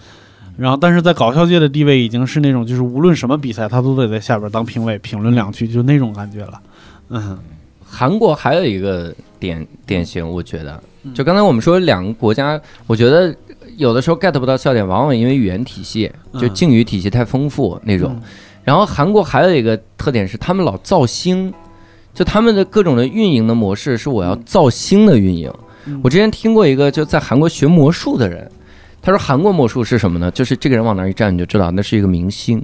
[0.56, 6.60] 然后但是在搞笑界的地位已经是那种就是无论什么比赛他都得在下边当评委评论两句，就那种感觉了，
[7.08, 7.38] 嗯
[7.84, 13.34] 韩国还有一个典典型，我觉得，嗯就刚才我们说两个国家，我觉得
[13.76, 18.20] 有的时候 get 不到笑点，往往因为语言体系，就嗯敬语体系太丰富那种。
[18.64, 21.52] 然后韩国还有一个特点是，他们老造星，
[22.14, 25.52] 就他们的各种的运营的模式是我要造星的运营。
[25.86, 28.50] 嗯我之前听过一个就在韩国学魔术的人，
[29.04, 30.30] 他说韩国魔术是什么呢？
[30.30, 32.58] 就是这个人往那儿一站，你就知道那是一个明星。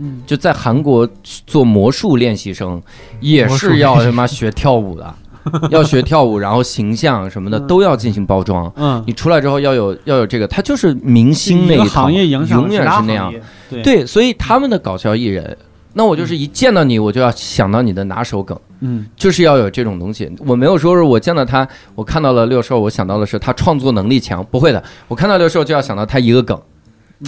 [0.00, 1.08] 嗯就在韩国
[1.44, 2.80] 做魔术练习生，
[3.18, 5.14] 也是要他妈学跳舞的，
[5.72, 8.72] 要学跳舞，然后形象什么的嗯都要进行包装。
[8.76, 13.32] 嗯，你出来之后要有要有这个，他就是明星那一套行业影响永远是那样。，
[13.68, 15.56] 对对，所以他们的搞笑艺人，
[15.98, 19.04] 那我就是一见到你，我就要想到你的拿手梗，嗯。
[19.16, 20.30] 就是要有这种东西。
[20.46, 21.66] 我没有说是我见到他，
[21.96, 26.56] 我看到了六兽，我想到的是他创作能力强，不会的，我看到六兽就要想到他一个梗。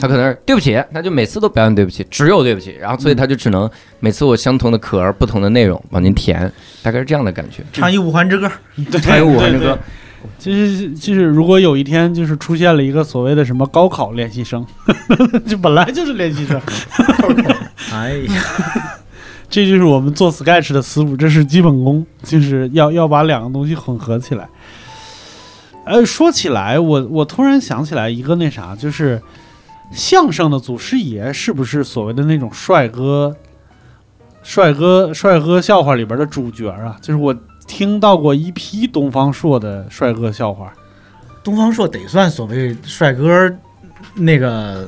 [0.00, 3.68] 他可能是对不起，他就每次都表演对不起，只有对不起，然后所以他就只能
[3.98, 6.48] 每次我相同的壳儿，不同的内容往您填，
[6.80, 7.64] 大概是这样的感觉。
[7.72, 8.48] 唱一五环之歌，
[8.88, 9.58] 对还有我对对。
[9.58, 9.78] 那个，
[10.38, 14.64] 就是就是，如果有一天就是出现了一个所谓的什么高考练习生，
[15.46, 16.60] 就本来就是练习生，
[17.92, 18.42] 哎呀，
[19.48, 24.48] 这就是我们做 Sketch 的思路，这是基本功，就是要要把两个东西混合起来。
[25.86, 29.20] 呃，说起来，我我突然想起来一个那啥，就是
[29.90, 33.34] 相声的祖师爷是不是所谓的那种帅哥、
[34.42, 36.96] 帅哥、帅哥笑话里边的主角啊？
[37.00, 37.34] 就是我
[37.66, 40.72] 听到过一批东方朔的帅哥笑话。
[41.42, 43.50] 东方朔得算所谓帅哥
[44.14, 44.86] 那个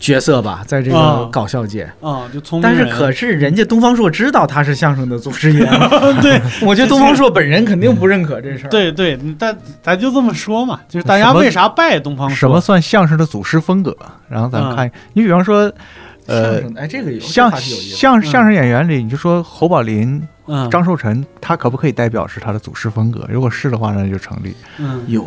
[0.00, 1.84] 角色吧， 在这个啊搞笑界。
[2.00, 5.64] 啊、就聪明但是可是人家东方朔知道他是相声的祖师爷，
[6.20, 8.68] 对我觉得东方朔本人肯定不认可这事儿。
[8.68, 12.34] 对对，但咱就这么说嘛，就是大家为啥拜东方朔？
[12.36, 13.96] 什么算相声的祖师风格？
[14.28, 15.72] 然后咱们看，你比方说，
[16.26, 23.26] 呃相，声哎，这个有相相相声演员里，你就说侯宝林、嗯张寿臣，他可不可以代表是他的祖师风格？
[23.28, 24.54] 如果是的话，那就成立。
[24.78, 25.24] 嗯有，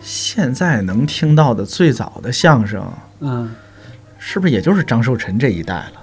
[0.00, 2.86] 现在能听到的最早的相声，
[3.20, 3.50] 嗯
[4.18, 5.97] 是不是也就是张寿臣这一代了？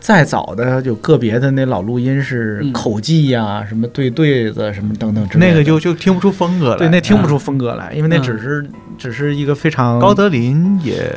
[0.00, 2.72] 再早的有个别的那老录音是嗯。
[2.72, 6.76] 口技呀、什么对对子什么等等之类的，那个就就听不出风格来。
[6.78, 8.66] 对，那听不啊出风格来，因为那嗯只是、
[8.96, 11.12] 只是一个非常高德林也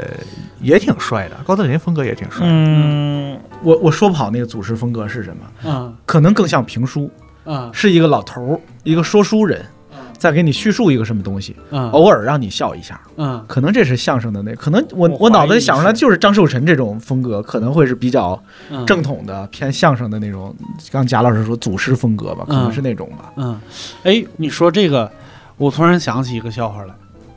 [0.62, 2.46] 也挺帅的，高德林风格也挺帅。
[2.46, 5.96] 嗯，我我说不好那个祖师风格是什么，嗯。
[6.06, 7.10] 可能更像评书，
[7.46, 7.70] 嗯。
[7.74, 9.64] 是一个老头儿，一个说书人，
[10.24, 11.90] 在给你叙述一个什么东西，嗯。
[11.92, 13.44] 偶尔让你笑一下，嗯。
[13.46, 18.42] 可能这是相声的那，可能我我我脑子里想出来就是张寿臣这种风格，可能会是比较
[18.72, 18.86] 嗯。
[18.86, 20.56] 正统的偏相声的那种，
[20.90, 23.34] 刚贾老师说祖师风格吧，可能是那种吧。
[23.36, 23.60] 嗯，
[24.04, 25.12] 哎，你说这个，
[25.58, 26.94] 我突然想起一个笑话来，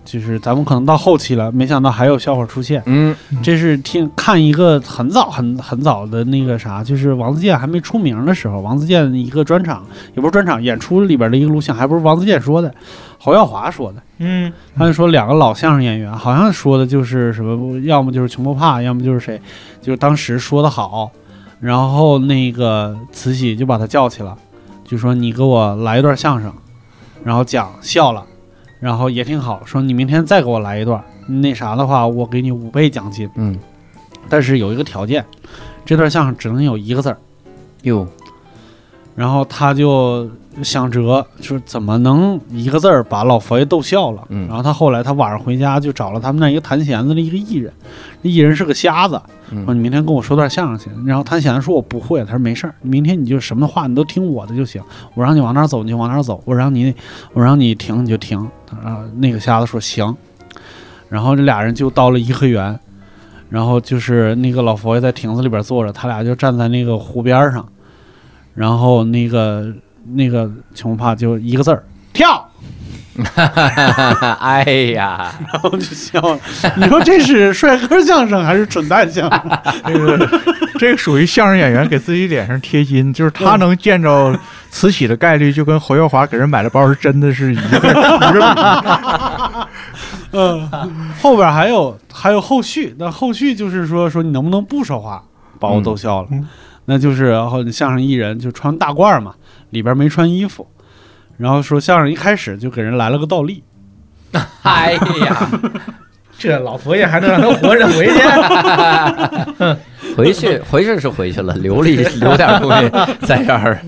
[0.07, 2.81] 就是咱们可能到后期了，没想到还有笑话出现。
[2.87, 9.85] 嗯这是听看一个很早很很早的那个啥，就是王自健还没出名的时候，王自健一个专场，
[10.15, 12.73] 也不是专场演出里边的一个录像，还不是王自健说的，
[13.19, 14.01] 侯耀华说的。
[14.19, 19.41] 嗯他就说两个老相声演员，好像说的就是什么，要么就是穷不怕，要么就是谁，
[19.83, 21.11] 就是当时说的好，
[21.59, 24.39] 然后那个慈禧就把他叫去了，
[24.85, 26.53] 就说你给我来一段相声，
[27.25, 28.25] 然后讲笑了，
[28.79, 33.59] 然后也挺好，说你明天再给我来一段，那啥的话，我给你五倍奖金，嗯，
[34.29, 35.25] 但是有一个条件，
[35.85, 37.19] 这段相声只能有一个字儿。
[37.83, 38.07] 哟，
[39.15, 40.29] 然后他就
[40.63, 44.23] 想辙，就是怎么能一个字儿把老佛爷逗笑了。
[44.29, 47.73] 嗯然后他后来他晚上回家就找了他们那一个弹弦子的一个艺人，
[48.23, 49.15] 那艺人是个瞎子，
[49.51, 50.91] 说嗯你明天跟我说段相声去。
[51.07, 54.83] 然后弹弦子说我不会，他说没事儿，明天你就什么话你都听我的就行，
[55.15, 56.95] 我让你往哪儿走你就往哪儿走，我让你
[57.33, 58.39] 我让你停你就停。
[58.83, 60.17] 啊，那个瞎子说行，
[61.09, 62.79] 然后这俩人就到了颐和园。
[63.49, 67.65] 然后就是那个老佛爷在亭子里边坐着，他俩就站在那个湖边上，
[68.55, 69.73] 然后那个
[70.15, 72.49] 那个穷怕就一个字儿跳，
[74.41, 74.63] 哎
[74.95, 76.39] 呀，然后就笑了。
[76.77, 79.41] 你说这是帅哥相声还是蠢蛋相声？
[79.87, 80.41] 这个
[80.79, 84.39] 这个属于相声演员给自己脸上贴金，就是他能见着
[84.71, 87.81] 慈禧的概率，就跟侯耀华给人买的包是真的是一个一
[88.33, 88.55] 个
[89.61, 89.67] 比。
[90.33, 90.69] 嗯，
[91.23, 95.23] 后边还有还有后续，那后续就是说说你能不能不说话，
[95.59, 96.29] 把我逗笑了。
[96.31, 96.47] 嗯
[96.89, 99.35] 那就是然后相声艺人就穿大褂嘛，
[99.71, 100.67] 里边没穿衣服，
[101.37, 103.63] 然后说相声一开始就给人来了个倒立，
[104.63, 104.93] 哎
[105.25, 105.51] 呀，
[106.39, 108.21] 这老佛爷还能让他活着回去？
[110.17, 112.89] 回去回去是回去了，留了一留点东西
[113.27, 113.81] 在这儿。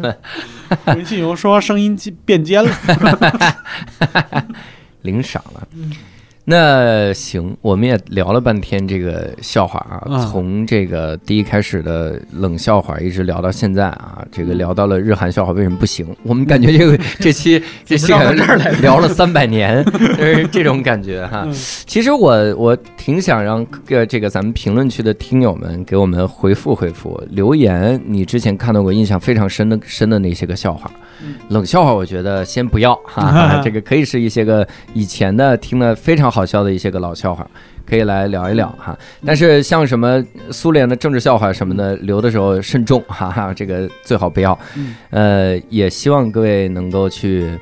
[0.84, 1.96] 回去以后说话声音
[2.26, 2.70] 变尖了。
[5.02, 5.66] 领赏了。
[6.50, 16.06] 那行，我们也聊了半天这个笑话啊，嗯从这个第一开始的冷笑话，一直聊到现在啊，这个聊到了日韩笑话为什么不行？
[16.22, 19.84] 我们感觉这个 这期这期怎么绕到这儿来了聊了三百年，
[20.16, 21.42] 就是这种感觉哈。
[21.44, 21.52] 嗯
[21.86, 30.90] 其实我我挺想让呃这个咱们评论区的听友们给我们回复回复留言，你之前看到过印象非常深的深的那些个笑话。
[31.20, 37.46] 嗯冷笑话我觉得先不要哈哈， 这个可以是一些个以前的听的非常好笑的一些个老笑话，
[37.86, 38.98] 可以来聊一聊哈。
[39.24, 44.58] 但是像什么苏联的政治笑话什么的，留的时候慎重哈哈，这个最好不要。
[44.76, 47.58] 嗯呃，也希望各位能够去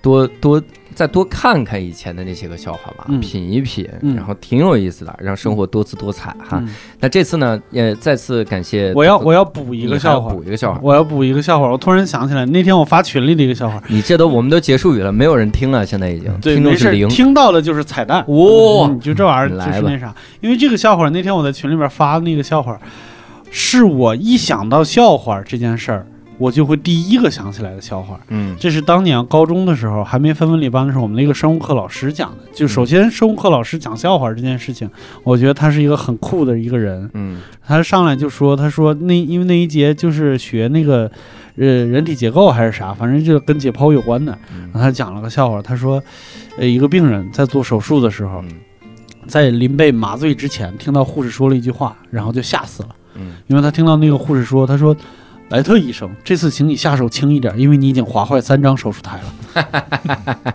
[0.00, 0.62] 多多
[0.94, 6.58] 再多看看以前的那些个笑话吧，嗯品一品，嗯然后挺有意思的，让生活多姿多彩哈。
[6.60, 6.68] 嗯
[7.00, 10.80] 那这次呢，也再次感谢我要我要补一个笑话，补一个笑话。
[10.82, 11.68] 我要补一个笑话。
[11.68, 17.08] 我突然想起来，那天我发群里的一个笑话，你这都我们都结束语了，没有人听了，现在已经对，是零。
[17.08, 18.24] 听到的就是彩蛋。
[18.28, 22.78] 哇你就这玩意儿就是那啥，因为这个笑话，那天我在群里边发的那个笑话，
[23.50, 26.06] 是我一想到笑话这件事儿，
[26.38, 28.18] 我就会第一个想起来的笑话。
[28.28, 32.38] 嗯这是当年高中的时候还没分文理班的时候，我们那个生物课老师讲的。
[32.52, 34.88] 就首先，生物课老师讲笑话这件事情，
[35.22, 37.08] 我觉得他是一个很酷的一个人。
[37.14, 41.10] 嗯他上来就说，他说那因为那一节就是学那个
[41.56, 44.36] 呃人体结构还是啥，反正就跟解剖有关的。
[44.50, 46.02] 然后他讲了个笑话，他说，
[46.58, 48.50] 呃，一个病人在做手术的时候，嗯
[49.28, 52.88] 在临被麻醉之前，听到护士说了一句话，然后就吓死了。
[53.14, 54.94] 嗯因为他听到那个护士说，他说
[55.52, 60.54] ：“莱特医生，这次请你下手轻一点，因为你已经划坏三张手术台了。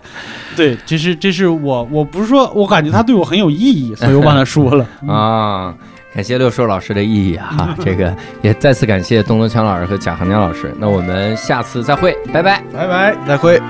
[0.56, 4.86] 对，这是这是我我不是说我感觉他对我很有意义，所以我把他说了。
[5.08, 5.74] 啊。
[6.14, 7.46] 感谢六叔老师的意义啊！
[7.56, 10.74] 哈，这个也再次感谢东东强老师和贾行江老师。
[10.80, 12.60] 那我们下次再会，拜拜。
[12.72, 13.60] 拜拜，再会。